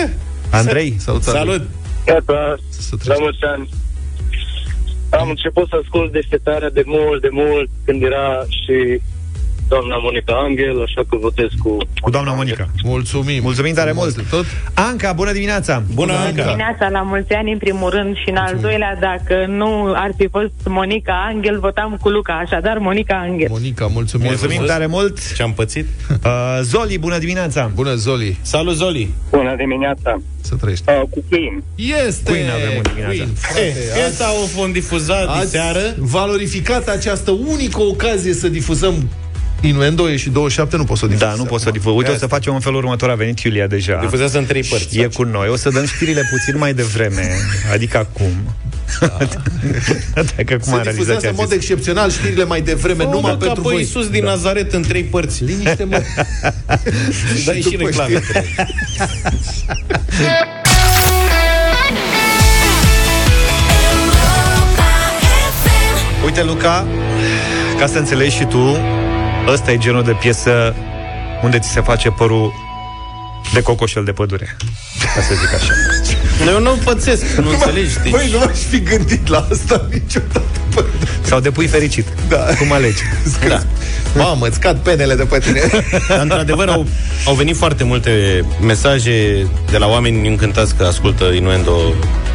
Andrei, 0.60 0.94
Salut, 0.98 1.26
Andrei. 1.26 1.44
Salut! 1.44 1.68
Iată, 2.06 2.58
la 3.04 3.14
mulți 3.18 3.44
ani. 3.44 3.68
Am 5.10 5.28
început 5.28 5.68
să 5.68 5.78
ascult 5.82 6.12
deșteptarea 6.12 6.70
de 6.70 6.82
mult, 6.86 7.20
de 7.20 7.28
mult, 7.30 7.68
când 7.84 8.02
era 8.02 8.44
și 8.48 9.00
doamna 9.74 9.96
Monica 10.06 10.34
Angel, 10.46 10.82
așa 10.82 11.02
că 11.08 11.16
votez 11.16 11.50
cu... 11.62 11.76
cu 12.00 12.10
doamna 12.10 12.32
Monica. 12.32 12.66
Mulțumim. 12.84 13.42
Mulțumim 13.42 13.74
tare 13.74 13.92
mult. 13.92 14.14
de 14.14 14.24
tot. 14.30 14.44
Anca, 14.74 15.12
bună 15.12 15.32
dimineața! 15.32 15.82
Bună, 15.94 16.12
Anca! 16.12 16.42
Dimineața, 16.44 16.88
la 16.88 17.02
mulți 17.02 17.32
ani, 17.32 17.52
în 17.52 17.58
primul 17.58 17.90
rând, 17.90 18.16
și 18.16 18.28
în 18.30 18.36
al 18.36 18.58
doilea, 18.60 18.96
dacă 19.00 19.46
nu 19.48 19.92
ar 19.94 20.10
fi 20.16 20.28
fost 20.28 20.52
Monica 20.66 21.24
Angel, 21.28 21.58
votam 21.60 21.98
cu 22.00 22.08
Luca, 22.08 22.32
așadar 22.44 22.78
Monica 22.78 23.16
Angel. 23.28 23.46
Monica, 23.50 23.86
mulțumim. 23.86 24.26
Mulțumim 24.26 24.62
tare 24.66 24.86
mult! 24.86 25.34
Ce-am 25.34 25.52
pățit? 25.52 25.86
Uh, 26.24 26.58
Zoli, 26.62 26.98
bună 26.98 27.18
dimineața! 27.18 27.70
Bună, 27.74 27.94
Zoli. 27.94 28.38
Salut, 28.42 28.74
Zoli! 28.74 29.10
Bună 29.30 29.54
dimineața! 29.56 30.20
Să 30.40 30.54
trăiești. 30.60 30.84
Uh, 30.88 31.02
cu 31.10 31.24
Queen. 31.28 31.62
Este! 32.06 32.30
Queen 32.30 32.50
avem 32.50 32.76
în 32.76 32.82
dimineața. 32.82 33.12
Queen, 33.14 33.28
frate, 33.34 33.60
Eh, 33.60 33.74
piesa 33.94 34.26
o 34.42 34.44
vom 34.60 34.72
difuza 34.72 35.14
ați 35.16 35.44
diseară. 35.44 35.80
valorificat 35.98 36.88
această 36.88 37.30
unică 37.30 37.80
ocazie 37.82 38.32
să 38.32 38.48
difuzăm 38.48 38.94
Inuendo 39.62 40.10
e 40.10 40.16
și 40.16 40.30
27, 40.30 40.76
nu 40.76 40.84
pot 40.84 40.98
să 40.98 41.04
o 41.04 41.08
difuz. 41.08 41.22
Da, 41.22 41.34
nu 41.34 41.44
pot 41.44 41.60
să 41.60 41.70
difuz. 41.70 41.94
Uite, 41.96 42.10
o 42.10 42.16
să 42.16 42.26
facem 42.26 42.54
în 42.54 42.60
felul 42.60 42.78
următor. 42.78 43.10
A 43.10 43.14
venit 43.14 43.40
Iulia 43.40 43.66
deja. 43.66 43.98
Difuzează 44.00 44.38
în 44.38 44.46
trei 44.46 44.62
părți. 44.62 44.98
E 44.98 45.06
cu 45.06 45.22
noi. 45.22 45.48
O 45.48 45.56
să 45.56 45.70
dăm 45.70 45.86
știrile 45.86 46.22
puțin 46.30 46.58
mai 46.58 46.74
devreme, 46.74 47.30
adică 47.72 47.98
acum. 47.98 48.30
Dacă 50.36 50.56
cum 50.56 50.72
Se 50.72 50.78
a 50.78 50.82
difuzează 50.82 51.20
realizat 51.20 51.30
în 51.30 51.34
mod 51.36 51.52
excepțional 51.52 52.10
știrile 52.10 52.44
mai 52.44 52.60
devreme, 52.60 53.04
numai 53.04 53.30
Fă, 53.30 53.36
pentru 53.36 53.46
ca 53.46 53.52
pe 53.54 53.60
voi. 53.60 53.78
Iisus 53.78 54.08
din 54.08 54.24
Nazaret 54.24 54.72
în 54.72 54.82
trei 54.82 55.02
părți. 55.02 55.44
Liniște, 55.44 55.84
mă. 55.84 56.02
Dai 57.46 57.60
și 57.60 57.70
după 57.70 57.84
reclame. 57.84 58.20
știri. 58.20 58.54
Uite, 66.24 66.42
Luca, 66.42 66.86
ca 67.78 67.86
să 67.86 67.98
înțelegi 67.98 68.36
și 68.36 68.44
tu, 68.44 68.76
ăsta 69.48 69.70
e 69.72 69.78
genul 69.78 70.02
de 70.02 70.16
piesă 70.20 70.74
unde 71.42 71.58
ți 71.58 71.68
se 71.68 71.80
face 71.80 72.10
părul 72.10 72.52
de 73.52 73.62
cocoșel 73.62 74.04
de 74.04 74.12
pădure. 74.12 74.56
Ca 75.14 75.20
să 75.20 75.34
zic 75.34 75.54
așa. 75.54 75.72
Eu 76.52 76.60
nu 76.60 76.70
pățesc, 76.84 77.24
nu 77.34 77.50
înțelegi. 77.50 77.98
Deci... 78.02 78.10
Băi, 78.10 78.28
nu 78.32 78.38
aș 78.40 78.58
fi 78.58 78.80
gândit 78.80 79.28
la 79.28 79.46
asta 79.50 79.86
niciodată. 79.92 80.42
Sau 81.22 81.40
de 81.40 81.50
pui 81.50 81.66
fericit. 81.66 82.06
Da. 82.28 82.36
Cum 82.36 82.72
alegi. 82.72 83.02
Da. 83.48 83.62
Mamă, 84.16 84.46
îți 84.46 84.60
cad 84.60 84.76
penele 84.76 85.14
de 85.14 85.22
pe 85.22 85.38
tine. 85.38 85.60
Dar, 86.08 86.20
într-adevăr, 86.20 86.68
au, 86.68 86.86
au 87.26 87.34
venit 87.34 87.56
foarte 87.56 87.84
multe 87.84 88.44
mesaje 88.60 89.46
de 89.70 89.76
la 89.76 89.86
oameni 89.86 90.28
încântați 90.28 90.74
că 90.74 90.84
ascultă 90.84 91.24
Inuendo 91.24 91.76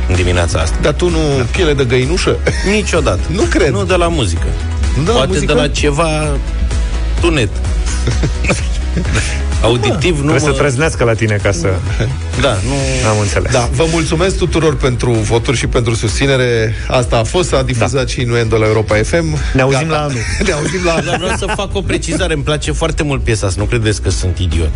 în 0.08 0.16
dimineața 0.16 0.60
asta. 0.60 0.78
Dar 0.82 0.94
tu 0.94 1.10
nu 1.10 1.18
da. 1.38 1.44
piele 1.52 1.74
de 1.74 1.84
găinușă? 1.84 2.38
Niciodată. 2.72 3.20
Nu 3.28 3.42
cred. 3.42 3.72
Nu 3.72 3.84
de 3.84 3.96
la 3.96 4.08
muzică. 4.08 4.48
Nu 4.98 5.04
de 5.04 5.10
la 5.10 5.16
Poate 5.16 5.28
muzică? 5.32 5.54
de 5.54 5.60
la 5.60 5.68
ceva 5.68 6.38
tunet. 7.22 7.50
Auditiv 9.62 10.16
nu 10.16 10.30
Trebuie 10.30 10.40
mă... 10.40 10.40
să 10.40 10.52
trăznească 10.52 11.04
la 11.04 11.14
tine 11.14 11.40
ca 11.44 11.52
să... 11.52 11.68
Da, 12.42 12.50
nu... 12.50 13.10
Am 13.10 13.20
înțeles. 13.22 13.52
Da, 13.52 13.70
vă 13.72 13.86
mulțumesc 13.92 14.38
tuturor 14.38 14.76
pentru 14.76 15.12
voturi 15.12 15.58
și 15.58 15.68
pentru 15.68 15.94
susținere. 15.96 16.74
Asta 16.88 17.18
a 17.18 17.24
fost, 17.24 17.50
s-a 17.50 17.62
difuzat 17.64 18.06
da. 18.06 18.12
și 18.12 18.22
Inuendo 18.22 18.58
la 18.58 18.66
Europa 18.66 18.96
FM. 18.96 19.38
Ne 19.54 19.62
auzim 19.62 19.88
Gata. 19.88 20.00
la 20.00 20.04
anul. 20.04 20.20
ne 20.46 20.52
auzim 20.52 20.80
la 20.84 20.92
Dar 20.94 21.04
anul. 21.14 21.18
vreau 21.20 21.38
să 21.38 21.54
fac 21.56 21.76
o 21.76 21.82
precizare. 21.82 22.34
Îmi 22.34 22.44
place 22.44 22.72
foarte 22.72 23.04
mult 23.04 23.24
piesa 23.24 23.48
asta. 23.48 23.62
Nu 23.62 23.68
credeți 23.68 24.02
că 24.02 24.10
sunt 24.10 24.38
idiot. 24.38 24.72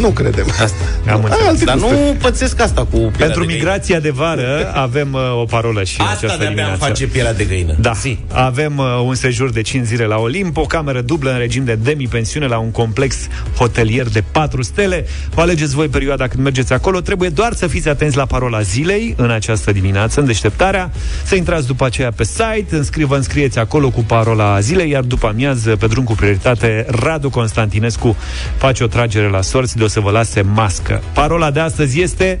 Nu 0.00 0.08
credem. 0.08 0.46
Asta. 0.48 0.74
Am 1.10 1.22
înțeles. 1.24 1.46
Alte 1.48 1.64
Dar 1.64 1.74
gusturi. 1.76 2.00
nu 2.00 2.16
pățesc 2.20 2.60
asta 2.60 2.80
cu 2.80 2.86
pielea 2.96 3.10
Pentru 3.18 3.40
de 3.40 3.46
găină. 3.46 3.52
migrația 3.58 4.00
de 4.00 4.10
vară 4.10 4.72
avem 4.74 5.12
uh, 5.12 5.20
o 5.40 5.44
parolă 5.44 5.84
și 5.84 6.00
în 6.00 6.06
Asta 6.06 6.16
această 6.18 6.38
de-abia 6.42 6.48
îmi 6.48 6.56
dimineață. 6.56 6.84
face 6.84 7.06
pielea 7.06 7.34
de 7.34 7.44
găină. 7.44 7.74
Da, 7.80 7.92
avem 8.32 8.78
uh, 8.78 8.84
un 9.04 9.14
sejur 9.14 9.50
de 9.50 9.60
5 9.60 9.86
zile 9.86 10.04
la 10.04 10.16
Olimp, 10.16 10.56
o 10.56 10.62
cameră 10.62 11.00
dublă 11.00 11.30
în 11.32 11.38
regim 11.38 11.64
de 11.64 11.74
demi-pensiune 11.82 12.46
la 12.46 12.58
un 12.58 12.70
complex 12.70 13.16
hotelier 13.56 14.08
de 14.08 14.22
4 14.32 14.62
stele. 14.62 15.06
O 15.34 15.40
alegeți 15.40 15.74
voi 15.74 15.88
perioada 15.88 16.28
când 16.28 16.42
mergeți 16.42 16.72
acolo. 16.72 17.00
Trebuie 17.00 17.28
doar 17.28 17.52
să 17.52 17.66
fiți 17.66 17.88
atenți 17.88 18.16
la 18.16 18.26
parola 18.26 18.60
zilei 18.60 19.14
în 19.16 19.30
această 19.30 19.72
dimineață, 19.72 20.20
în 20.20 20.26
deșteptarea. 20.26 20.90
Să 21.24 21.34
intrați 21.34 21.66
după 21.66 21.84
aceea 21.84 22.10
pe 22.16 22.24
site, 22.24 22.66
înscrivă, 22.70 23.16
înscrieți 23.16 23.58
acolo 23.58 23.90
cu 23.90 24.04
parola 24.04 24.60
zilei, 24.60 24.90
iar 24.90 25.02
după 25.02 25.26
amiază, 25.26 25.76
pe 25.76 25.86
drum 25.86 26.04
cu 26.04 26.12
prioritate, 26.14 26.86
Radu 26.88 27.30
Constantinescu 27.30 28.16
face 28.56 28.84
o 28.84 28.86
tragere 28.86 29.28
la 29.28 29.42
sorți 29.42 29.67
de 29.76 29.84
o 29.84 29.88
să 29.88 30.00
vă 30.00 30.10
lase 30.10 30.40
mască. 30.40 31.02
Parola 31.12 31.50
de 31.50 31.60
astăzi 31.60 32.00
este 32.00 32.40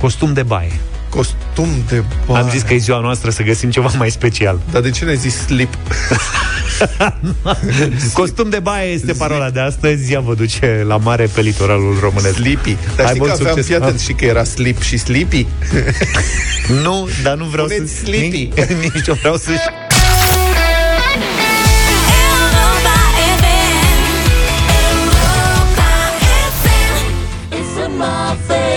costum 0.00 0.32
de 0.32 0.42
baie. 0.42 0.72
Costum 1.10 1.68
de 1.88 2.02
baie. 2.26 2.42
Am 2.42 2.50
zis 2.50 2.62
că 2.62 2.74
e 2.74 2.78
ziua 2.78 3.00
noastră 3.00 3.30
să 3.30 3.42
găsim 3.42 3.70
ceva 3.70 3.90
mai 3.96 4.10
special. 4.10 4.60
Dar 4.70 4.80
de 4.80 4.90
ce 4.90 5.04
ne-ai 5.04 5.16
zis 5.16 5.34
slip? 5.34 5.74
Costum 8.12 8.50
de 8.50 8.58
baie 8.58 8.90
este 8.90 9.12
parola 9.12 9.50
de 9.50 9.60
astăzi. 9.60 10.12
Ea 10.12 10.20
vă 10.20 10.34
duce 10.34 10.84
la 10.86 10.96
mare 10.96 11.28
pe 11.34 11.40
litoralul 11.40 11.98
românesc. 12.00 12.34
Sleepy. 12.34 12.76
Dar 12.96 13.04
Hai 13.04 13.06
știi 13.06 13.18
mult 13.18 13.30
că 13.30 13.36
aveam, 13.40 13.46
succes. 13.46 13.66
fii 13.66 13.74
atent, 13.74 14.00
și 14.00 14.12
că 14.12 14.24
era 14.24 14.44
slip 14.44 14.82
și 14.82 14.96
sleepy? 14.96 15.46
Nu, 16.82 17.08
dar 17.22 17.36
nu 17.36 17.44
vreau 17.44 17.66
Puneți 17.66 17.94
să... 17.94 18.04
Sleepy. 18.04 18.50
Nici, 18.56 18.92
nici 18.94 19.06
nu 19.06 19.14
vreau 19.14 19.36
să... 19.36 19.50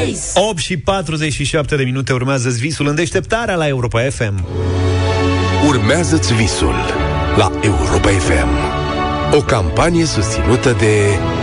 my 0.05 0.13
face. 0.13 0.39
8 0.49 0.57
și 0.57 0.77
47 0.77 1.75
de 1.75 1.83
minute 1.83 2.13
urmează 2.13 2.49
visul 2.49 2.87
în 2.87 2.95
deșteptarea 2.95 3.55
la 3.55 3.67
Europa 3.67 4.01
FM. 4.09 4.45
Urmează-ți 5.67 6.33
visul 6.33 6.75
la 7.37 7.51
Europa 7.61 8.09
FM. 8.09 8.47
O 9.37 9.41
campanie 9.41 10.05
susținută 10.05 10.75
de 10.79 10.95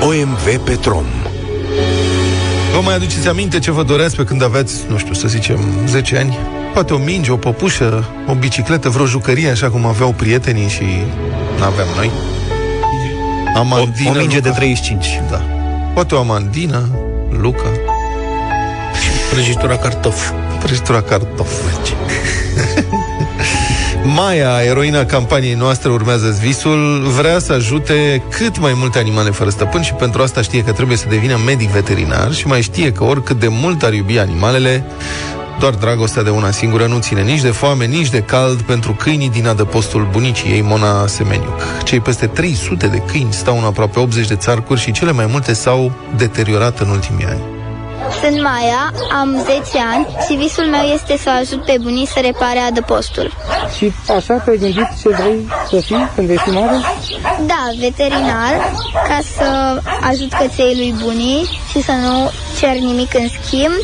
OMV 0.07 0.57
Petrom. 0.65 1.05
Vă 2.75 2.81
mai 2.85 2.95
aduceți 2.95 3.29
aminte 3.29 3.59
ce 3.59 3.71
vă 3.71 3.83
doreați 3.83 4.17
pe 4.17 4.25
când 4.25 4.43
aveați, 4.43 4.75
nu 4.89 4.99
știu, 4.99 5.13
să 5.13 5.29
zicem, 5.29 5.59
10 5.87 6.17
ani? 6.17 6.39
Poate 6.73 6.95
o 6.95 6.99
minge, 6.99 7.31
o 7.31 7.37
păpușă, 7.37 8.09
o 8.29 8.35
bicicletă, 8.35 8.89
vreo 8.89 9.07
jucărie, 9.07 9.49
așa 9.49 9.71
cum 9.71 9.87
aveau 9.87 10.13
prietenii 10.13 10.69
și 10.69 10.85
n-aveam 11.59 11.89
noi. 11.97 12.11
Amandina, 13.57 14.11
O, 14.11 14.15
o 14.15 14.19
minge 14.19 14.37
Luca. 14.37 14.49
de 14.49 14.55
35. 14.55 15.07
Da. 15.31 15.43
Poate 15.95 16.15
o 16.15 16.19
amandină, 16.19 16.89
Luca, 17.41 17.71
Prăjitura 19.31 19.77
cartofi. 19.77 20.33
prăjitura 20.63 21.03
cartofi. 21.03 21.95
Maia, 24.17 24.63
eroina 24.65 25.05
campaniei 25.05 25.55
noastre 25.55 25.91
Urmează 25.91 26.39
visul, 26.41 27.03
vrea 27.17 27.39
să 27.39 27.53
ajute 27.53 28.23
cât 28.31 28.59
mai 28.59 28.73
multe 28.77 28.99
animale 28.99 29.31
fără 29.31 29.51
stăpân 29.51 29.83
și 29.83 29.93
pentru 29.93 30.23
asta 30.23 30.43
știe 30.43 30.63
că 30.63 30.73
trebuie 30.73 30.97
să 30.97 31.07
devină 31.09 31.37
medic 31.47 31.69
veterinar 31.69 32.33
și 32.33 32.47
mai 32.47 32.63
știe 32.63 32.93
că 32.93 33.05
oricât 33.05 33.39
de 33.39 33.49
mult 33.49 33.83
ar 33.83 33.93
iubi 33.93 34.19
animalele, 34.19 34.85
doar 35.59 35.75
dragostea 35.75 36.23
de 36.23 36.31
una 36.31 36.51
singură 36.51 36.87
nu 36.87 36.99
ține 36.99 37.23
nici 37.23 37.41
de 37.41 37.51
foame, 37.51 37.85
nici 37.85 38.11
de 38.11 38.21
cald 38.21 38.61
pentru 38.61 38.93
câinii 38.93 39.31
din 39.31 39.47
adăpostul 39.47 40.09
bunicii 40.11 40.51
ei, 40.51 40.61
Mona 40.63 41.07
Semeniuc. 41.07 41.61
Cei 41.85 42.01
peste 42.01 42.27
300 42.27 42.87
de 42.87 43.03
câini 43.07 43.33
stau 43.33 43.59
în 43.59 43.65
aproape 43.65 43.99
80 43.99 44.27
de 44.27 44.37
țarcuri 44.37 44.81
și 44.81 44.93
cele 44.93 45.13
mai 45.13 45.27
multe 45.31 45.53
s-au 45.53 45.93
deteriorat 46.17 46.79
în 46.81 46.89
ultimii 46.89 47.27
ani. 47.27 47.58
Sunt 48.23 48.43
Maia, 48.43 48.93
am 49.21 49.45
10 49.45 49.79
ani 49.95 50.07
și 50.27 50.35
visul 50.35 50.65
meu 50.65 50.83
este 50.83 51.17
să 51.17 51.31
ajut 51.31 51.65
pe 51.65 51.77
bunici 51.81 52.09
să 52.09 52.21
repare 52.23 52.59
adăpostul. 52.59 53.33
Și 53.77 53.93
așa 54.17 54.35
te-ai 54.35 54.57
gândit 54.57 54.89
ce 55.03 55.09
vrei 55.09 55.49
să 55.71 55.81
fii 55.81 56.09
când 56.15 56.27
vei 56.27 56.37
fi 56.37 56.51
mare? 56.51 56.77
Da, 57.47 57.69
veterinar, 57.79 58.73
ca 59.09 59.19
să 59.37 59.81
ajut 60.01 60.33
căței 60.33 60.75
lui 60.77 60.95
bunici 61.03 61.61
și 61.71 61.83
să 61.83 61.93
nu 61.93 62.31
cer 62.59 62.77
nimic 62.77 63.15
în 63.15 63.29
schimb. 63.29 63.75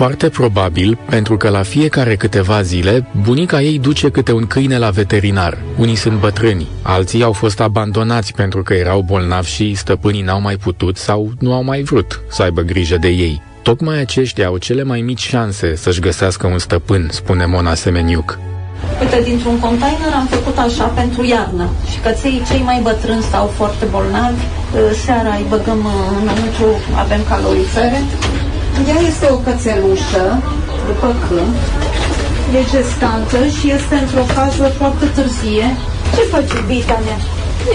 Foarte 0.00 0.28
probabil, 0.28 0.98
pentru 1.08 1.36
că 1.36 1.48
la 1.48 1.62
fiecare 1.62 2.16
câteva 2.16 2.62
zile, 2.62 3.06
bunica 3.22 3.60
ei 3.60 3.78
duce 3.78 4.08
câte 4.08 4.32
un 4.32 4.46
câine 4.46 4.78
la 4.78 4.90
veterinar. 4.90 5.58
Unii 5.78 5.94
sunt 5.94 6.18
bătrâni, 6.18 6.66
alții 6.82 7.22
au 7.22 7.32
fost 7.32 7.60
abandonați 7.60 8.32
pentru 8.32 8.62
că 8.62 8.74
erau 8.74 9.00
bolnavi 9.00 9.50
și 9.50 9.74
stăpânii 9.74 10.22
n-au 10.22 10.40
mai 10.40 10.56
putut 10.56 10.96
sau 10.96 11.32
nu 11.38 11.52
au 11.52 11.64
mai 11.64 11.82
vrut 11.82 12.20
să 12.28 12.42
aibă 12.42 12.60
grijă 12.60 12.96
de 12.96 13.08
ei. 13.08 13.42
Tocmai 13.62 14.00
aceștia 14.00 14.46
au 14.46 14.56
cele 14.56 14.82
mai 14.82 15.00
mici 15.00 15.26
șanse 15.26 15.76
să-și 15.76 16.00
găsească 16.00 16.46
un 16.46 16.58
stăpân, 16.58 17.08
spune 17.10 17.46
Mona 17.46 17.74
Semeniuc. 17.74 18.38
Uite, 19.00 19.20
dintr-un 19.24 19.58
container 19.58 20.12
am 20.14 20.26
făcut 20.26 20.58
așa 20.58 20.84
pentru 20.84 21.24
iarnă 21.24 21.68
și 21.90 21.98
căței 21.98 22.42
cei 22.50 22.62
mai 22.64 22.80
bătrâni 22.82 23.22
sau 23.22 23.46
foarte 23.46 23.84
bolnavi, 23.90 24.42
uh, 24.42 24.80
seara 25.04 25.34
îi 25.34 25.46
băgăm 25.48 25.78
uh, 25.84 26.20
înăuntru, 26.20 26.68
avem 26.96 27.20
calorifere. 27.28 28.00
Ea 28.88 28.98
este 29.10 29.26
o 29.30 29.36
cățelușă, 29.46 30.24
după 30.88 31.08
câmp, 31.24 31.54
e 32.58 32.60
gestantă 32.72 33.38
și 33.56 33.66
este 33.76 33.94
într-o 34.02 34.24
fază 34.36 34.64
foarte 34.78 35.06
târzie. 35.16 35.66
Ce 36.14 36.22
faci, 36.32 36.52
iubita 36.58 36.98
mea? 37.06 37.18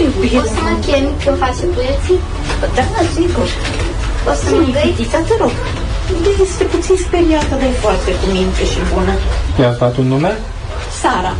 Iubita 0.02 0.38
Poți 0.40 0.52
să 0.54 0.60
mă 0.68 0.74
chemi 0.86 1.10
când 1.22 1.36
faci 1.44 1.60
băieții? 1.76 2.18
Da, 2.76 2.84
sigur. 3.16 3.48
O 4.30 4.32
să 4.40 4.46
mă 4.54 4.62
găi? 4.74 4.82
Fetița, 4.86 5.18
te 5.28 5.34
rog. 5.42 5.54
Este 6.46 6.64
puțin 6.64 6.96
speriată, 7.06 7.52
dar 7.60 7.68
e 7.74 7.82
foarte 7.86 8.10
cu 8.20 8.26
minte 8.36 8.62
și 8.72 8.78
bună. 8.92 9.14
I-a 9.60 9.72
dat 9.80 9.96
un 9.96 10.06
nume? 10.12 10.32
Sara, 11.00 11.34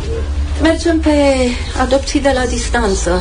mergem 0.61 0.97
pe 0.99 1.15
adopții 1.83 2.19
de 2.27 2.31
la 2.39 2.45
distanță. 2.55 3.11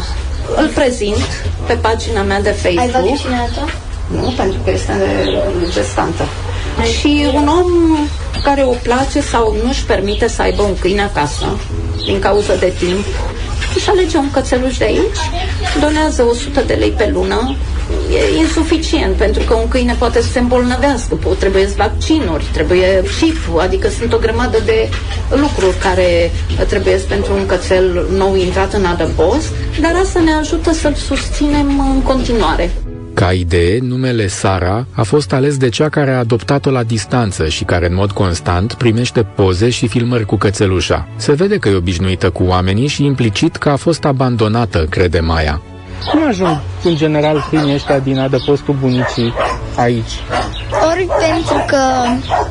Îl 0.60 0.68
prezint 0.78 1.28
pe 1.66 1.74
pagina 1.74 2.22
mea 2.22 2.40
de 2.40 2.48
Ai 2.48 2.56
Facebook. 2.56 2.90
văzut 2.92 3.18
cine 3.22 3.38
a 3.46 3.48
ta? 3.56 3.64
Nu, 4.06 4.32
pentru 4.36 4.58
că 4.64 4.70
este 4.70 4.92
gestantă. 5.72 6.22
Și 6.98 7.26
un 7.34 7.48
om 7.48 7.98
care 8.42 8.64
o 8.64 8.74
place 8.82 9.20
sau 9.20 9.56
nu-și 9.64 9.84
permite 9.84 10.28
să 10.28 10.42
aibă 10.42 10.62
un 10.62 10.78
câine 10.78 11.02
acasă, 11.02 11.56
din 12.04 12.18
cauza 12.18 12.54
de 12.54 12.72
timp, 12.78 13.04
își 13.74 13.88
alege 13.90 14.16
un 14.16 14.30
cățeluș 14.30 14.76
de 14.76 14.84
aici, 14.84 15.20
donează 15.80 16.22
100 16.30 16.60
de 16.66 16.74
lei 16.74 16.90
pe 16.90 17.10
lună, 17.12 17.56
e 18.12 18.38
insuficient, 18.38 19.14
pentru 19.16 19.42
că 19.42 19.54
un 19.54 19.68
câine 19.68 19.94
poate 19.98 20.20
să 20.22 20.28
se 20.28 20.38
îmbolnăvească, 20.38 21.18
po- 21.18 21.38
trebuie 21.38 21.68
vaccinuri, 21.76 22.44
trebuie 22.52 23.02
chip, 23.20 23.36
adică 23.60 23.88
sunt 23.88 24.12
o 24.12 24.18
grămadă 24.18 24.58
de 24.64 24.88
lucruri 25.30 25.76
care 25.82 26.30
trebuie 26.68 26.94
pentru 26.94 27.32
un 27.34 27.46
cățel 27.46 28.06
nou 28.16 28.34
intrat 28.36 28.72
în 28.72 28.84
adăpost, 28.84 29.48
dar 29.80 29.94
asta 30.02 30.20
ne 30.20 30.32
ajută 30.32 30.72
să-l 30.72 30.94
susținem 30.94 31.90
în 31.94 32.02
continuare. 32.02 32.70
Ca 33.16 33.32
idee, 33.32 33.78
numele 33.82 34.26
Sara 34.26 34.86
a 34.92 35.02
fost 35.02 35.32
ales 35.32 35.56
de 35.56 35.68
cea 35.68 35.88
care 35.88 36.10
a 36.10 36.18
adoptat-o 36.18 36.70
la 36.70 36.82
distanță 36.82 37.48
și 37.48 37.64
care 37.64 37.86
în 37.86 37.94
mod 37.94 38.10
constant 38.10 38.74
primește 38.74 39.22
poze 39.22 39.70
și 39.70 39.88
filmări 39.88 40.26
cu 40.26 40.36
cățelușa. 40.36 41.08
Se 41.16 41.32
vede 41.32 41.58
că 41.58 41.68
e 41.68 41.74
obișnuită 41.74 42.30
cu 42.30 42.42
oamenii 42.42 42.86
și 42.86 43.04
implicit 43.04 43.56
că 43.56 43.68
a 43.68 43.76
fost 43.76 44.04
abandonată, 44.04 44.86
crede 44.90 45.20
Maia. 45.20 45.62
Cum 46.10 46.26
ajung 46.28 46.60
în 46.84 46.96
general 46.96 47.46
câinii 47.50 47.74
ăștia 47.74 47.98
din 47.98 48.18
adăpostul 48.18 48.76
bunicii 48.80 49.32
aici? 49.76 50.12
Ori 50.90 51.08
pentru 51.18 51.64
că 51.66 51.82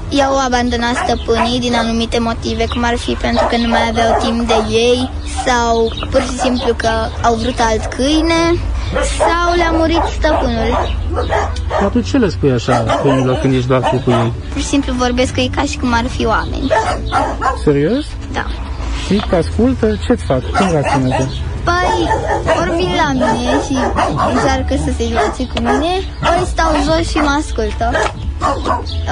i-au 0.10 0.38
abandonat 0.46 0.96
stăpânii 0.96 1.60
din 1.60 1.74
anumite 1.76 2.20
motive, 2.20 2.66
cum 2.68 2.84
ar 2.84 2.98
fi 2.98 3.12
pentru 3.12 3.46
că 3.50 3.58
nu 3.58 3.68
mai 3.68 3.88
aveau 3.90 4.18
timp 4.24 4.48
de 4.48 4.60
ei, 4.70 5.10
sau 5.46 5.92
pur 6.12 6.22
și 6.22 6.38
simplu 6.38 6.74
că 6.74 6.90
au 7.22 7.36
vrut 7.36 7.60
alt 7.60 7.86
câine, 7.86 8.42
sau 9.18 9.56
le-a 9.56 9.72
murit 9.72 10.02
stăpânul. 10.18 10.96
Dar 11.82 11.90
tu 11.90 12.02
ce 12.02 12.18
le 12.18 12.30
spui 12.30 12.52
așa 12.52 12.84
câinilor 13.02 13.38
când 13.38 13.54
ești 13.54 13.68
doar 13.68 13.82
tu 13.82 14.02
cu 14.04 14.10
ei? 14.10 14.34
Pur 14.52 14.62
și 14.62 14.68
simplu 14.68 14.94
vorbesc 14.94 15.34
că 15.34 15.40
e 15.40 15.48
ca 15.56 15.62
și 15.62 15.78
cum 15.78 15.94
ar 15.94 16.06
fi 16.08 16.26
oameni. 16.26 16.72
Serios? 17.64 18.06
Da. 18.32 18.46
Și 19.06 19.24
te 19.30 19.36
ascultă? 19.36 19.98
Ce-ți 20.08 20.24
fac? 20.24 20.42
Cum 20.58 20.68
reacționează? 20.72 21.30
Păi, 21.64 22.10
ori 22.60 22.76
vin 22.76 22.94
la 22.96 23.12
mine 23.12 23.52
și 23.68 23.78
încearcă 24.34 24.76
să 24.86 24.92
se 24.98 25.04
joace 25.12 25.48
cu 25.54 25.60
mine, 25.60 25.94
ori 26.22 26.48
stau 26.48 26.72
jos 26.84 27.10
și 27.10 27.18
mă 27.18 27.36
ascultă. 27.40 27.92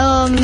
Um, 0.03 0.36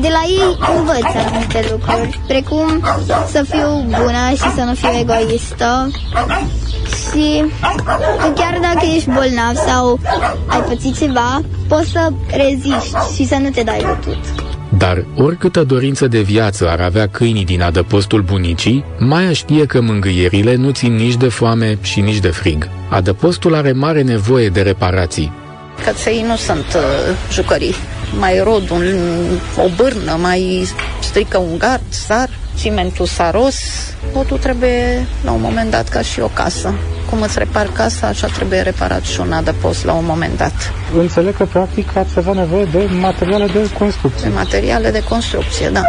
de 0.00 0.08
la 0.08 0.22
ei 0.26 0.58
învăț 0.76 1.26
anumite 1.26 1.68
lucruri, 1.70 2.20
precum 2.26 2.84
să 3.30 3.42
fiu 3.48 3.84
bună 3.84 4.30
și 4.30 4.54
să 4.56 4.62
nu 4.64 4.74
fiu 4.74 4.88
egoistă 4.98 5.90
și 7.12 7.44
că 8.20 8.32
chiar 8.34 8.58
dacă 8.62 8.86
ești 8.94 9.10
bolnav 9.10 9.54
sau 9.66 9.98
ai 10.46 10.60
pățit 10.60 10.98
ceva, 10.98 11.40
poți 11.68 11.90
să 11.90 12.08
reziști 12.26 13.14
și 13.14 13.26
să 13.26 13.36
nu 13.40 13.50
te 13.50 13.62
dai 13.62 13.84
bătut. 13.86 14.18
Dar 14.78 15.04
oricâtă 15.16 15.64
dorință 15.64 16.06
de 16.06 16.20
viață 16.20 16.68
ar 16.68 16.80
avea 16.80 17.08
câinii 17.08 17.44
din 17.44 17.62
adăpostul 17.62 18.22
bunicii, 18.22 18.84
Maia 18.98 19.32
știe 19.32 19.66
că 19.66 19.80
mângâierile 19.80 20.54
nu 20.54 20.70
țin 20.70 20.94
nici 20.94 21.16
de 21.16 21.28
foame 21.28 21.78
și 21.82 22.00
nici 22.00 22.18
de 22.18 22.28
frig. 22.28 22.68
Adăpostul 22.88 23.54
are 23.54 23.72
mare 23.72 24.02
nevoie 24.02 24.48
de 24.48 24.60
reparații. 24.60 25.32
Căței 25.84 26.24
nu 26.28 26.36
sunt 26.36 26.66
uh, 26.76 26.82
jucării. 27.32 27.74
Mai 28.18 28.40
rod 28.42 28.70
un, 28.70 28.84
o 29.64 29.68
bârnă, 29.76 30.16
mai 30.20 30.68
strică 31.00 31.38
un 31.38 31.58
gard, 31.58 31.82
sar, 31.88 32.28
cimentul 32.58 33.06
saros. 33.06 33.56
Totul 34.12 34.38
trebuie 34.38 35.06
la 35.24 35.30
un 35.32 35.40
moment 35.40 35.70
dat 35.70 35.88
ca 35.88 36.02
și 36.02 36.20
o 36.20 36.30
casă. 36.34 36.74
Cum 37.10 37.22
îți 37.22 37.38
repar 37.38 37.66
casa, 37.66 38.06
așa 38.06 38.26
trebuie 38.26 38.60
reparat 38.60 39.02
și 39.02 39.20
un 39.20 39.32
adăpost 39.32 39.84
la 39.84 39.92
un 39.92 40.04
moment 40.04 40.36
dat. 40.36 40.72
Înțeleg 40.98 41.36
că 41.36 41.44
practic 41.44 41.96
ați 41.96 42.18
avea 42.18 42.32
nevoie 42.32 42.64
de 42.64 42.88
materiale 43.00 43.46
de 43.46 43.70
construcție. 43.78 44.28
De 44.28 44.34
materiale 44.34 44.90
de 44.90 45.02
construcție, 45.08 45.68
da. 45.68 45.82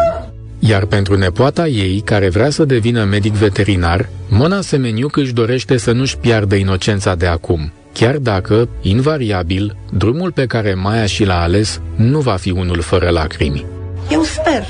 Iar 0.60 0.86
pentru 0.86 1.18
nepoata 1.18 1.68
ei, 1.68 2.02
care 2.06 2.30
vrea 2.30 2.50
să 2.50 2.66
devină 2.66 3.04
medic 3.04 3.34
veterinar, 3.34 4.10
Mona 4.30 4.62
Semeniuc 4.62 5.16
își 5.16 5.34
dorește 5.34 5.78
să 5.78 5.92
nu-și 5.92 6.18
piardă 6.18 6.56
inocența 6.56 7.16
de 7.16 7.28
acum, 7.28 7.72
chiar 7.94 8.16
dacă, 8.16 8.70
invariabil, 8.82 9.76
drumul 9.92 10.32
pe 10.32 10.46
care 10.46 10.74
Maia 10.74 11.06
și 11.06 11.26
l-a 11.26 11.42
ales 11.42 11.82
nu 11.96 12.20
va 12.20 12.36
fi 12.36 12.52
unul 12.52 12.82
fără 12.82 13.10
lacrimi. 13.10 13.66
Eu 14.10 14.24
sper 14.24 14.64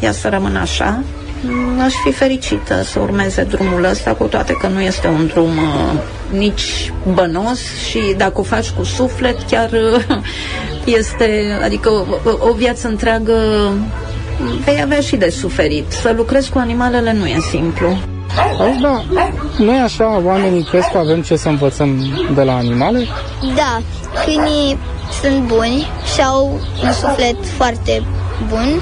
ea 0.00 0.12
să 0.12 0.28
rămână 0.28 0.58
așa. 0.58 1.02
Mm, 1.42 1.80
Aș 1.80 1.92
fi 2.04 2.12
fericită 2.12 2.82
să 2.82 2.98
urmeze 3.00 3.42
drumul 3.42 3.84
ăsta, 3.84 4.10
cu 4.14 4.24
toate 4.24 4.52
că 4.52 4.66
nu 4.66 4.80
este 4.80 5.06
un 5.08 5.26
drum 5.26 5.56
uh, 5.56 5.92
nici 6.38 6.92
bănos 7.14 7.58
și 7.88 7.98
dacă 8.16 8.40
o 8.40 8.42
faci 8.42 8.70
cu 8.70 8.84
suflet, 8.84 9.36
chiar 9.50 9.70
uh, 9.72 10.16
este, 10.98 11.58
adică 11.64 11.88
o, 11.90 12.04
o- 12.30 12.48
o 12.48 12.52
viață 12.52 12.88
întreagă 12.88 13.32
mm, 14.38 14.58
vei 14.64 14.80
avea 14.82 15.00
și 15.00 15.16
de 15.16 15.28
suferit. 15.30 15.90
Să 15.92 16.12
lucrezi 16.16 16.50
cu 16.50 16.58
animalele 16.58 17.12
nu 17.12 17.26
e 17.26 17.38
simplu. 17.50 17.96
Auzi, 18.58 18.78
da, 18.80 19.04
noi 19.58 19.76
așa, 19.84 20.20
oamenii 20.24 20.64
crezi 20.70 20.90
că 20.92 20.98
avem 20.98 21.22
ce 21.22 21.36
să 21.36 21.48
învățăm 21.48 22.02
de 22.34 22.42
la 22.42 22.56
animale? 22.56 23.06
Da, 23.56 23.80
câinii 24.24 24.78
sunt 25.22 25.42
buni 25.46 25.86
și 26.14 26.20
au 26.22 26.60
un 26.84 26.92
suflet 26.92 27.36
foarte 27.56 28.02
bun, 28.48 28.80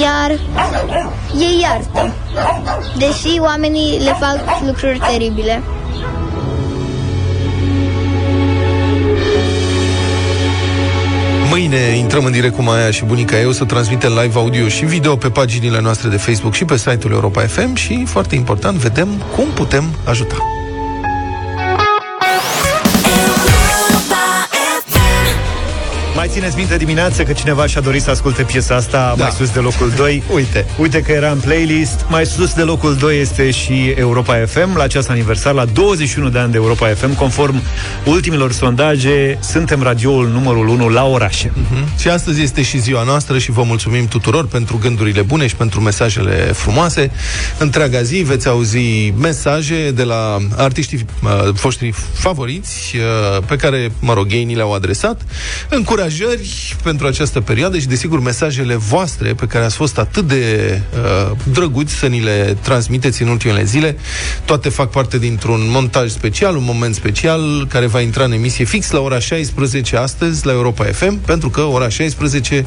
iar 0.00 0.30
ei 1.40 1.60
iartă, 1.60 2.14
deși 2.98 3.38
oamenii 3.38 3.98
le 3.98 4.16
fac 4.20 4.60
lucruri 4.66 5.00
teribile. 5.10 5.62
Mâine 11.50 11.96
intrăm 11.96 12.24
în 12.24 12.32
direct 12.32 12.54
cu 12.54 12.62
Maia 12.62 12.90
și 12.90 13.04
bunica 13.04 13.38
ei. 13.38 13.46
O 13.46 13.52
să 13.52 13.64
transmitem 13.64 14.12
live 14.22 14.38
audio 14.38 14.68
și 14.68 14.84
video 14.84 15.16
pe 15.16 15.28
paginile 15.28 15.80
noastre 15.80 16.08
de 16.08 16.16
Facebook 16.16 16.54
și 16.54 16.64
pe 16.64 16.76
site-ul 16.76 17.12
Europa 17.12 17.40
FM 17.40 17.74
și, 17.74 18.04
foarte 18.04 18.34
important, 18.34 18.76
vedem 18.76 19.08
cum 19.36 19.46
putem 19.54 19.84
ajuta. 20.04 20.63
Țineți 26.34 26.56
minte 26.56 26.76
dimineață 26.76 27.22
că 27.22 27.32
cineva 27.32 27.66
și-a 27.66 27.80
dorit 27.80 28.02
să 28.02 28.10
asculte 28.10 28.42
piesa 28.42 28.74
asta 28.74 29.14
da. 29.16 29.22
mai 29.22 29.32
sus 29.32 29.50
de 29.50 29.58
locul 29.58 29.92
2? 29.96 30.22
Uite. 30.34 30.66
Uite 30.78 31.00
că 31.00 31.12
era 31.12 31.30
în 31.30 31.38
playlist. 31.38 32.04
Mai 32.08 32.26
sus 32.26 32.52
de 32.52 32.62
locul 32.62 32.96
2 32.96 33.20
este 33.20 33.50
și 33.50 33.94
Europa 33.96 34.34
FM. 34.46 34.76
La 34.76 34.82
acest 34.82 35.10
aniversar, 35.10 35.52
la 35.52 35.64
21 35.64 36.28
de 36.28 36.38
ani 36.38 36.50
de 36.50 36.56
Europa 36.56 36.88
FM, 36.88 37.14
conform 37.14 37.62
ultimilor 38.04 38.52
sondaje, 38.52 39.38
suntem 39.40 39.82
radioul 39.82 40.28
numărul 40.28 40.68
1 40.68 40.88
la 40.88 41.04
orașe. 41.04 41.52
Mhm. 41.54 41.98
Și 41.98 42.08
astăzi 42.08 42.42
este 42.42 42.62
și 42.62 42.80
ziua 42.80 43.02
noastră 43.02 43.38
și 43.38 43.50
vă 43.50 43.62
mulțumim 43.62 44.08
tuturor 44.08 44.46
pentru 44.46 44.78
gândurile 44.78 45.22
bune 45.22 45.46
și 45.46 45.56
pentru 45.56 45.80
mesajele 45.80 46.32
frumoase. 46.32 47.10
Întreaga 47.58 48.02
zi 48.02 48.16
veți 48.16 48.48
auzi 48.48 49.10
mesaje 49.18 49.90
de 49.90 50.02
la 50.02 50.38
artiștii 50.56 51.06
uh, 51.22 51.50
voștri 51.50 51.94
favoriți 52.12 52.96
uh, 52.96 53.42
pe 53.46 53.56
care, 53.56 53.92
mă 54.00 54.12
rog, 54.12 54.26
ei 54.32 54.44
ni 54.44 54.54
le-au 54.54 54.74
adresat. 54.74 55.20
Încurajări 56.28 56.76
pentru 56.82 57.06
această 57.06 57.40
perioadă 57.40 57.78
și, 57.78 57.86
desigur, 57.86 58.20
mesajele 58.20 58.74
voastre 58.74 59.34
pe 59.34 59.46
care 59.46 59.64
ați 59.64 59.76
fost 59.76 59.98
atât 59.98 60.26
de 60.28 60.80
uh, 61.30 61.36
drăguți 61.52 61.94
să 61.94 62.06
ni 62.06 62.20
le 62.20 62.56
transmiteți 62.62 63.22
în 63.22 63.28
ultimele 63.28 63.64
zile. 63.64 63.96
Toate 64.44 64.68
fac 64.68 64.90
parte 64.90 65.18
dintr-un 65.18 65.60
montaj 65.70 66.10
special, 66.10 66.56
un 66.56 66.64
moment 66.64 66.94
special 66.94 67.66
care 67.68 67.86
va 67.86 68.00
intra 68.00 68.24
în 68.24 68.32
emisie 68.32 68.64
fix 68.64 68.90
la 68.90 69.00
ora 69.00 69.18
16 69.18 69.96
astăzi 69.96 70.46
la 70.46 70.52
Europa 70.52 70.84
FM, 70.84 71.18
pentru 71.20 71.48
că 71.50 71.60
ora 71.60 71.88
16 71.88 72.66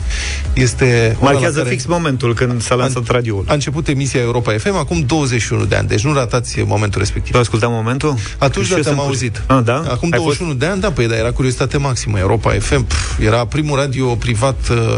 este 0.53 1.15
ora 1.21 1.31
Marchează 1.31 1.57
la 1.57 1.63
care 1.63 1.75
fix 1.75 1.85
momentul 1.85 2.33
când 2.33 2.61
s-a 2.61 2.75
lansat 2.75 3.07
radioul. 3.07 3.43
a 3.47 3.53
început 3.53 3.87
emisia 3.87 4.19
Europa 4.19 4.51
FM 4.57 4.75
acum 4.75 5.03
21 5.05 5.65
de 5.65 5.75
ani, 5.75 5.87
deci 5.87 6.03
nu 6.03 6.13
ratați 6.13 6.59
momentul 6.65 6.99
respectiv. 6.99 7.31
Tu 7.33 7.39
ascultam 7.39 7.71
momentul? 7.71 8.15
Atunci 8.37 8.65
Și 8.65 8.71
da, 8.71 8.77
eu 8.77 8.83
te-am 8.83 8.95
sunt- 8.95 9.07
auzit. 9.07 9.41
Ah, 9.45 9.59
da? 9.63 9.75
Acum 9.89 10.09
Ai 10.11 10.19
21 10.19 10.53
de 10.53 10.65
ani, 10.65 10.81
da, 10.81 10.91
păi, 10.91 11.07
dar 11.07 11.17
era 11.17 11.31
curiozitate 11.31 11.77
maximă. 11.77 12.19
Europa 12.19 12.51
FM 12.59 12.83
pf, 12.85 13.19
era 13.19 13.45
primul 13.49 13.77
radio 13.77 14.15
privat 14.15 14.57
uh, 14.71 14.97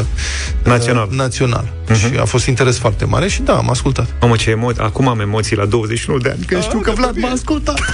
Național. 0.64 1.08
Uh, 1.12 1.18
național. 1.18 1.74
Și 1.95 2.18
a 2.20 2.26
fost 2.26 2.45
interes 2.47 2.78
foarte 2.78 3.06
mare 3.06 3.28
și 3.28 3.41
da, 3.41 3.58
am 3.58 3.70
ascultat. 3.70 4.08
Mamă, 4.22 4.36
ce 4.36 4.52
emo- 4.56 4.78
Acum 4.78 5.08
am 5.08 5.20
emoții 5.20 5.56
la 5.56 5.66
21 5.66 6.18
de 6.18 6.30
ani, 6.30 6.43
când 6.45 6.64
știu 6.64 6.80
că 6.80 6.91
Vlad 6.91 7.18
m-a 7.18 7.30
ascultat. 7.30 7.80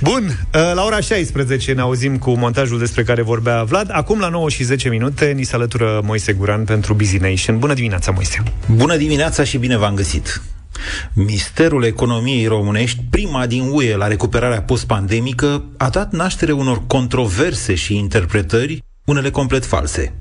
Bun, 0.00 0.24
uh, 0.54 0.60
la 0.74 0.82
ora 0.84 1.00
16 1.00 1.72
ne 1.72 1.80
auzim 1.80 2.18
cu 2.18 2.30
montajul 2.30 2.78
despre 2.78 3.02
care 3.02 3.22
vorbea 3.22 3.62
Vlad. 3.62 3.88
Acum 3.92 4.18
la 4.18 4.28
9 4.28 4.48
și 4.48 4.62
10 4.64 4.88
minute 4.88 5.32
ni 5.36 5.42
se 5.42 5.54
alătură 5.54 6.00
Moise 6.04 6.32
Guran 6.32 6.64
pentru 6.64 6.94
Busy 6.94 7.16
Nation. 7.16 7.58
Bună 7.58 7.74
dimineața, 7.74 8.10
Moise! 8.10 8.42
Bună 8.68 8.96
dimineața 8.96 9.44
și 9.44 9.58
bine 9.58 9.76
v-am 9.76 9.94
găsit! 9.94 10.42
Misterul 11.12 11.84
economiei 11.84 12.46
românești, 12.46 13.04
prima 13.10 13.46
din 13.46 13.68
UE 13.72 13.96
la 13.96 14.06
recuperarea 14.06 14.62
post-pandemică, 14.62 15.64
a 15.76 15.88
dat 15.88 16.12
naștere 16.12 16.52
unor 16.52 16.86
controverse 16.86 17.74
și 17.74 17.96
interpretări, 17.96 18.84
unele 19.04 19.30
complet 19.30 19.64
false. 19.64 20.14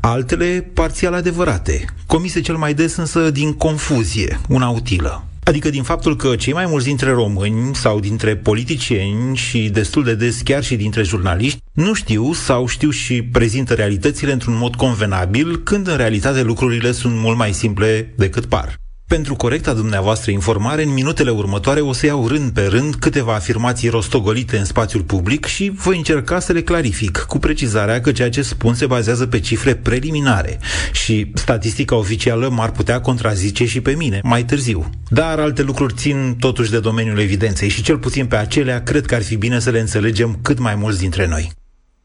Altele 0.00 0.70
parțial 0.74 1.14
adevărate, 1.14 1.84
comise 2.06 2.40
cel 2.40 2.56
mai 2.56 2.74
des 2.74 2.96
însă 2.96 3.30
din 3.30 3.52
confuzie, 3.52 4.40
una 4.48 4.68
utilă. 4.68 5.22
Adică 5.48 5.70
din 5.70 5.82
faptul 5.82 6.16
că 6.16 6.36
cei 6.36 6.52
mai 6.52 6.66
mulți 6.66 6.86
dintre 6.86 7.10
români 7.10 7.74
sau 7.74 8.00
dintre 8.00 8.36
politicieni 8.36 9.36
și 9.36 9.68
destul 9.68 10.04
de 10.04 10.14
des 10.14 10.40
chiar 10.40 10.64
și 10.64 10.76
dintre 10.76 11.02
jurnaliști 11.02 11.62
nu 11.72 11.94
știu 11.94 12.32
sau 12.32 12.66
știu 12.66 12.90
și 12.90 13.22
prezintă 13.22 13.74
realitățile 13.74 14.32
într-un 14.32 14.56
mod 14.56 14.74
convenabil, 14.74 15.56
când 15.62 15.88
în 15.88 15.96
realitate 15.96 16.42
lucrurile 16.42 16.92
sunt 16.92 17.14
mult 17.16 17.36
mai 17.36 17.52
simple 17.52 18.12
decât 18.16 18.46
par. 18.46 18.78
Pentru 19.08 19.34
corecta 19.34 19.72
dumneavoastră 19.72 20.30
informare, 20.30 20.82
în 20.82 20.92
minutele 20.92 21.30
următoare 21.30 21.80
o 21.80 21.92
să 21.92 22.06
iau 22.06 22.28
rând 22.28 22.50
pe 22.50 22.66
rând 22.66 22.94
câteva 22.94 23.34
afirmații 23.34 23.88
rostogolite 23.88 24.58
în 24.58 24.64
spațiul 24.64 25.02
public 25.02 25.44
și 25.44 25.72
voi 25.74 25.96
încerca 25.96 26.40
să 26.40 26.52
le 26.52 26.62
clarific, 26.62 27.24
cu 27.28 27.38
precizarea 27.38 28.00
că 28.00 28.12
ceea 28.12 28.30
ce 28.30 28.42
spun 28.42 28.74
se 28.74 28.86
bazează 28.86 29.26
pe 29.26 29.40
cifre 29.40 29.74
preliminare 29.74 30.58
și 30.92 31.30
statistica 31.34 31.96
oficială 31.96 32.48
m-ar 32.48 32.70
putea 32.70 33.00
contrazice 33.00 33.66
și 33.66 33.80
pe 33.80 33.94
mine 33.94 34.20
mai 34.22 34.44
târziu. 34.44 34.90
Dar 35.08 35.38
alte 35.38 35.62
lucruri 35.62 35.94
țin 35.94 36.36
totuși 36.40 36.70
de 36.70 36.80
domeniul 36.80 37.18
evidenței 37.18 37.68
și 37.68 37.82
cel 37.82 37.98
puțin 37.98 38.26
pe 38.26 38.36
acelea 38.36 38.82
cred 38.82 39.06
că 39.06 39.14
ar 39.14 39.22
fi 39.22 39.36
bine 39.36 39.58
să 39.58 39.70
le 39.70 39.80
înțelegem 39.80 40.38
cât 40.42 40.58
mai 40.58 40.74
mulți 40.74 40.98
dintre 40.98 41.26
noi. 41.26 41.50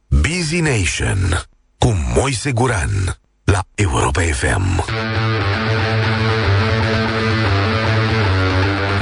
Busy 0.08 0.60
Nation 0.60 1.43
cu 1.78 1.95
Moise 2.16 2.51
Guran 2.51 3.18
la 3.43 3.60
Europa 3.76 4.22
FM. 4.22 4.84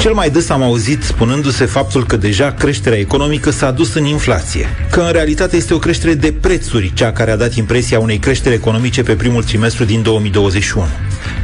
Cel 0.02 0.14
mai 0.14 0.30
des 0.30 0.50
am 0.50 0.62
auzit 0.62 1.04
spunându-se 1.04 1.66
faptul 1.66 2.06
că 2.06 2.18
deja 2.18 2.52
creșterea 2.52 2.98
economică 2.98 3.50
s-a 3.50 3.72
dus 3.72 3.94
în 3.94 4.06
inflație, 4.06 4.66
că 4.92 5.00
în 5.02 5.12
realitate 5.12 5.56
este 5.56 5.74
o 5.74 5.78
creștere 5.78 6.14
de 6.14 6.34
prețuri 6.42 6.92
cea 6.94 7.12
care 7.12 7.32
a 7.32 7.36
dat 7.36 7.54
impresia 7.54 8.00
unei 8.00 8.18
creșteri 8.18 8.56
economice 8.56 9.04
pe 9.04 9.16
primul 9.16 9.44
trimestru 9.44 9.84
din 9.84 10.02
2021. 10.02 10.86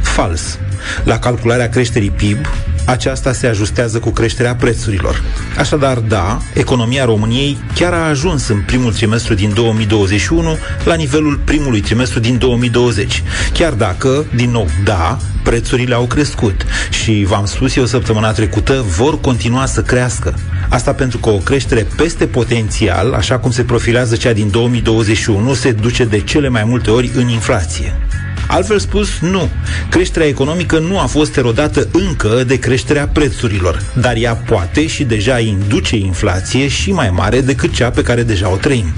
Fals. 0.02 0.58
La 1.04 1.18
calcularea 1.18 1.68
creșterii 1.68 2.10
PIB, 2.10 2.46
aceasta 2.88 3.32
se 3.32 3.46
ajustează 3.46 3.98
cu 3.98 4.10
creșterea 4.10 4.54
prețurilor. 4.54 5.22
Așadar, 5.58 5.98
da, 5.98 6.38
economia 6.54 7.04
României 7.04 7.58
chiar 7.74 7.92
a 7.92 8.08
ajuns 8.08 8.48
în 8.48 8.62
primul 8.66 8.92
trimestru 8.92 9.34
din 9.34 9.52
2021 9.54 10.56
la 10.84 10.94
nivelul 10.94 11.40
primului 11.44 11.80
trimestru 11.80 12.20
din 12.20 12.38
2020. 12.38 13.22
Chiar 13.52 13.72
dacă, 13.72 14.24
din 14.34 14.50
nou, 14.50 14.68
da, 14.84 15.18
prețurile 15.42 15.94
au 15.94 16.06
crescut 16.06 16.64
și, 17.02 17.24
v-am 17.28 17.44
spus 17.44 17.76
eu 17.76 17.84
săptămâna 17.84 18.32
trecută, 18.32 18.84
vor 18.96 19.20
continua 19.20 19.66
să 19.66 19.82
crească. 19.82 20.34
Asta 20.68 20.92
pentru 20.92 21.18
că 21.18 21.28
o 21.28 21.36
creștere 21.36 21.86
peste 21.96 22.26
potențial, 22.26 23.12
așa 23.12 23.38
cum 23.38 23.50
se 23.50 23.62
profilează 23.62 24.16
cea 24.16 24.32
din 24.32 24.50
2021, 24.50 25.54
se 25.54 25.72
duce 25.72 26.04
de 26.04 26.20
cele 26.20 26.48
mai 26.48 26.64
multe 26.64 26.90
ori 26.90 27.10
în 27.14 27.28
inflație. 27.28 27.92
Altfel 28.48 28.78
spus, 28.78 29.18
nu. 29.20 29.48
Creșterea 29.90 30.28
economică 30.28 30.78
nu 30.78 30.98
a 30.98 31.06
fost 31.06 31.36
erodată 31.36 31.88
încă 31.92 32.44
de 32.46 32.58
creșterea 32.58 33.08
prețurilor, 33.08 33.82
dar 34.00 34.16
ea 34.16 34.34
poate 34.34 34.86
și 34.86 35.04
deja 35.04 35.38
induce 35.38 35.96
inflație 35.96 36.68
și 36.68 36.92
mai 36.92 37.10
mare 37.10 37.40
decât 37.40 37.72
cea 37.72 37.90
pe 37.90 38.02
care 38.02 38.22
deja 38.22 38.50
o 38.50 38.56
trăim. 38.56 38.92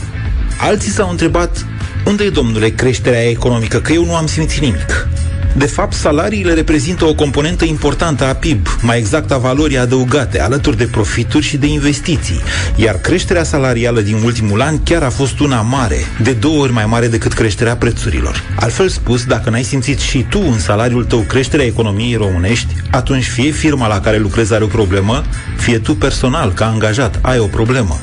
Alții 0.61 0.91
s-au 0.91 1.11
întrebat, 1.11 1.67
unde 2.05 2.25
e, 2.25 2.31
domnule, 2.31 2.69
creșterea 2.69 3.29
economică? 3.29 3.81
Că 3.81 3.93
eu 3.93 4.05
nu 4.05 4.15
am 4.15 4.27
simțit 4.27 4.61
nimic. 4.61 5.09
De 5.57 5.67
fapt, 5.67 5.93
salariile 5.93 6.53
reprezintă 6.53 7.05
o 7.05 7.15
componentă 7.15 7.65
importantă 7.65 8.25
a 8.25 8.35
PIB, 8.35 8.67
mai 8.83 8.99
exact 8.99 9.31
a 9.31 9.39
valorii 9.39 9.79
adăugate, 9.79 10.41
alături 10.41 10.77
de 10.77 10.85
profituri 10.85 11.45
și 11.45 11.57
de 11.57 11.67
investiții. 11.67 12.41
Iar 12.77 12.95
creșterea 12.95 13.45
salarială 13.45 14.01
din 14.01 14.15
ultimul 14.25 14.61
an 14.61 14.83
chiar 14.83 15.03
a 15.03 15.11
fost 15.11 15.39
una 15.41 15.61
mare, 15.61 15.97
de 16.23 16.33
două 16.33 16.63
ori 16.63 16.73
mai 16.73 16.87
mare 16.87 17.09
decât 17.09 17.33
creșterea 17.33 17.77
prețurilor. 17.77 18.43
Altfel 18.57 18.89
spus, 18.89 19.25
dacă 19.25 19.51
n-ai 19.51 19.63
simțit 19.63 19.99
și 19.99 20.27
tu 20.29 20.41
în 20.51 20.59
salariul 20.59 21.05
tău 21.05 21.21
creșterea 21.21 21.67
economiei 21.67 22.15
românești, 22.15 22.75
atunci 22.91 23.25
fie 23.25 23.51
firma 23.51 23.87
la 23.87 24.01
care 24.01 24.19
lucrezi 24.19 24.55
are 24.55 24.65
o 24.65 24.67
problemă, 24.67 25.25
fie 25.57 25.79
tu 25.79 25.95
personal, 25.95 26.53
ca 26.53 26.67
angajat, 26.67 27.19
ai 27.23 27.39
o 27.39 27.47
problemă. 27.47 28.01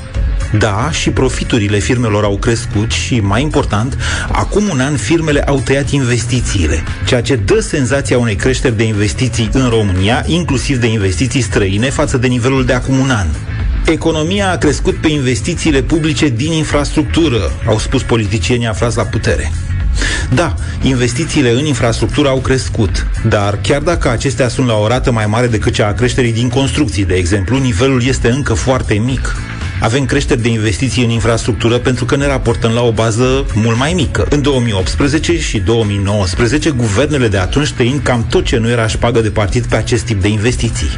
Da, 0.51 0.89
și 0.91 1.09
profiturile 1.09 1.77
firmelor 1.77 2.23
au 2.23 2.37
crescut 2.37 2.91
și, 2.91 3.19
mai 3.19 3.41
important, 3.41 3.97
acum 4.31 4.63
un 4.71 4.79
an 4.79 4.95
firmele 4.95 5.41
au 5.41 5.59
tăiat 5.59 5.89
investițiile, 5.89 6.83
ceea 7.05 7.21
ce 7.21 7.35
dă 7.35 7.59
senzația 7.59 8.17
unei 8.17 8.35
creșteri 8.35 8.77
de 8.77 8.83
investiții 8.83 9.49
în 9.53 9.69
România, 9.69 10.23
inclusiv 10.27 10.77
de 10.77 10.87
investiții 10.87 11.41
străine, 11.41 11.89
față 11.89 12.17
de 12.17 12.27
nivelul 12.27 12.65
de 12.65 12.73
acum 12.73 12.99
un 12.99 13.09
an. 13.09 13.27
Economia 13.85 14.51
a 14.51 14.57
crescut 14.57 14.95
pe 14.95 15.11
investițiile 15.11 15.81
publice 15.81 16.29
din 16.29 16.51
infrastructură, 16.51 17.51
au 17.67 17.79
spus 17.79 18.03
politicienii 18.03 18.67
aflați 18.67 18.97
la 18.97 19.03
putere. 19.03 19.51
Da, 20.33 20.55
investițiile 20.81 21.51
în 21.51 21.65
infrastructură 21.65 22.27
au 22.27 22.39
crescut, 22.39 23.07
dar 23.27 23.59
chiar 23.61 23.81
dacă 23.81 24.09
acestea 24.09 24.47
sunt 24.47 24.67
la 24.67 24.73
o 24.73 24.87
rată 24.87 25.11
mai 25.11 25.25
mare 25.25 25.47
decât 25.47 25.73
cea 25.73 25.87
a 25.87 25.93
creșterii 25.93 26.33
din 26.33 26.49
construcții, 26.49 27.05
de 27.05 27.13
exemplu, 27.13 27.57
nivelul 27.57 28.03
este 28.03 28.29
încă 28.29 28.53
foarte 28.53 28.93
mic. 28.93 29.35
Avem 29.79 30.05
creșteri 30.05 30.41
de 30.41 30.49
investiții 30.49 31.03
în 31.03 31.09
infrastructură 31.09 31.77
pentru 31.77 32.05
că 32.05 32.15
ne 32.15 32.27
raportăm 32.27 32.71
la 32.71 32.81
o 32.81 32.91
bază 32.91 33.45
mult 33.53 33.77
mai 33.77 33.93
mică. 33.93 34.27
În 34.29 34.41
2018 34.41 35.39
și 35.39 35.59
2019, 35.59 36.69
guvernele 36.69 37.27
de 37.27 37.37
atunci 37.37 37.71
tăind 37.71 37.99
cam 38.03 38.25
tot 38.29 38.45
ce 38.45 38.57
nu 38.57 38.69
era 38.69 38.87
șpagă 38.87 39.21
de 39.21 39.29
partid 39.29 39.65
pe 39.65 39.75
acest 39.75 40.03
tip 40.05 40.21
de 40.21 40.27
investiții. 40.27 40.89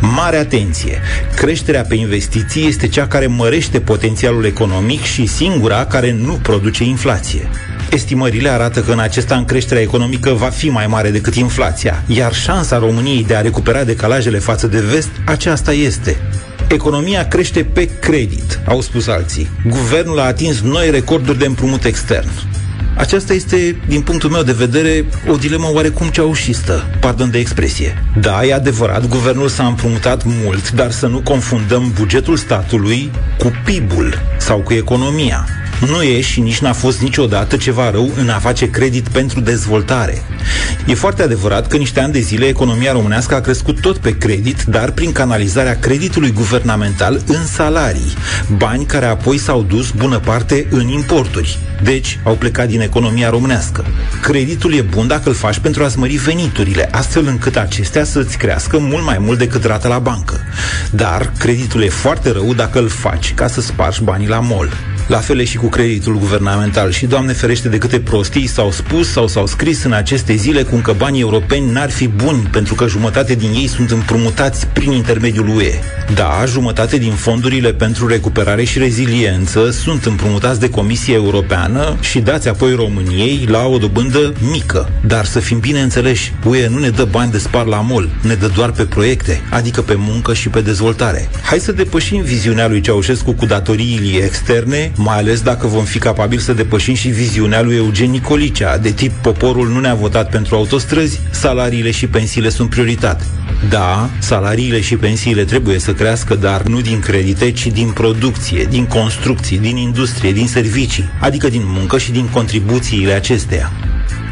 Mare 0.00 0.36
atenție! 0.36 1.00
Creșterea 1.36 1.82
pe 1.82 1.94
investiții 1.94 2.66
este 2.66 2.88
cea 2.88 3.06
care 3.06 3.26
mărește 3.26 3.80
potențialul 3.80 4.44
economic 4.44 5.02
și 5.02 5.26
singura 5.26 5.84
care 5.84 6.12
nu 6.12 6.32
produce 6.32 6.84
inflație. 6.84 7.48
Estimările 7.90 8.48
arată 8.48 8.80
că 8.80 8.92
în 8.92 8.98
acest 8.98 9.30
an 9.30 9.44
creșterea 9.44 9.82
economică 9.82 10.30
va 10.30 10.48
fi 10.48 10.68
mai 10.68 10.86
mare 10.86 11.10
decât 11.10 11.34
inflația, 11.34 12.02
iar 12.06 12.34
șansa 12.34 12.78
României 12.78 13.24
de 13.24 13.34
a 13.34 13.40
recupera 13.40 13.84
decalajele 13.84 14.38
față 14.38 14.66
de 14.66 14.80
vest, 14.80 15.10
aceasta 15.24 15.72
este. 15.72 16.16
Economia 16.72 17.28
crește 17.28 17.64
pe 17.64 17.84
credit, 18.00 18.60
au 18.66 18.80
spus 18.80 19.06
alții. 19.06 19.48
Guvernul 19.68 20.18
a 20.18 20.24
atins 20.24 20.60
noi 20.60 20.90
recorduri 20.90 21.38
de 21.38 21.46
împrumut 21.46 21.84
extern. 21.84 22.28
Aceasta 23.00 23.32
este, 23.32 23.80
din 23.88 24.00
punctul 24.00 24.30
meu 24.30 24.42
de 24.42 24.52
vedere, 24.52 25.04
o 25.28 25.36
dilemă 25.36 25.70
oarecum 25.72 26.08
ceaușistă, 26.08 26.86
pardon 27.00 27.30
de 27.30 27.38
expresie. 27.38 28.04
Da, 28.20 28.44
e 28.44 28.54
adevărat, 28.54 29.08
guvernul 29.08 29.48
s-a 29.48 29.66
împrumutat 29.66 30.22
mult, 30.24 30.70
dar 30.70 30.90
să 30.90 31.06
nu 31.06 31.20
confundăm 31.20 31.92
bugetul 31.94 32.36
statului 32.36 33.10
cu 33.38 33.52
PIB-ul 33.64 34.20
sau 34.38 34.58
cu 34.58 34.72
economia. 34.72 35.46
Nu 35.86 36.02
e 36.02 36.20
și 36.20 36.40
nici 36.40 36.58
n-a 36.58 36.72
fost 36.72 37.00
niciodată 37.00 37.56
ceva 37.56 37.90
rău 37.90 38.10
în 38.16 38.28
a 38.28 38.38
face 38.38 38.70
credit 38.70 39.08
pentru 39.08 39.40
dezvoltare. 39.40 40.22
E 40.86 40.94
foarte 40.94 41.22
adevărat 41.22 41.66
că 41.66 41.76
niște 41.76 42.00
ani 42.00 42.12
de 42.12 42.20
zile 42.20 42.46
economia 42.46 42.92
românească 42.92 43.34
a 43.34 43.40
crescut 43.40 43.80
tot 43.80 43.98
pe 43.98 44.16
credit, 44.18 44.62
dar 44.62 44.90
prin 44.90 45.12
canalizarea 45.12 45.78
creditului 45.78 46.32
guvernamental 46.32 47.20
în 47.26 47.46
salarii, 47.46 48.14
bani 48.56 48.84
care 48.84 49.06
apoi 49.06 49.38
s-au 49.38 49.62
dus 49.62 49.90
bună 49.90 50.18
parte 50.18 50.66
în 50.70 50.88
importuri. 50.88 51.58
Deci 51.82 52.18
au 52.24 52.34
plecat 52.34 52.68
din 52.68 52.80
economia 52.90 53.30
românească. 53.30 53.84
Creditul 54.22 54.74
e 54.74 54.80
bun 54.80 55.06
dacă 55.06 55.28
îl 55.28 55.34
faci 55.34 55.58
pentru 55.58 55.84
a-ți 55.84 55.98
mări 55.98 56.16
veniturile, 56.16 56.88
astfel 56.92 57.26
încât 57.26 57.56
acestea 57.56 58.04
să-ți 58.04 58.38
crească 58.38 58.78
mult 58.78 59.04
mai 59.04 59.18
mult 59.18 59.38
decât 59.38 59.64
rata 59.64 59.88
la 59.88 59.98
bancă. 59.98 60.40
Dar 60.90 61.32
creditul 61.38 61.82
e 61.82 61.88
foarte 61.88 62.30
rău 62.30 62.54
dacă 62.54 62.78
îl 62.78 62.88
faci 62.88 63.34
ca 63.34 63.46
să 63.48 63.60
spargi 63.60 64.02
banii 64.02 64.28
la 64.28 64.40
mol. 64.40 64.70
La 65.06 65.18
fel 65.18 65.40
e 65.40 65.44
și 65.44 65.56
cu 65.56 65.66
creditul 65.66 66.18
guvernamental 66.18 66.90
și, 66.90 67.06
Doamne 67.06 67.32
ferește, 67.32 67.68
de 67.68 67.78
câte 67.78 68.00
prostii 68.00 68.46
s-au 68.46 68.70
spus 68.70 69.10
sau 69.10 69.26
s-au 69.26 69.46
scris 69.46 69.84
în 69.84 69.92
aceste 69.92 70.34
zile 70.34 70.62
cum 70.62 70.80
că 70.80 70.92
banii 70.92 71.20
europeni 71.20 71.70
n-ar 71.70 71.90
fi 71.90 72.08
buni 72.08 72.48
pentru 72.50 72.74
că 72.74 72.86
jumătate 72.86 73.34
din 73.34 73.50
ei 73.50 73.66
sunt 73.66 73.90
împrumutați 73.90 74.66
prin 74.66 74.92
intermediul 74.92 75.48
UE. 75.48 75.72
Da, 76.14 76.44
jumătate 76.46 76.98
din 76.98 77.12
fondurile 77.12 77.72
pentru 77.72 78.06
recuperare 78.06 78.64
și 78.64 78.78
reziliență 78.78 79.70
sunt 79.70 80.04
împrumutați 80.04 80.60
de 80.60 80.70
Comisia 80.70 81.14
Europeană 81.14 81.96
și 82.00 82.20
dați 82.20 82.48
apoi 82.48 82.74
României 82.74 83.46
la 83.48 83.66
o 83.66 83.78
dobândă 83.78 84.32
mică. 84.50 84.88
Dar 85.06 85.24
să 85.24 85.40
fim 85.40 85.58
bine 85.58 85.80
înțeleși, 85.80 86.32
UE 86.44 86.68
nu 86.68 86.78
ne 86.78 86.88
dă 86.88 87.04
bani 87.04 87.30
de 87.30 87.38
spar 87.38 87.66
la 87.66 87.80
mol, 87.80 88.08
ne 88.22 88.34
dă 88.34 88.46
doar 88.46 88.70
pe 88.70 88.84
proiecte, 88.84 89.40
adică 89.50 89.82
pe 89.82 89.94
muncă 89.98 90.34
și 90.34 90.48
pe 90.48 90.60
dezvoltare. 90.60 91.28
Hai 91.42 91.58
să 91.58 91.72
depășim 91.72 92.22
viziunea 92.22 92.68
lui 92.68 92.80
Ceaușescu 92.80 93.32
cu 93.32 93.46
datoriile 93.46 94.24
externe, 94.24 94.92
mai 94.96 95.16
ales 95.16 95.40
dacă 95.40 95.66
vom 95.66 95.84
fi 95.84 95.98
capabili 95.98 96.42
să 96.42 96.52
depășim 96.52 96.94
și 96.94 97.08
viziunea 97.08 97.62
lui 97.62 97.76
Eugen 97.76 98.10
Nicolicea, 98.10 98.78
de 98.78 98.90
tip 98.90 99.12
poporul 99.12 99.68
nu 99.68 99.80
ne-a 99.80 99.94
votat 99.94 100.30
pentru 100.30 100.54
autostrăzi, 100.54 101.20
salariile 101.30 101.90
și 101.90 102.06
pensiile 102.06 102.48
sunt 102.48 102.70
prioritate. 102.70 103.24
Da, 103.68 104.10
salariile 104.18 104.80
și 104.80 104.96
pensiile 104.96 105.44
trebuie 105.44 105.78
să 105.78 105.92
crească, 106.00 106.34
dar 106.34 106.62
nu 106.62 106.80
din 106.80 107.00
credite, 107.00 107.50
ci 107.50 107.66
din 107.66 107.90
producție, 107.90 108.66
din 108.70 108.86
construcții, 108.86 109.58
din 109.58 109.76
industrie, 109.76 110.32
din 110.32 110.46
servicii, 110.46 111.10
adică 111.20 111.48
din 111.48 111.62
muncă 111.64 111.98
și 111.98 112.10
din 112.12 112.28
contribuțiile 112.32 113.12
acesteia. 113.12 113.72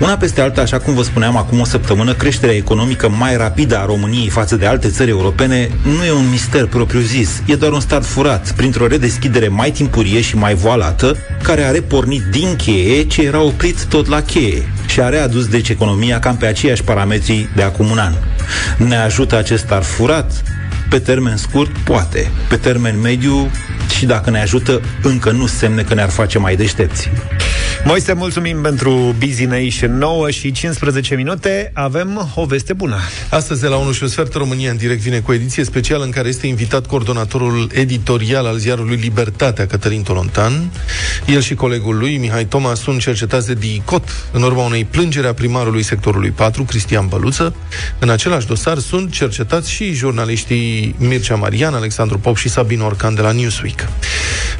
Una 0.00 0.16
peste 0.16 0.40
alta, 0.40 0.60
așa 0.60 0.78
cum 0.78 0.94
vă 0.94 1.02
spuneam 1.02 1.36
acum 1.36 1.60
o 1.60 1.64
săptămână, 1.64 2.12
creșterea 2.12 2.54
economică 2.54 3.08
mai 3.08 3.36
rapidă 3.36 3.78
a 3.78 3.84
României 3.84 4.28
față 4.28 4.56
de 4.56 4.66
alte 4.66 4.88
țări 4.88 5.10
europene 5.10 5.70
nu 5.96 6.04
e 6.04 6.12
un 6.12 6.30
mister 6.30 6.66
propriu-zis, 6.66 7.42
e 7.46 7.54
doar 7.54 7.72
un 7.72 7.80
start 7.80 8.04
furat, 8.04 8.52
printr-o 8.52 8.86
redeschidere 8.86 9.48
mai 9.48 9.70
timpurie 9.70 10.20
și 10.20 10.36
mai 10.36 10.54
voalată, 10.54 11.16
care 11.42 11.62
a 11.62 11.70
repornit 11.70 12.22
din 12.22 12.56
cheie 12.56 13.02
ce 13.02 13.22
era 13.22 13.42
oprit 13.42 13.84
tot 13.84 14.06
la 14.06 14.22
cheie 14.22 14.72
și 14.86 15.00
a 15.00 15.08
readus 15.08 15.46
deci 15.46 15.68
economia 15.68 16.18
cam 16.18 16.36
pe 16.36 16.46
aceiași 16.46 16.82
parametri 16.82 17.48
de 17.56 17.62
acum 17.62 17.90
un 17.90 17.98
an. 17.98 18.12
Ne 18.76 18.96
ajută 18.96 19.36
acest 19.36 19.62
start 19.64 19.84
furat? 19.84 20.42
Pe 20.88 20.98
termen 20.98 21.36
scurt, 21.36 21.78
poate. 21.78 22.30
Pe 22.48 22.56
termen 22.56 23.00
mediu, 23.00 23.50
și 23.96 24.06
dacă 24.06 24.30
ne 24.30 24.40
ajută, 24.40 24.80
încă 25.02 25.30
nu 25.30 25.46
semne 25.46 25.82
că 25.82 25.94
ne-ar 25.94 26.08
face 26.08 26.38
mai 26.38 26.56
deștepți. 26.56 27.10
Moise, 27.88 28.12
mulțumim 28.12 28.60
pentru 28.62 29.14
Busy 29.18 29.44
Nation 29.44 29.98
9 29.98 30.30
și 30.30 30.52
15 30.52 31.14
minute. 31.14 31.70
Avem 31.74 32.32
o 32.34 32.44
veste 32.44 32.72
bună. 32.72 32.96
Astăzi, 33.30 33.60
de 33.60 33.66
la 33.66 33.76
1 33.76 33.92
și 33.92 34.02
o 34.02 34.06
sfert, 34.06 34.34
România 34.34 34.70
în 34.70 34.76
direct 34.76 35.00
vine 35.00 35.18
cu 35.18 35.30
o 35.30 35.34
ediție 35.34 35.64
specială 35.64 36.04
în 36.04 36.10
care 36.10 36.28
este 36.28 36.46
invitat 36.46 36.86
coordonatorul 36.86 37.70
editorial 37.74 38.46
al 38.46 38.56
ziarului 38.56 38.96
Libertatea, 38.96 39.66
Cătălin 39.66 40.02
Tolontan. 40.02 40.70
El 41.26 41.40
și 41.40 41.54
colegul 41.54 41.98
lui, 41.98 42.16
Mihai 42.16 42.44
Toma, 42.44 42.74
sunt 42.74 43.00
cercetați 43.00 43.46
de 43.46 43.54
DICOT 43.54 44.08
în 44.32 44.42
urma 44.42 44.64
unei 44.64 44.84
plângeri 44.84 45.26
a 45.26 45.32
primarului 45.32 45.82
sectorului 45.82 46.30
4, 46.30 46.62
Cristian 46.62 47.06
Băluță. 47.06 47.54
În 47.98 48.10
același 48.10 48.46
dosar 48.46 48.78
sunt 48.78 49.12
cercetați 49.12 49.70
și 49.70 49.92
jurnaliștii 49.92 50.94
Mircea 50.98 51.34
Marian, 51.34 51.74
Alexandru 51.74 52.18
Pop 52.18 52.36
și 52.36 52.48
Sabin 52.48 52.80
Orcan 52.80 53.14
de 53.14 53.20
la 53.20 53.32
Newsweek. 53.32 53.88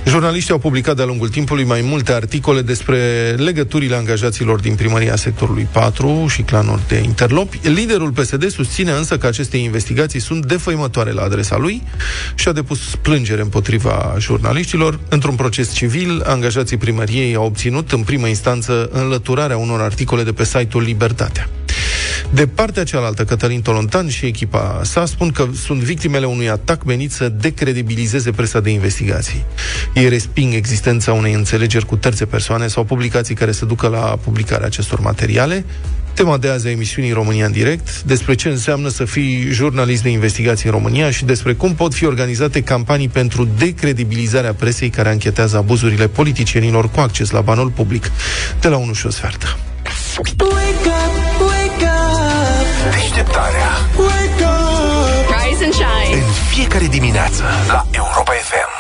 Jurnaliștii 0.07 0.53
au 0.53 0.59
publicat 0.59 0.97
de-a 0.97 1.05
lungul 1.05 1.29
timpului 1.29 1.65
mai 1.65 1.81
multe 1.81 2.13
articole 2.13 2.63
despre 2.63 2.99
legăturile 3.37 3.97
angajaților 3.97 4.61
din 4.61 4.75
primăria 4.75 5.17
sectorului 5.17 5.69
4 5.73 6.27
și 6.29 6.43
clanuri 6.43 6.83
de 6.89 6.97
interlopi. 6.97 7.61
Liderul 7.63 8.11
PSD 8.11 8.51
susține 8.51 8.91
însă 8.91 9.19
că 9.19 9.27
aceste 9.27 9.57
investigații 9.57 10.21
sunt 10.21 10.47
defăimătoare 10.47 11.13
la 11.13 11.23
adresa 11.23 11.57
lui 11.57 11.83
și 12.35 12.49
a 12.49 12.53
depus 12.53 12.79
plângere 13.03 13.41
împotriva 13.41 14.15
jurnaliștilor. 14.19 15.01
Într-un 15.09 15.35
proces 15.35 15.73
civil, 15.73 16.23
angajații 16.27 16.77
primăriei 16.77 17.35
au 17.35 17.45
obținut 17.45 17.93
în 17.93 18.03
primă 18.03 18.27
instanță 18.27 18.89
înlăturarea 18.93 19.57
unor 19.57 19.81
articole 19.81 20.23
de 20.23 20.33
pe 20.33 20.45
site-ul 20.45 20.83
Libertatea. 20.83 21.49
De 22.31 22.47
partea 22.47 22.85
cealaltă, 22.85 23.25
Cătălin 23.25 23.61
Tolontan 23.61 24.09
și 24.09 24.27
echipa 24.27 24.81
sa 24.85 25.07
spun 25.07 25.31
că 25.31 25.47
sunt 25.55 25.81
victimele 25.81 26.27
unui 26.27 26.49
atac 26.49 26.85
menit 26.85 27.13
să 27.13 27.29
decredibilizeze 27.29 28.31
presa 28.31 28.61
de 28.61 28.71
investigații. 28.71 29.45
Ei 29.95 30.09
resping 30.09 30.55
existența 30.55 31.13
unei 31.13 31.33
înțelegeri 31.33 31.87
cu 31.87 31.97
terțe 31.97 32.27
persoane 32.27 32.67
sau 32.67 32.85
publicații 32.85 33.35
care 33.35 33.53
să 33.53 33.65
ducă 33.65 33.89
la 33.89 34.19
publicarea 34.25 34.67
acestor 34.67 35.01
materiale. 35.01 35.65
Tema 36.15 36.37
de 36.37 36.49
azi 36.49 36.67
a 36.67 36.71
emisiunii 36.71 37.13
România 37.13 37.47
în 37.47 37.53
direct, 37.53 38.03
despre 38.03 38.35
ce 38.35 38.49
înseamnă 38.49 38.89
să 38.89 39.05
fii 39.05 39.49
jurnalist 39.51 40.03
de 40.03 40.09
investigații 40.09 40.69
în 40.69 40.75
România 40.75 41.11
și 41.11 41.25
despre 41.25 41.53
cum 41.53 41.75
pot 41.75 41.95
fi 41.95 42.05
organizate 42.05 42.63
campanii 42.63 43.09
pentru 43.09 43.49
decredibilizarea 43.59 44.55
presei 44.55 44.91
care 44.91 45.09
anchetează 45.09 45.57
abuzurile 45.57 46.09
politicienilor 46.09 46.91
cu 46.91 47.01
acces 47.01 47.31
la 47.31 47.41
banul 47.41 47.71
public. 47.71 48.11
De 48.61 48.69
la 48.69 48.77
1 48.77 48.93
și 48.93 49.07
o 49.07 49.11
sfertă. 49.11 49.59
Deșteptarea 53.39 53.71
wake 53.97 54.45
up. 54.45 55.35
Rise 55.37 55.65
and 55.65 55.73
shine. 55.73 56.15
în 56.15 56.33
fiecare 56.51 56.87
dimineață 56.87 57.43
la 57.69 57.87
Europa 57.91 58.33
FM. 58.33 58.71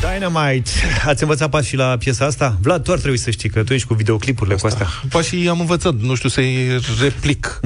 Dynamite. 0.00 0.70
Ați 1.06 1.22
învățat 1.22 1.48
pas 1.48 1.64
și 1.64 1.76
la 1.76 1.96
piesa 1.98 2.24
asta? 2.24 2.56
Vlad, 2.60 2.82
tu 2.82 2.92
ar 2.92 2.98
trebui 2.98 3.18
să 3.18 3.30
știi 3.30 3.48
că 3.48 3.62
tu 3.62 3.72
ești 3.72 3.86
cu 3.86 3.94
videoclipurile 3.94 4.54
cu 4.54 4.66
astea. 4.66 4.86
Pa 5.08 5.22
și 5.22 5.46
am 5.50 5.60
învățat, 5.60 5.94
nu 5.94 6.14
știu 6.14 6.28
să-i 6.28 6.80
replic, 7.00 7.60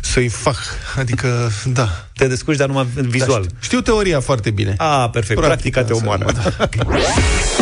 să-i 0.00 0.28
fac, 0.28 0.56
adică, 0.98 1.50
da. 1.64 1.88
Te 2.14 2.26
descurci, 2.26 2.58
dar 2.58 2.68
numai 2.68 2.86
vizual. 2.94 3.40
Da, 3.40 3.46
știu, 3.46 3.56
știu 3.60 3.80
teoria 3.80 4.20
foarte 4.20 4.50
bine. 4.50 4.74
A, 4.76 5.10
perfect. 5.10 5.40
Practica 5.40 5.84
te 5.84 5.92
omoară. 5.92 6.24
Da. 6.32 6.68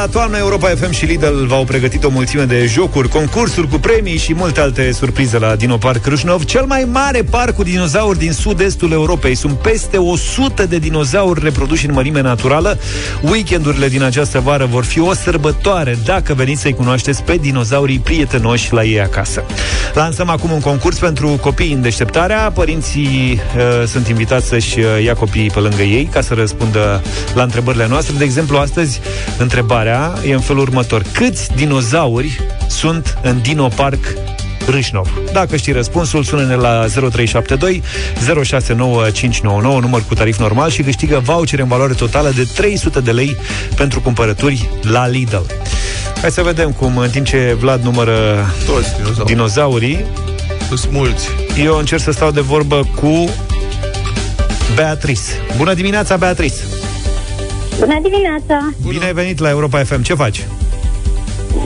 Până 0.00 0.12
la 0.12 0.18
toamnă, 0.18 0.38
Europa 0.38 0.68
FM 0.68 0.90
și 0.90 1.04
Lidl 1.04 1.44
v-au 1.46 1.64
pregătit 1.64 2.04
o 2.04 2.08
mulțime 2.08 2.44
de 2.44 2.66
jocuri, 2.66 3.08
concursuri 3.08 3.68
cu 3.68 3.78
premii 3.78 4.16
și 4.16 4.34
multe 4.34 4.60
alte 4.60 4.92
surprize 4.92 5.38
la 5.38 5.56
Dino 5.56 5.76
Park 5.76 6.06
Râșnov, 6.06 6.44
cel 6.44 6.64
mai 6.64 6.88
mare 6.92 7.22
parc 7.22 7.54
cu 7.54 7.62
dinozauri 7.62 8.18
din 8.18 8.32
sud-estul 8.32 8.92
Europei. 8.92 9.34
Sunt 9.34 9.58
peste 9.58 9.96
100 9.96 10.66
de 10.66 10.78
dinozauri 10.78 11.40
reproduși 11.42 11.86
în 11.86 11.92
mărime 11.92 12.20
naturală. 12.20 12.78
Weekendurile 13.22 13.88
din 13.88 14.02
această 14.02 14.40
vară 14.40 14.66
vor 14.66 14.84
fi 14.84 15.00
o 15.00 15.14
sărbătoare 15.14 15.98
dacă 16.04 16.34
veniți 16.34 16.60
să-i 16.60 16.74
cunoașteți 16.74 17.22
pe 17.22 17.36
dinozaurii 17.36 17.98
prietenoși 17.98 18.72
la 18.72 18.84
ei 18.84 19.00
acasă. 19.00 19.44
Lansăm 19.94 20.28
acum 20.28 20.50
un 20.50 20.60
concurs 20.60 20.98
pentru 20.98 21.28
copii 21.28 21.72
în 21.72 21.82
deșteptarea. 21.82 22.50
Părinții 22.54 23.40
uh, 23.56 23.86
sunt 23.86 24.08
invitați 24.08 24.46
să-și 24.46 24.78
uh, 24.78 25.04
ia 25.04 25.14
copiii 25.14 25.50
pe 25.50 25.58
lângă 25.58 25.82
ei 25.82 26.08
ca 26.12 26.20
să 26.20 26.34
răspundă 26.34 27.02
la 27.34 27.42
întrebările 27.42 27.86
noastre. 27.88 28.14
De 28.18 28.24
exemplu, 28.24 28.56
astăzi 28.56 29.00
întrebarea 29.38 29.89
e 30.26 30.32
în 30.32 30.40
felul 30.40 30.62
următor. 30.62 31.02
Câți 31.12 31.48
dinozauri 31.56 32.40
sunt 32.68 33.18
în 33.22 33.40
Dino 33.42 33.68
Park 33.68 34.04
Râșnov. 34.66 35.08
Dacă 35.32 35.56
știi 35.56 35.72
răspunsul, 35.72 36.22
sună-ne 36.24 36.54
la 36.54 36.84
0372 36.88 37.82
069599, 38.44 39.80
număr 39.80 40.02
cu 40.08 40.14
tarif 40.14 40.38
normal 40.38 40.70
și 40.70 40.82
câștigă 40.82 41.18
voucher 41.24 41.58
în 41.58 41.68
valoare 41.68 41.92
totală 41.92 42.30
de 42.34 42.46
300 42.54 43.00
de 43.00 43.10
lei 43.10 43.36
pentru 43.74 44.00
cumpărături 44.00 44.68
la 44.82 45.06
Lidl. 45.08 45.36
Hai 46.20 46.30
să 46.30 46.42
vedem 46.42 46.70
cum, 46.72 46.96
în 46.96 47.10
timp 47.10 47.26
ce 47.26 47.56
Vlad 47.60 47.82
numără 47.82 48.46
Toți 48.66 48.88
dinozaurii. 48.96 49.24
dinozaurii, 49.34 50.04
Sunt 50.68 50.92
mulți. 50.92 51.28
eu 51.58 51.76
încerc 51.78 52.02
să 52.02 52.10
stau 52.12 52.30
de 52.30 52.40
vorbă 52.40 52.88
cu 52.94 53.28
Beatrice. 54.74 55.20
Bună 55.56 55.74
dimineața, 55.74 56.16
Beatrice! 56.16 56.56
Bună 57.80 57.98
dimineața! 58.02 58.74
Bine 58.88 59.04
ai 59.04 59.12
venit 59.12 59.38
la 59.38 59.48
Europa 59.48 59.78
FM. 59.84 60.02
Ce 60.02 60.14
faci? 60.14 60.46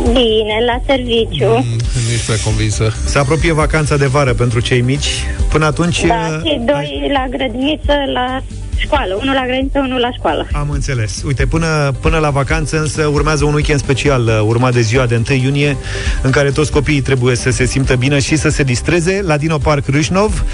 Bine, 0.02 0.56
la 0.66 0.80
serviciu. 0.86 1.48
Mm, 1.48 1.78
Nu 2.06 2.12
ești 2.12 2.24
prea 2.26 2.36
convinsă. 2.44 2.92
Se 3.04 3.18
apropie 3.18 3.52
vacanța 3.52 3.96
de 3.96 4.06
vară 4.06 4.32
pentru 4.34 4.60
cei 4.60 4.80
mici. 4.80 5.06
Până 5.50 5.64
atunci... 5.66 6.04
Da, 6.06 6.14
uh, 6.14 6.50
și 6.50 6.60
doi 6.66 7.10
la 7.12 7.26
grădiniță, 7.30 7.92
la 8.12 8.42
școală. 8.76 9.18
Unul 9.20 9.34
la 9.34 9.44
grădiniță, 9.46 9.78
unul 9.78 10.00
la 10.00 10.10
școală. 10.12 10.46
Am 10.52 10.70
înțeles. 10.70 11.22
Uite, 11.26 11.46
până, 11.46 11.92
până 12.00 12.18
la 12.18 12.30
vacanță 12.30 12.78
însă 12.80 13.06
urmează 13.12 13.44
un 13.44 13.54
weekend 13.54 13.80
special, 13.80 14.22
uh, 14.26 14.40
urmat 14.46 14.72
de 14.72 14.80
ziua 14.80 15.06
de 15.06 15.22
1 15.30 15.38
iunie, 15.42 15.76
în 16.22 16.30
care 16.30 16.50
toți 16.50 16.70
copiii 16.70 17.00
trebuie 17.00 17.36
să 17.36 17.50
se 17.50 17.64
simtă 17.64 17.94
bine 17.96 18.20
și 18.20 18.36
să 18.36 18.48
se 18.48 18.62
distreze 18.62 19.20
la 19.24 19.36
Dino 19.36 19.58
Park 19.58 19.86
Râșnov. 19.86 20.44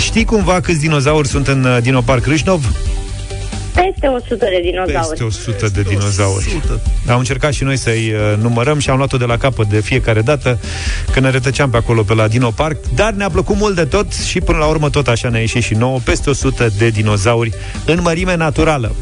Știi 0.00 0.24
cumva 0.24 0.60
câți 0.60 0.80
dinozauri 0.80 1.28
sunt 1.28 1.46
în 1.48 1.64
uh, 1.64 1.78
Dino 1.82 2.00
Park 2.00 2.26
Râșnov? 2.26 2.64
Peste 3.76 4.06
100 4.06 4.36
de 4.36 4.60
dinozauri. 4.62 5.08
Peste 5.08 5.24
100 5.24 5.68
de 5.68 5.82
dinozauri. 5.82 6.62
Am 7.08 7.18
încercat 7.18 7.52
și 7.52 7.64
noi 7.64 7.76
să-i 7.76 8.12
uh, 8.12 8.38
numărăm 8.42 8.78
și 8.78 8.90
am 8.90 8.96
luat-o 8.96 9.16
de 9.16 9.24
la 9.24 9.36
capăt 9.36 9.66
de 9.66 9.80
fiecare 9.80 10.20
dată 10.20 10.58
când 11.12 11.24
ne 11.24 11.30
retăceam 11.30 11.70
pe 11.70 11.76
acolo 11.76 12.02
pe 12.02 12.14
la 12.14 12.28
Dino 12.28 12.50
Park, 12.50 12.76
dar 12.94 13.12
ne-a 13.12 13.30
plăcut 13.30 13.56
mult 13.56 13.74
de 13.74 13.84
tot 13.84 14.12
și 14.12 14.40
până 14.40 14.58
la 14.58 14.66
urmă 14.66 14.90
tot 14.90 15.08
așa 15.08 15.28
ne-a 15.28 15.40
ieșit 15.40 15.62
și 15.62 15.74
nouă, 15.74 15.98
peste 16.04 16.30
100 16.30 16.68
de 16.78 16.88
dinozauri 16.88 17.52
în 17.86 17.98
mărime 18.02 18.36
naturală. 18.36 18.94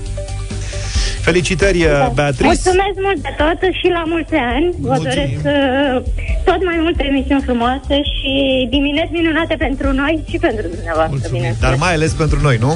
Felicitări, 1.24 1.78
da. 1.78 2.10
Beatrice! 2.14 2.44
Mulțumesc 2.44 2.96
mult 3.06 3.20
de 3.22 3.32
tot 3.36 3.60
și 3.80 3.88
la 3.96 4.02
mulți 4.06 4.34
ani. 4.34 4.66
Vă 4.80 4.88
Mulțumim. 4.88 5.10
doresc 5.14 5.38
uh, 5.44 6.02
tot 6.44 6.64
mai 6.64 6.78
multe 6.80 7.02
emisiuni 7.04 7.42
frumoase 7.42 7.96
și 8.14 8.32
dimineți 8.70 9.12
minunate 9.12 9.54
pentru 9.58 9.92
noi 9.92 10.22
și 10.30 10.36
pentru 10.38 10.66
dumneavoastră. 10.74 11.28
Bine. 11.30 11.56
Dar 11.60 11.74
mai 11.74 11.92
ales 11.94 12.12
pentru 12.12 12.38
noi, 12.40 12.56
nu? 12.60 12.72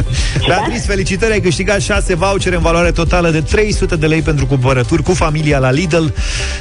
Beatrice, 0.48 0.78
felicitări, 0.78 1.32
ai 1.32 1.40
câștigat 1.40 1.80
6 1.80 2.14
vouchere 2.14 2.56
în 2.56 2.62
valoare 2.62 2.90
totală 2.90 3.30
de 3.30 3.40
300 3.40 3.96
de 3.96 4.06
lei 4.06 4.22
pentru 4.22 4.46
cumpărături 4.46 5.02
cu 5.02 5.12
familia 5.12 5.58
la 5.58 5.70
Lidl. 5.70 6.06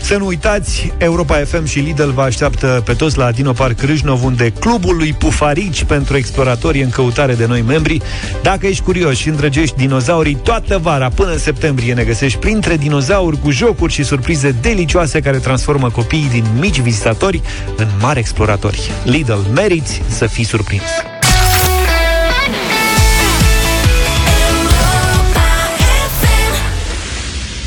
Să 0.01 0.17
nu 0.17 0.25
uitați, 0.25 0.93
Europa 0.97 1.35
FM 1.35 1.65
și 1.65 1.79
Lidl 1.79 2.09
vă 2.09 2.21
așteaptă 2.21 2.81
pe 2.85 2.93
toți 2.93 3.17
la 3.17 3.31
Dino 3.31 3.51
Park 3.51 3.81
Râșnov, 3.81 4.23
unde 4.23 4.49
clubul 4.59 4.95
lui 4.95 5.13
Pufarici 5.13 5.83
pentru 5.83 6.17
exploratori 6.17 6.81
în 6.81 6.89
căutare 6.89 7.33
de 7.33 7.45
noi 7.45 7.61
membri. 7.61 8.01
Dacă 8.41 8.67
ești 8.67 8.83
curios 8.83 9.17
și 9.17 9.29
îndrăgești 9.29 9.77
dinozaurii, 9.77 10.35
toată 10.35 10.77
vara 10.77 11.09
până 11.09 11.30
în 11.31 11.37
septembrie 11.37 11.93
ne 11.93 12.03
găsești 12.03 12.39
printre 12.39 12.77
dinozauri 12.77 13.39
cu 13.39 13.51
jocuri 13.51 13.93
și 13.93 14.03
surprize 14.03 14.55
delicioase 14.61 15.19
care 15.19 15.37
transformă 15.37 15.89
copiii 15.89 16.29
din 16.29 16.45
mici 16.59 16.79
vizitatori 16.79 17.41
în 17.77 17.87
mari 17.99 18.19
exploratori. 18.19 18.91
Lidl, 19.03 19.39
meriți 19.53 20.01
să 20.07 20.25
fii 20.25 20.43
surprins! 20.43 21.20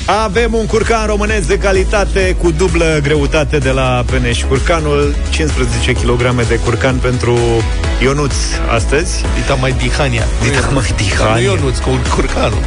Avem 0.06 0.54
un 0.54 0.66
curcan 0.66 1.06
românesc 1.06 1.48
de 1.48 1.58
calitate 1.58 2.36
cu 2.42 2.50
dublă 2.50 2.98
greutate 3.02 3.58
de 3.58 3.70
la 3.70 4.04
Peneș. 4.10 4.42
Curcanul, 4.42 5.14
15 5.30 5.92
kg 5.92 6.46
de 6.48 6.58
curcan 6.64 6.96
pentru 6.96 7.38
Ionuț 8.02 8.34
astăzi. 8.74 9.24
Dita 9.34 9.54
mai 9.54 9.72
Dihania. 9.72 10.22
Dita 10.42 10.68
mai 10.72 10.84
Nu 10.90 10.96
Dihania. 10.96 11.42
Ionuț, 11.42 11.78
cu 11.78 11.90
curcanul. 12.14 12.58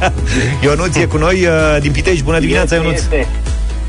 Ionuț 0.64 0.96
e 0.96 1.04
cu 1.04 1.16
noi 1.16 1.46
uh, 1.46 1.76
din 1.80 1.92
Pitești. 1.92 2.22
Bună 2.22 2.38
dimineața, 2.38 2.74
Ionuț! 2.74 2.94
Este. 2.94 3.28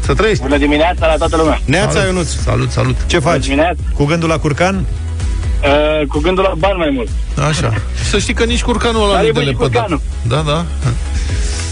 Să 0.05 0.13
trăiești. 0.13 0.43
Bună 0.43 0.57
dimineața 0.57 1.07
la 1.07 1.15
toată 1.15 1.35
lumea. 1.37 1.61
Neața, 1.65 2.03
Ionuț. 2.03 2.29
Salut, 2.29 2.71
salut. 2.71 2.95
Ce 3.07 3.19
faci? 3.19 3.43
dimineața. 3.43 3.79
Cu 3.93 4.05
gândul 4.05 4.29
la 4.29 4.37
curcan? 4.37 4.85
Uh, 5.63 6.07
cu 6.07 6.19
gândul 6.19 6.43
la 6.43 6.53
bani 6.57 6.77
mai 6.77 6.89
mult. 6.93 7.09
Așa. 7.49 7.73
Să 8.09 8.17
știi 8.17 8.33
că 8.33 8.43
nici 8.43 8.61
curcanul 8.63 9.03
ăla 9.03 9.13
Dar 9.13 9.21
nu 9.21 9.27
e 9.27 9.31
de 9.31 9.39
bun 9.39 9.41
și 9.41 9.47
lepădat. 9.47 9.71
curcanul. 9.71 10.01
Da, 10.27 10.51
da. 10.51 10.65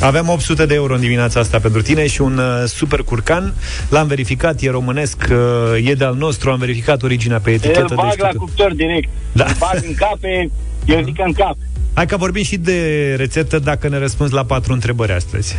Avem 0.02 0.30
800 0.30 0.66
de 0.66 0.74
euro 0.74 0.94
în 0.94 1.00
dimineața 1.00 1.40
asta 1.40 1.60
pentru 1.60 1.82
tine 1.82 2.08
și 2.08 2.22
un 2.22 2.38
uh, 2.38 2.64
super 2.68 3.02
curcan. 3.02 3.54
L-am 3.90 4.08
verificat, 4.08 4.62
e 4.62 4.70
românesc, 4.70 5.18
uh, 5.32 5.88
e 5.90 5.94
de-al 5.94 6.16
nostru, 6.16 6.52
am 6.52 6.60
verificat 6.60 7.04
originea 7.04 7.40
pe 7.40 7.50
El 7.50 7.56
etichetă. 7.56 7.94
bag 7.96 8.10
deci 8.10 8.20
la 8.20 8.28
tot- 8.28 8.38
cuptor 8.38 8.74
direct. 8.74 9.10
Da. 9.32 9.46
Îl 9.46 9.54
Bag 9.60 9.84
în 9.88 9.94
cape, 9.94 10.50
eu 10.86 11.02
zic 11.04 11.16
că 11.16 11.24
în 11.26 11.34
cap. 11.34 11.56
Hai 11.94 12.06
că 12.06 12.18
vorbim 12.18 12.44
și 12.44 12.58
de 12.58 13.14
rețetă 13.18 13.60
dacă 13.60 13.88
ne 13.88 13.98
răspunzi 13.98 14.34
la 14.34 14.44
patru 14.44 14.74
întrebări 14.74 15.12
astăzi. 15.12 15.56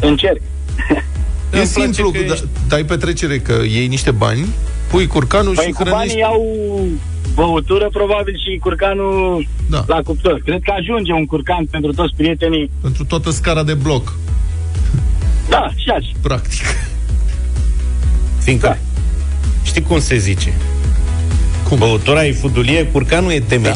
Încerc. 0.00 0.40
E 1.60 1.64
simplu, 1.64 2.12
da, 2.28 2.34
dai 2.68 2.84
petrecere 2.84 3.38
că 3.38 3.52
iei 3.68 3.86
niște 3.86 4.10
bani, 4.10 4.46
pui 4.90 5.06
curcanul 5.06 5.54
Păi 5.54 5.64
și 5.64 5.70
cu 5.70 5.82
hrănești. 5.82 6.06
banii 6.06 6.22
au 6.22 6.86
băutură, 7.34 7.88
probabil, 7.92 8.34
și 8.36 8.58
curcanul 8.58 9.46
Da. 9.70 9.84
la 9.86 10.02
cuptor. 10.02 10.40
Cred 10.44 10.60
că 10.62 10.72
ajunge 10.78 11.12
un 11.12 11.26
curcan 11.26 11.64
pentru 11.70 11.92
toți 11.92 12.14
prietenii. 12.16 12.70
Pentru 12.80 13.04
toată 13.04 13.30
scara 13.30 13.62
de 13.62 13.74
bloc, 13.74 14.14
Da, 15.48 15.70
și 15.76 15.88
așa. 15.90 16.10
practic. 16.22 16.62
Fiindcă, 18.40 18.66
da. 18.66 18.76
știi 19.62 19.82
cum 19.82 20.00
se 20.00 20.16
zice? 20.16 20.52
Cum? 21.68 21.78
Băutura 21.78 22.24
e 22.26 22.32
fudulie, 22.32 22.86
curcanul 22.86 23.30
e 23.32 23.40
temelie. 23.40 23.74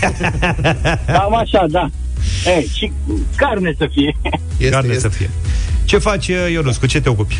Da. 0.00 0.94
Cam 1.18 1.34
așa, 1.34 1.66
da. 1.70 1.88
Ei, 2.46 2.70
și 2.74 2.92
carne 3.36 3.74
să 3.78 3.88
fie. 3.92 4.16
Este, 4.56 4.70
Carne 4.74 4.88
este. 4.94 5.00
să 5.00 5.08
fie. 5.08 5.30
Ce 5.84 5.98
faci, 5.98 6.28
uh, 6.28 6.50
Ionuț? 6.52 6.76
Cu 6.76 6.86
ce 6.86 7.00
te 7.00 7.08
ocupi? 7.08 7.36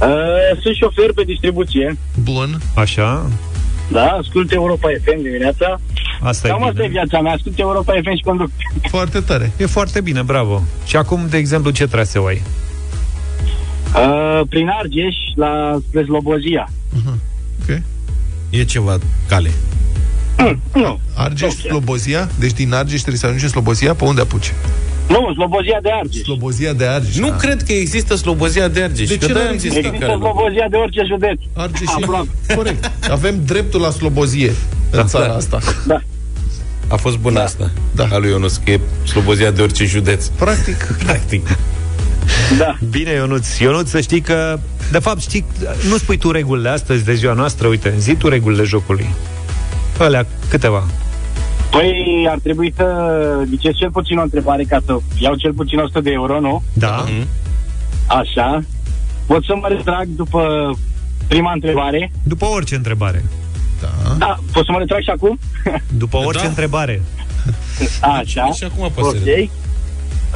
Uh, 0.00 0.06
sunt 0.62 0.74
șofer 0.74 1.12
pe 1.14 1.22
distribuție. 1.24 1.96
Bun. 2.22 2.58
Așa, 2.74 3.30
Da, 3.88 4.04
ascult 4.06 4.52
Europa 4.52 4.88
FM 5.04 5.22
dimineața. 5.22 5.80
asta 6.20 6.48
Cam 6.48 6.62
e 6.62 6.64
asta 6.68 6.82
e 6.82 6.86
bine. 6.86 6.88
viața 6.88 7.20
mea, 7.20 7.32
ascult 7.32 7.58
Europa 7.58 7.92
FM 7.92 8.16
și 8.16 8.22
conduc. 8.24 8.50
Foarte 8.88 9.20
tare. 9.20 9.52
E 9.56 9.66
foarte 9.66 10.00
bine, 10.00 10.22
bravo. 10.22 10.62
Și 10.86 10.96
acum, 10.96 11.26
de 11.30 11.36
exemplu, 11.36 11.70
ce 11.70 11.86
traseu 11.86 12.24
ai? 12.26 12.42
Uh, 13.94 14.40
prin 14.48 14.68
Argeș, 14.68 15.14
la 15.34 15.78
spre 15.88 16.02
Slobozia. 16.02 16.68
Ok. 17.62 17.80
E 18.50 18.64
ceva 18.64 18.98
cale. 19.28 19.50
Nu, 20.74 21.00
Argeș, 21.16 21.52
Slobozia? 21.54 22.28
Deci 22.38 22.52
din 22.52 22.72
Argeș 22.72 22.98
trebuie 22.98 23.18
să 23.20 23.26
ajungi 23.26 23.44
în 23.44 23.50
Slobozia? 23.50 23.94
Pe 23.94 24.04
unde 24.04 24.20
apuci? 24.20 24.52
Nu, 25.08 25.32
Slobozia 25.34 25.78
de 25.82 25.90
Argeș. 26.00 26.20
Slobozia 26.22 26.72
de 26.72 26.86
Argeș. 26.86 27.16
Nu 27.16 27.26
Ah. 27.30 27.36
cred 27.38 27.62
că 27.62 27.72
există 27.72 28.14
Slobozia 28.14 28.68
de 28.68 28.82
Argeș. 28.82 29.08
De 29.08 29.16
că 29.18 29.26
ce 29.26 29.32
de-aia 29.32 29.42
n-ar 29.44 29.52
am 29.52 29.58
zis 29.58 29.64
exista? 29.74 29.88
că 29.88 29.94
Există 29.94 30.06
care 30.06 30.18
nu. 30.18 30.24
Slobozia 30.24 30.66
de 30.70 30.76
orice 30.76 31.02
județ. 31.06 31.38
Argeș 31.54 31.88
Aproape. 32.02 32.28
e 32.48 32.54
corect. 32.54 32.90
Avem 33.10 33.40
dreptul 33.44 33.80
la 33.80 33.90
slobozie 33.90 34.52
în 34.90 35.06
țara 35.06 35.32
asta. 35.34 35.58
Da. 35.86 36.00
A 36.88 36.96
fost 36.96 37.16
bună 37.18 37.40
asta. 37.40 37.70
Da. 37.94 38.06
A 38.10 38.16
lui 38.18 38.28
Ionus, 38.30 38.56
că 38.64 38.70
e 38.70 38.80
Slobozia 39.04 39.50
de 39.50 39.62
orice 39.62 39.84
județ. 39.84 40.26
Practic. 40.26 40.76
Practic. 41.04 41.48
Da. 42.58 42.78
Bine, 42.90 43.10
Ionuț. 43.10 43.58
Ionuț, 43.58 43.88
să 43.88 44.00
știi 44.00 44.20
că, 44.20 44.58
de 44.90 44.98
fapt, 44.98 45.20
știi, 45.20 45.44
nu 45.88 45.96
spui 45.96 46.16
tu 46.16 46.30
regulile 46.30 46.68
astăzi 46.68 47.04
de 47.04 47.14
ziua 47.14 47.32
noastră, 47.32 47.66
uite, 47.66 47.94
zi 47.98 48.14
tu 48.14 48.28
regulile 48.28 48.62
jocului. 48.62 49.06
Alea, 49.98 50.26
câteva. 50.48 50.86
Păi 51.78 52.26
ar 52.30 52.38
trebui 52.42 52.72
să 52.76 52.84
ziceți 53.48 53.76
cel 53.78 53.90
puțin 53.90 54.18
o 54.18 54.22
întrebare 54.22 54.62
ca 54.62 54.78
să 54.86 54.96
iau 55.18 55.34
cel 55.34 55.52
puțin 55.52 55.78
100 55.78 56.00
de 56.00 56.10
euro, 56.10 56.40
nu? 56.40 56.62
Da. 56.72 57.04
Mhm. 57.06 57.26
Așa. 58.06 58.62
Pot 59.26 59.44
să 59.44 59.54
mă 59.60 59.68
retrag 59.68 60.06
după 60.06 60.70
prima 61.28 61.52
întrebare? 61.52 62.10
După 62.22 62.44
orice 62.46 62.74
întrebare. 62.74 63.24
Da. 63.80 63.88
Da, 64.18 64.38
pot 64.52 64.64
să 64.64 64.72
mă 64.72 64.78
retrag 64.78 65.02
și 65.02 65.10
acum? 65.10 65.38
După 66.02 66.16
orice 66.16 66.42
Da. 66.42 66.48
întrebare. 66.48 67.02
Așa. 68.18 68.44
Și 68.52 68.64
acum 68.64 68.90
poți 68.94 69.08
să 69.10 69.16
Ok. 69.16 69.50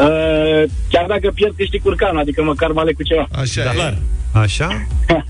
Uh, 0.01 0.71
chiar 0.89 1.07
dacă 1.09 1.31
pierd 1.35 1.55
câștig 1.57 1.83
curcanul, 1.83 2.21
adică 2.21 2.43
măcar 2.43 2.73
vale 2.73 2.93
cu 2.93 3.03
ceva. 3.03 3.27
Așa 3.33 3.63
Da, 3.65 3.71
e. 3.71 3.75
clar. 3.75 3.99
Așa? 4.33 4.69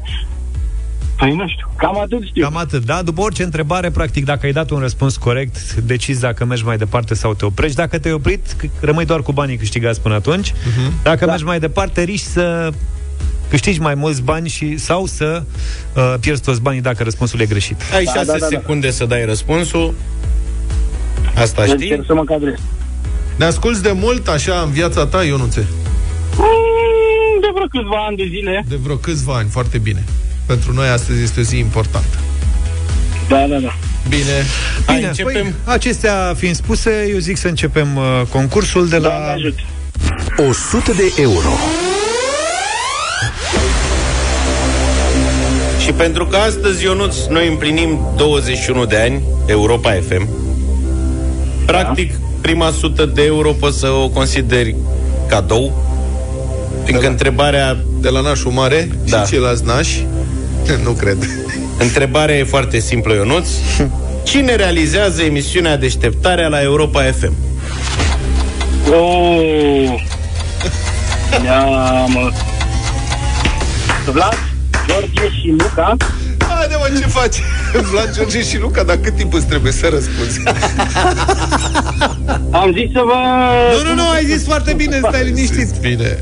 Păi 1.20 1.34
nu 1.34 1.48
știu, 1.48 1.70
cam 1.76 2.00
atât 2.00 2.22
știu. 2.26 2.42
Cam 2.42 2.56
atât, 2.56 2.84
da? 2.84 3.02
După 3.02 3.20
orice 3.20 3.42
întrebare, 3.42 3.90
practic, 3.90 4.24
dacă 4.24 4.46
ai 4.46 4.52
dat 4.52 4.70
un 4.70 4.78
răspuns 4.78 5.16
corect, 5.16 5.74
decizi 5.74 6.20
dacă 6.20 6.44
mergi 6.44 6.64
mai 6.64 6.76
departe 6.76 7.14
sau 7.14 7.34
te 7.34 7.44
oprești. 7.44 7.76
Dacă 7.76 7.98
te-ai 7.98 8.14
oprit, 8.14 8.46
c- 8.56 8.80
rămâi 8.80 9.04
doar 9.04 9.20
cu 9.22 9.32
banii 9.32 9.56
câștigați 9.56 10.00
până 10.00 10.14
atunci. 10.14 10.52
Mhm. 10.76 10.92
Dacă 11.02 11.26
mergi 11.26 11.44
mai 11.44 11.58
departe, 11.60 12.02
riști 12.02 12.26
să 12.26 12.70
câștigi 13.48 13.80
mai 13.80 13.94
mulți 13.94 14.22
bani 14.22 14.48
și 14.48 14.76
sau 14.76 15.06
să 15.06 15.42
uh, 15.96 16.14
pierzi 16.20 16.42
toți 16.42 16.60
banii 16.62 16.80
dacă 16.80 17.02
răspunsul 17.02 17.40
e 17.40 17.46
greșit. 17.46 17.76
Ai 17.94 18.04
Da, 18.04 18.12
6 18.12 18.24
da, 18.26 18.32
da, 18.32 18.38
da. 18.38 18.46
secunde 18.46 18.90
să 18.90 19.04
dai 19.04 19.24
răspunsul. 19.24 19.94
Asta 21.34 21.64
Deci 21.64 21.70
știi? 21.74 21.88
Încerc 21.88 22.06
să 22.06 22.14
mă 22.14 22.24
cadrez. 22.24 22.54
Ne 23.36 23.44
asculți 23.44 23.82
de 23.82 23.92
mult 23.94 24.28
așa 24.28 24.60
în 24.64 24.70
viața 24.70 25.06
ta, 25.06 25.24
Ionuțe? 25.24 25.66
Mm, 26.36 27.40
De 27.40 27.46
vreo 27.54 27.66
câțiva 27.66 28.04
ani 28.08 28.16
de 28.16 28.26
zile. 28.28 28.64
De 28.68 28.76
vreo 28.82 28.96
câțiva 28.96 29.34
ani, 29.34 29.48
foarte 29.48 29.78
bine. 29.78 30.04
Pentru 30.51 30.72
noi 30.72 30.88
astăzi 30.88 31.22
este 31.22 31.40
o 31.40 31.42
zi 31.42 31.59
importantă. 31.59 32.18
Da, 33.28 33.36
da, 33.36 33.57
da. 33.59 33.74
Bine. 34.09 34.46
Hai, 34.86 34.94
Bine, 34.96 35.07
începem. 35.09 35.32
Păi, 35.32 35.53
acestea 35.64 36.34
fiind 36.36 36.55
spuse, 36.55 36.90
eu 37.12 37.18
zic 37.18 37.36
să 37.36 37.48
începem 37.48 37.96
uh, 37.96 38.03
concursul 38.28 38.88
de 38.88 38.96
la... 38.96 39.09
Doamne 39.09 39.26
ajut. 39.32 39.59
100 40.48 40.92
de 40.92 41.12
euro. 41.20 41.48
Și 45.84 45.92
pentru 45.92 46.26
că 46.26 46.36
astăzi, 46.36 46.84
Ionuț, 46.84 47.16
noi 47.28 47.48
împlinim 47.48 48.01
21 48.16 48.84
de 48.84 48.96
ani, 48.96 49.22
Europa 49.46 49.98
FM, 50.09 50.28
practic, 51.66 52.12
prima 52.40 52.70
sută 52.70 53.07
de 53.07 53.22
euro 53.24 53.53
poți 53.53 53.78
să 53.78 53.88
o 53.88 54.09
consideri 54.09 54.76
cadou, 55.28 55.72
fiindcă 56.84 57.07
întrebarea, 57.07 57.76
De 58.01 58.09
la 58.09 58.20
nașul 58.20 58.51
mare 58.51 58.88
Da. 59.09 59.22
și 59.22 59.30
ceilalți 59.30 59.64
nași? 59.64 60.07
Nu 60.76 60.90
cred. 60.90 61.16
întrebarea 61.78 62.36
e 62.36 62.44
foarte 62.44 62.78
simplă, 62.78 63.14
Ionuț. 63.14 63.48
Cine 64.22 64.54
realizează 64.54 65.22
emisiunea 65.22 65.76
Deșteptarea 65.76 66.48
la 66.48 66.62
Europa 66.62 67.02
FM? 67.02 67.32
Oh. 68.92 70.02
Ia, 71.44 71.64
mă. 72.06 72.30
Vlad, 74.12 74.38
George 74.86 75.34
și 75.40 75.54
Luca. 75.58 75.96
Haide 76.48 76.74
mă, 76.78 76.98
ce 77.00 77.06
faci? 77.06 77.36
Vlad, 77.90 78.14
George 78.14 78.42
și 78.42 78.58
Luca, 78.58 78.82
dar 78.82 78.96
cât 78.96 79.16
timp 79.16 79.34
îți 79.34 79.46
trebuie 79.46 79.72
să 79.72 79.88
răspunzi? 79.88 80.40
Am 82.50 82.72
zis 82.72 82.92
să 82.92 83.02
vă... 83.04 83.14
Nu, 83.72 83.88
nu, 83.88 83.94
nu, 83.94 84.08
ai 84.08 84.24
zis 84.24 84.44
foarte 84.44 84.72
bine, 84.72 85.00
stai 85.08 85.24
liniștit. 85.24 85.68
Bine. 85.80 86.16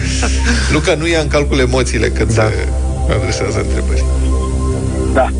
Luca 0.72 0.94
nu 0.94 1.06
ia 1.06 1.20
în 1.20 1.28
calcul 1.28 1.58
emoțiile 1.58 2.08
când 2.08 2.34
da. 2.34 2.42
se 2.42 2.68
adresează 3.14 3.58
întrebări. 3.58 4.04
Da. 5.12 5.30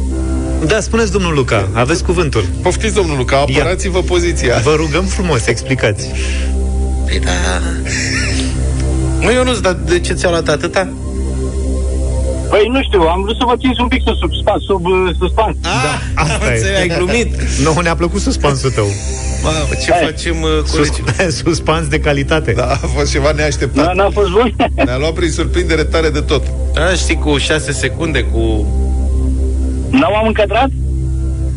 Da, 0.67 0.81
spuneți, 0.81 1.13
domnul 1.13 1.35
Luca, 1.35 1.69
aveți 1.73 2.05
cuvântul. 2.05 2.45
Poftiți, 2.63 2.95
domnul 2.95 3.17
Luca, 3.17 3.37
apărați-vă 3.37 4.01
poziția. 4.01 4.59
Vă 4.59 4.75
rugăm 4.77 5.05
frumos, 5.05 5.47
explicați. 5.47 6.11
Păi 7.05 7.19
da... 7.19 7.31
Nu, 9.23 9.33
Ionuț, 9.33 9.59
dar 9.59 9.73
de 9.73 10.01
ce 10.01 10.13
ți-au 10.13 10.31
luat 10.31 10.49
atâta? 10.49 10.89
Păi 12.53 12.69
nu 12.73 12.83
știu, 12.83 13.01
am 13.01 13.23
vrut 13.23 13.37
să 13.37 13.45
vă 13.47 13.57
țin 13.59 13.75
un 13.81 13.89
pic 13.89 14.03
sub, 14.07 14.17
sub, 14.21 14.31
sub 14.69 14.85
uh, 14.87 15.15
suspans. 15.19 15.57
Ah, 15.63 15.71
Asta 16.15 16.35
am 16.35 16.41
înțeles, 16.51 16.79
ai 16.79 16.89
glumit. 16.97 17.29
Nu, 17.65 17.81
ne-a 17.81 17.95
plăcut 17.95 18.21
suspansul 18.21 18.71
tău. 18.71 18.87
Mamă, 19.43 19.57
ce 19.85 19.93
Hai. 19.93 20.05
facem, 20.05 20.37
uh, 20.43 20.71
colegi? 20.71 21.03
Sus, 21.17 21.37
suspans 21.45 21.87
de 21.89 22.01
calitate. 22.01 22.53
Da, 22.53 22.67
a 22.67 22.87
fost 22.97 23.11
ceva 23.11 23.33
neașteptat. 23.33 23.85
Da, 23.85 23.93
n-a 23.93 24.11
fost 24.11 24.31
bun? 24.31 24.55
Ne-a 24.87 24.97
luat 24.99 25.13
prin 25.13 25.31
surprindere 25.31 25.85
tare 25.85 26.09
de 26.09 26.21
tot. 26.21 26.43
Da, 26.75 26.93
știi, 26.95 27.17
cu 27.19 27.37
6 27.37 27.73
secunde, 27.73 28.21
cu... 28.21 28.67
N-am 29.91 30.15
am 30.15 30.27
încadrat? 30.27 30.69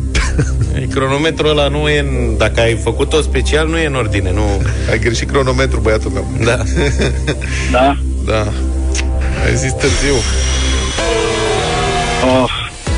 Cronometrul 0.94 1.50
ăla 1.50 1.68
nu 1.68 1.88
e 1.88 1.98
în... 1.98 2.36
Dacă 2.38 2.60
ai 2.60 2.74
făcut-o 2.82 3.20
special, 3.20 3.68
nu 3.68 3.78
e 3.78 3.86
în 3.86 3.94
ordine, 3.94 4.32
nu... 4.32 4.62
Ai 4.90 4.98
greșit 4.98 5.30
cronometru, 5.30 5.80
băiatul 5.80 6.10
meu. 6.10 6.26
Da. 6.44 6.62
Da. 7.72 7.96
Da. 8.24 8.40
Ai 9.46 9.56
zis 9.56 9.72
târziu. 9.72 10.14
Oh. 12.24 12.50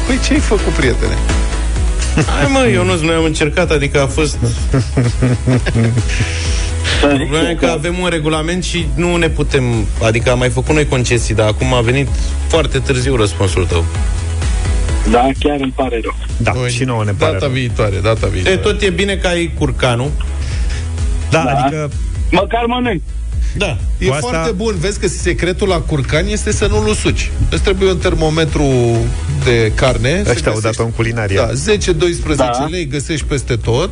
Păi 0.06 0.18
ce 0.26 0.32
ai 0.32 0.38
făcut, 0.38 0.72
prietene? 0.72 1.14
Hai 2.14 2.48
mă, 2.52 2.68
Ionuț, 2.72 3.00
noi 3.00 3.14
am 3.14 3.24
încercat, 3.24 3.70
adică 3.70 4.02
a 4.02 4.06
fost... 4.06 4.38
Problema 7.00 7.50
e 7.50 7.54
că 7.54 7.66
avem 7.66 7.98
un 7.98 8.08
regulament 8.08 8.64
și 8.64 8.86
nu 8.94 9.16
ne 9.16 9.28
putem... 9.28 9.62
Adică 10.02 10.30
am 10.30 10.38
mai 10.38 10.48
făcut 10.48 10.74
noi 10.74 10.86
concesii, 10.86 11.34
dar 11.34 11.46
acum 11.48 11.74
a 11.74 11.80
venit 11.80 12.08
foarte 12.46 12.78
târziu 12.78 13.16
răspunsul 13.16 13.66
tău. 13.66 13.84
Da, 15.10 15.28
chiar 15.38 15.56
îmi 15.60 15.72
pare 15.76 16.00
rău. 16.02 16.14
Da, 16.36 16.52
și 16.68 16.84
nouă 16.84 17.04
ne 17.04 17.12
pare 17.18 17.32
Data 17.32 17.44
rău. 17.44 17.54
viitoare, 17.54 17.96
data 18.02 18.26
E, 18.26 18.28
viitoare. 18.30 18.56
tot 18.56 18.82
e 18.82 18.90
bine 18.90 19.14
că 19.16 19.26
ai 19.26 19.52
curcanul. 19.58 20.10
Da, 21.30 21.42
Da. 21.44 21.50
adică 21.50 21.90
Măcar 22.30 22.64
mănânc. 22.66 23.02
Da. 23.58 23.76
E 23.98 24.06
Cu 24.06 24.12
asta- 24.12 24.28
foarte 24.28 24.52
bun. 24.52 24.74
Vezi 24.80 24.98
că 25.00 25.08
secretul 25.08 25.68
la 25.68 25.76
curcan 25.80 26.26
este 26.26 26.52
să 26.52 26.66
nu-l 26.66 26.86
usuci. 26.86 27.30
Îți 27.50 27.62
trebuie 27.62 27.90
un 27.90 27.98
termometru 27.98 28.64
de 29.44 29.72
carne. 29.74 30.22
se 30.24 30.30
ăștia 30.30 30.48
au 30.50 30.54
găsește- 30.54 30.60
dat-o 30.68 30.82
în 30.84 30.90
culinaria. 30.90 31.46
Da, 31.46 31.52
10-12 31.52 32.58
Da. 32.58 32.66
lei 32.70 32.86
găsești 32.86 33.26
peste 33.26 33.56
tot. 33.56 33.90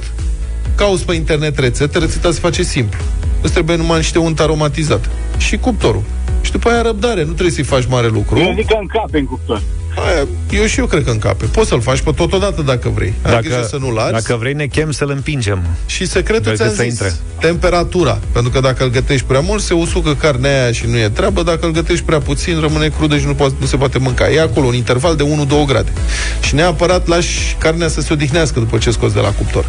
Cauți 0.74 1.04
pe 1.04 1.14
internet 1.14 1.58
rețete, 1.58 1.98
rețeta 1.98 2.30
se 2.32 2.38
face 2.40 2.62
simplu. 2.62 3.00
Îți 3.42 3.52
trebuie 3.52 3.76
numai 3.76 3.96
niște 3.96 4.18
unt 4.18 4.40
aromatizat. 4.40 5.08
Și 5.38 5.56
cuptorul. 5.56 6.02
Și 6.40 6.50
după 6.52 6.68
aia 6.68 6.82
răbdare, 6.82 7.20
nu 7.24 7.32
trebuie 7.32 7.50
să-i 7.54 7.64
faci 7.64 7.86
mare 7.88 8.08
lucru. 8.08 8.38
Eu 8.38 8.54
zic 8.56 8.66
că 8.66 8.76
încape 8.80 9.18
în 9.18 9.24
cuptor. 9.24 9.62
Aia, 10.04 10.26
eu 10.50 10.64
și 10.64 10.78
eu 10.78 10.86
cred 10.86 11.04
că 11.04 11.10
încape. 11.10 11.44
Poți 11.44 11.68
să-l 11.68 11.80
faci 11.80 12.00
pe 12.00 12.10
totodată 12.16 12.62
dacă 12.62 12.88
vrei. 12.88 13.14
Ai 13.22 13.38
grijă 13.40 13.54
Dacă, 13.54 13.66
să 13.66 13.76
nu-l 13.80 13.98
arzi. 13.98 14.12
dacă 14.26 14.36
vrei, 14.38 14.52
ne 14.52 14.66
chem 14.66 14.90
să-l 14.90 15.10
împingem. 15.10 15.62
Și 15.86 16.06
secretul 16.06 16.44
Vezi 16.44 16.56
ți-am 16.56 16.68
că 16.68 16.74
să 16.74 16.82
zis, 16.82 16.92
intre. 16.92 17.12
temperatura. 17.40 18.18
Pentru 18.32 18.50
că 18.50 18.60
dacă 18.60 18.84
îl 18.84 18.90
gătești 18.90 19.26
prea 19.26 19.40
mult, 19.40 19.62
se 19.62 19.74
usucă 19.74 20.14
carnea 20.14 20.62
aia 20.62 20.72
și 20.72 20.86
nu 20.86 20.96
e 20.98 21.08
treabă. 21.08 21.42
Dacă 21.42 21.66
îl 21.66 21.72
gătești 21.72 22.04
prea 22.04 22.18
puțin, 22.18 22.60
rămâne 22.60 22.88
crudă 22.88 23.18
și 23.18 23.26
nu, 23.26 23.34
poate, 23.34 23.54
nu 23.60 23.66
se 23.66 23.76
poate 23.76 23.98
mânca. 23.98 24.30
E 24.30 24.40
acolo 24.40 24.66
un 24.66 24.74
interval 24.74 25.16
de 25.16 25.22
1-2 25.22 25.66
grade. 25.66 25.92
Și 26.40 26.54
neapărat 26.54 27.06
lași 27.06 27.56
carnea 27.58 27.88
să 27.88 28.00
se 28.00 28.12
odihnească 28.12 28.58
după 28.58 28.78
ce 28.78 28.90
scoți 28.90 29.14
de 29.14 29.20
la 29.20 29.28
cuptor. 29.32 29.64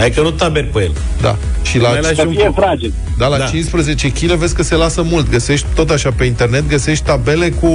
Adică 0.00 0.20
nu 0.20 0.30
taberi 0.30 0.66
pe 0.66 0.80
el. 0.82 0.92
Da. 1.20 1.36
Și 1.62 1.78
la, 1.78 1.88
Mai 1.88 2.00
lași 2.00 2.14
Să 2.14 2.24
un 2.26 2.32
fie 2.34 2.44
pic. 2.44 2.54
fragil. 2.54 2.92
da, 3.18 3.26
la 3.26 3.38
Da. 3.38 3.44
15 3.44 4.08
kg 4.12 4.30
vezi 4.32 4.54
că 4.54 4.62
se 4.62 4.74
lasă 4.74 5.02
mult. 5.02 5.30
Găsești 5.30 5.66
tot 5.74 5.90
așa 5.90 6.10
pe 6.16 6.24
internet, 6.24 6.68
găsești 6.68 7.04
tabele 7.04 7.48
cu 7.50 7.72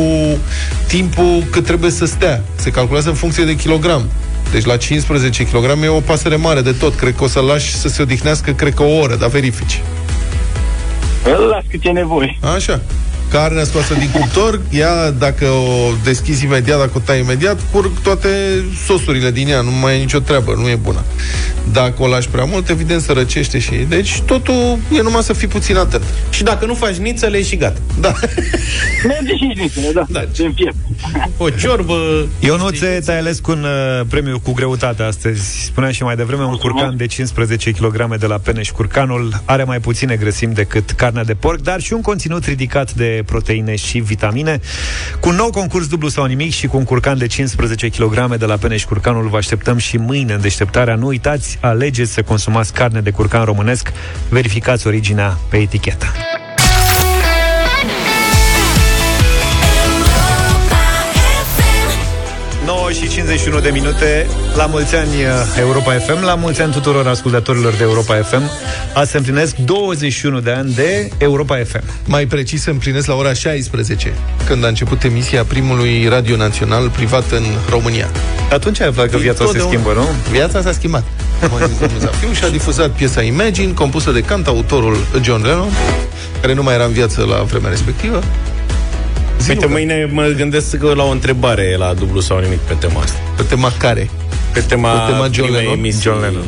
timpul 0.88 1.44
cât 1.52 1.66
trebuie 1.66 1.92
să 1.92 2.06
stea. 2.06 2.44
Se 2.56 2.70
calculează 2.70 3.10
în 3.10 3.16
funcție 3.16 3.44
de 3.44 3.56
kilogram. 3.56 4.04
Deci 4.52 4.66
la 4.66 4.78
15 4.78 5.44
kg 5.44 5.84
e 5.84 5.88
o 5.88 6.00
pasăre 6.00 6.36
mare 6.36 6.62
de 6.62 6.72
tot. 6.72 6.96
Cred 6.96 7.16
că 7.16 7.24
o 7.24 7.28
să 7.28 7.40
lași 7.40 7.74
să 7.76 7.88
se 7.88 8.02
odihnească, 8.02 8.52
cred 8.52 8.74
că 8.74 8.84
o 8.84 8.98
oră, 9.00 9.16
dar 9.16 9.30
verifici. 9.30 9.82
Îl 11.38 11.44
las 11.48 11.64
cât 11.70 11.84
e 11.84 11.90
nevoie. 11.90 12.38
Așa. 12.56 12.82
Carnea 13.36 13.64
scoasă 13.64 13.94
din 13.94 14.10
cuptor, 14.12 14.62
ea, 14.70 15.12
dacă 15.12 15.46
o 15.46 15.92
deschizi 16.04 16.46
imediat, 16.46 16.80
dacă 16.80 16.92
o 16.96 17.00
tai 17.00 17.20
imediat, 17.20 17.60
curg 17.72 17.92
toate 18.04 18.30
sosurile 18.86 19.32
din 19.32 19.48
ea, 19.48 19.62
nu 19.62 19.72
mai 19.72 19.96
e 19.96 20.00
nicio 20.00 20.20
treabă, 20.20 20.54
nu 20.58 20.68
e 20.68 20.76
bună. 20.76 21.04
Dacă 21.72 22.04
o 22.04 22.08
lași 22.08 22.30
prea 22.30 22.44
mult, 22.44 22.70
evident 22.70 23.02
să 23.02 23.12
răcește 23.12 23.60
și... 23.60 23.72
Deci 23.90 24.22
totul 24.22 24.78
e 24.92 25.02
numai 25.02 25.24
să 25.24 25.34
fii 25.34 25.48
puțin 25.48 25.78
atent. 25.78 26.04
Și 26.30 26.44
dacă 26.44 26.66
nu 26.66 26.74
faci 26.74 26.96
nițele, 26.96 27.38
e 27.38 27.44
și 27.44 27.56
gata. 27.56 27.80
Da. 28.00 28.14
Merge 29.08 29.36
și 29.36 29.54
nițele, 29.56 29.92
da. 29.94 30.06
Da. 30.10 30.24
Din 30.36 30.54
piept. 30.54 30.76
O 31.38 31.50
ciorbă... 31.50 32.28
Ionuțe, 32.40 33.02
te-ai 33.06 33.20
ales 33.20 33.40
cu 33.40 33.52
un 33.52 33.64
uh, 33.64 34.06
premiu 34.10 34.40
cu 34.40 34.52
greutate 34.52 35.04
astăzi. 35.04 35.64
Spuneam 35.66 35.92
și 35.92 36.04
mai 36.04 36.16
devreme, 36.16 36.44
un 36.44 36.56
curcan 36.56 36.98
de 36.98 37.06
15 37.06 37.72
kg 37.72 38.16
de 38.18 38.26
la 38.26 38.38
Peneș. 38.38 38.70
Curcanul 38.70 39.42
are 39.46 39.64
mai 39.64 39.80
puține 39.80 40.16
grăsimi 40.16 40.54
decât 40.54 40.92
carnea 40.92 41.24
de 41.24 41.34
porc, 41.34 41.62
dar 41.62 41.80
și 41.80 41.94
un 41.94 42.02
conținut 42.02 42.46
ridicat 42.46 42.94
de 42.94 43.24
proteine 43.26 43.76
și 43.76 44.00
vitamine. 44.00 44.60
Cu 45.20 45.30
un 45.30 45.36
nou 45.36 45.50
concurs 45.50 45.88
dublu 45.88 46.08
sau 46.08 46.26
nimic 46.26 46.54
și 46.54 46.68
cu 46.68 46.78
un 46.78 46.84
curcan 46.84 47.18
de 47.18 47.28
15 47.28 47.90
kg 47.90 48.36
de 48.36 48.46
la 48.46 48.56
Peneș 48.56 48.84
Curcanul 48.84 49.28
vă 49.28 49.38
așteptăm 49.38 49.78
și 49.78 49.98
mâine 49.98 50.34
în 50.34 50.42
deșteptarea. 50.42 50.96
Nu 50.96 51.08
uitați, 51.08 51.58
alegeți 51.62 52.14
să 52.14 52.22
consumați 52.22 52.74
carne 52.74 53.02
de 53.02 53.12
curcan 53.12 53.44
românesc. 53.44 53.92
Verificați 54.30 54.88
originea 54.88 55.38
pe 55.50 55.58
etichetă. 55.58 56.06
Și 63.02 63.08
51 63.10 63.60
de 63.60 63.70
minute 63.70 64.28
La 64.56 64.66
mulți 64.66 64.96
ani 64.96 65.10
uh, 65.14 65.58
Europa 65.60 65.92
FM 65.94 66.24
La 66.24 66.36
mulți 66.36 66.62
ani 66.62 66.72
tuturor 66.72 67.08
ascultătorilor 67.08 67.74
de 67.74 67.84
Europa 67.84 68.16
FM 68.16 68.42
Azi 68.94 69.12
se 69.12 69.18
împlinesc 69.18 69.56
21 69.56 70.40
de 70.40 70.52
ani 70.52 70.74
de 70.74 71.10
Europa 71.18 71.58
FM 71.68 71.84
Mai 72.06 72.26
precis 72.26 72.62
se 72.62 72.70
împlinesc 72.70 73.08
la 73.08 73.14
ora 73.14 73.34
16, 73.34 74.14
când 74.46 74.64
a 74.64 74.68
început 74.68 75.04
emisia 75.04 75.44
primului 75.44 76.08
radio 76.08 76.36
național 76.36 76.90
privat 76.90 77.32
în 77.32 77.44
România. 77.70 78.10
Atunci 78.52 78.82
ai 78.82 78.88
aflat 78.88 79.10
că 79.10 79.18
viața 79.18 79.46
se 79.46 79.52
Totdeauna- 79.52 79.68
schimbă, 79.72 79.94
nu? 79.94 80.08
Viața 80.32 80.62
s-a 80.62 80.72
schimbat. 80.72 81.04
Cum 81.40 81.50
a 81.62 81.66
zis 81.66 81.78
domnul 81.80 82.00
Zafiu 82.00 82.32
și 82.34 82.44
a 82.44 82.50
difuzat 82.50 82.90
piesa 82.90 83.22
Imagine, 83.22 83.72
compusă 83.74 84.12
de 84.12 84.22
cantautorul 84.22 84.98
John 85.22 85.44
Lennon, 85.46 85.70
care 86.42 86.54
nu 86.54 86.64
mai 86.64 86.74
era 86.74 86.84
în 86.86 86.92
viață 86.92 87.22
la 87.30 87.36
vremea 87.44 87.70
respectivă. 87.70 88.24
Uite, 89.50 89.66
mâine 89.66 90.10
mă 90.12 90.26
gândesc 90.38 90.78
că 90.78 90.94
la 90.96 91.04
o 91.04 91.10
întrebare 91.10 91.76
la 91.78 91.94
dublu 91.94 92.20
sau 92.20 92.40
nimic 92.40 92.60
pe 92.60 92.74
tema 92.80 93.02
asta. 93.02 93.20
Pe 93.38 93.44
tema 93.44 93.72
care? 93.78 94.10
Pe 94.54 94.60
tema, 94.60 94.90
Pe 95.06 95.12
tema 95.12 95.28
John 95.32 95.32
primei 95.48 95.60
Lennon? 95.62 95.78
emisii 95.78 96.02
John 96.02 96.22
Lennon. 96.22 96.44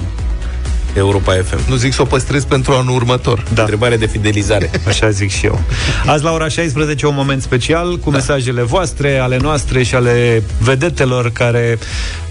Europa 0.97 1.33
FM. 1.33 1.69
Nu 1.69 1.75
zic 1.75 1.93
să 1.93 2.01
o 2.01 2.05
păstrez 2.05 2.43
pentru 2.43 2.73
anul 2.73 2.95
următor. 2.95 3.43
Da. 3.53 3.61
Întrebare 3.61 3.97
de 3.97 4.05
fidelizare. 4.05 4.71
Așa 4.87 5.09
zic 5.09 5.29
și 5.31 5.45
eu. 5.45 5.61
Azi 6.05 6.23
la 6.23 6.31
ora 6.31 6.47
16 6.47 7.05
un 7.05 7.15
moment 7.15 7.41
special 7.41 7.97
cu 7.97 8.09
da. 8.09 8.17
mesajele 8.17 8.61
voastre, 8.61 9.17
ale 9.17 9.37
noastre 9.41 9.83
și 9.83 9.95
ale 9.95 10.43
vedetelor 10.59 11.31
care 11.31 11.79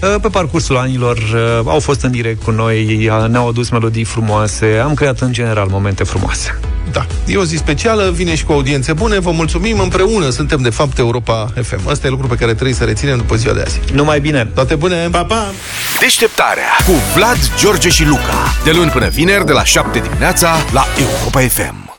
uh, 0.01 0.15
pe 0.21 0.27
parcursul 0.27 0.77
anilor 0.77 1.17
uh, 1.17 1.59
au 1.65 1.79
fost 1.79 2.01
în 2.01 2.11
direct 2.11 2.43
cu 2.43 2.51
noi, 2.51 3.07
uh, 3.07 3.29
ne-au 3.29 3.47
adus 3.47 3.69
melodii 3.69 4.03
frumoase, 4.03 4.81
am 4.83 4.93
creat 4.93 5.19
în 5.19 5.31
general 5.31 5.67
momente 5.67 6.03
frumoase. 6.03 6.59
Da. 6.91 7.05
E 7.25 7.37
o 7.37 7.43
zi 7.43 7.55
specială, 7.55 8.11
vine 8.15 8.35
și 8.35 8.43
cu 8.43 8.51
audiențe 8.51 8.93
bune, 8.93 9.19
vă 9.19 9.31
mulțumim, 9.31 9.79
împreună 9.79 10.29
suntem 10.29 10.61
de 10.61 10.69
fapt 10.69 10.97
Europa 10.97 11.53
FM. 11.61 11.87
Asta 11.87 12.07
e 12.07 12.09
lucru 12.09 12.27
pe 12.27 12.35
care 12.35 12.53
trebuie 12.53 12.75
să 12.75 12.83
reținem 12.83 13.17
după 13.17 13.35
ziua 13.35 13.53
de 13.53 13.61
azi. 13.61 13.79
Numai 13.93 14.19
bine! 14.19 14.49
Toate 14.53 14.75
bune! 14.75 15.07
Pa, 15.11 15.23
pa! 15.23 15.51
Deșteptarea 15.99 16.69
cu 16.85 16.91
Vlad, 17.15 17.37
George 17.59 17.89
și 17.89 18.05
Luca. 18.05 18.56
De 18.63 18.71
luni 18.71 18.89
până 18.91 19.07
vineri, 19.07 19.45
de 19.45 19.51
la 19.51 19.63
7 19.63 19.99
dimineața, 19.99 20.55
la 20.73 20.85
Europa 20.99 21.39
FM. 21.39 21.86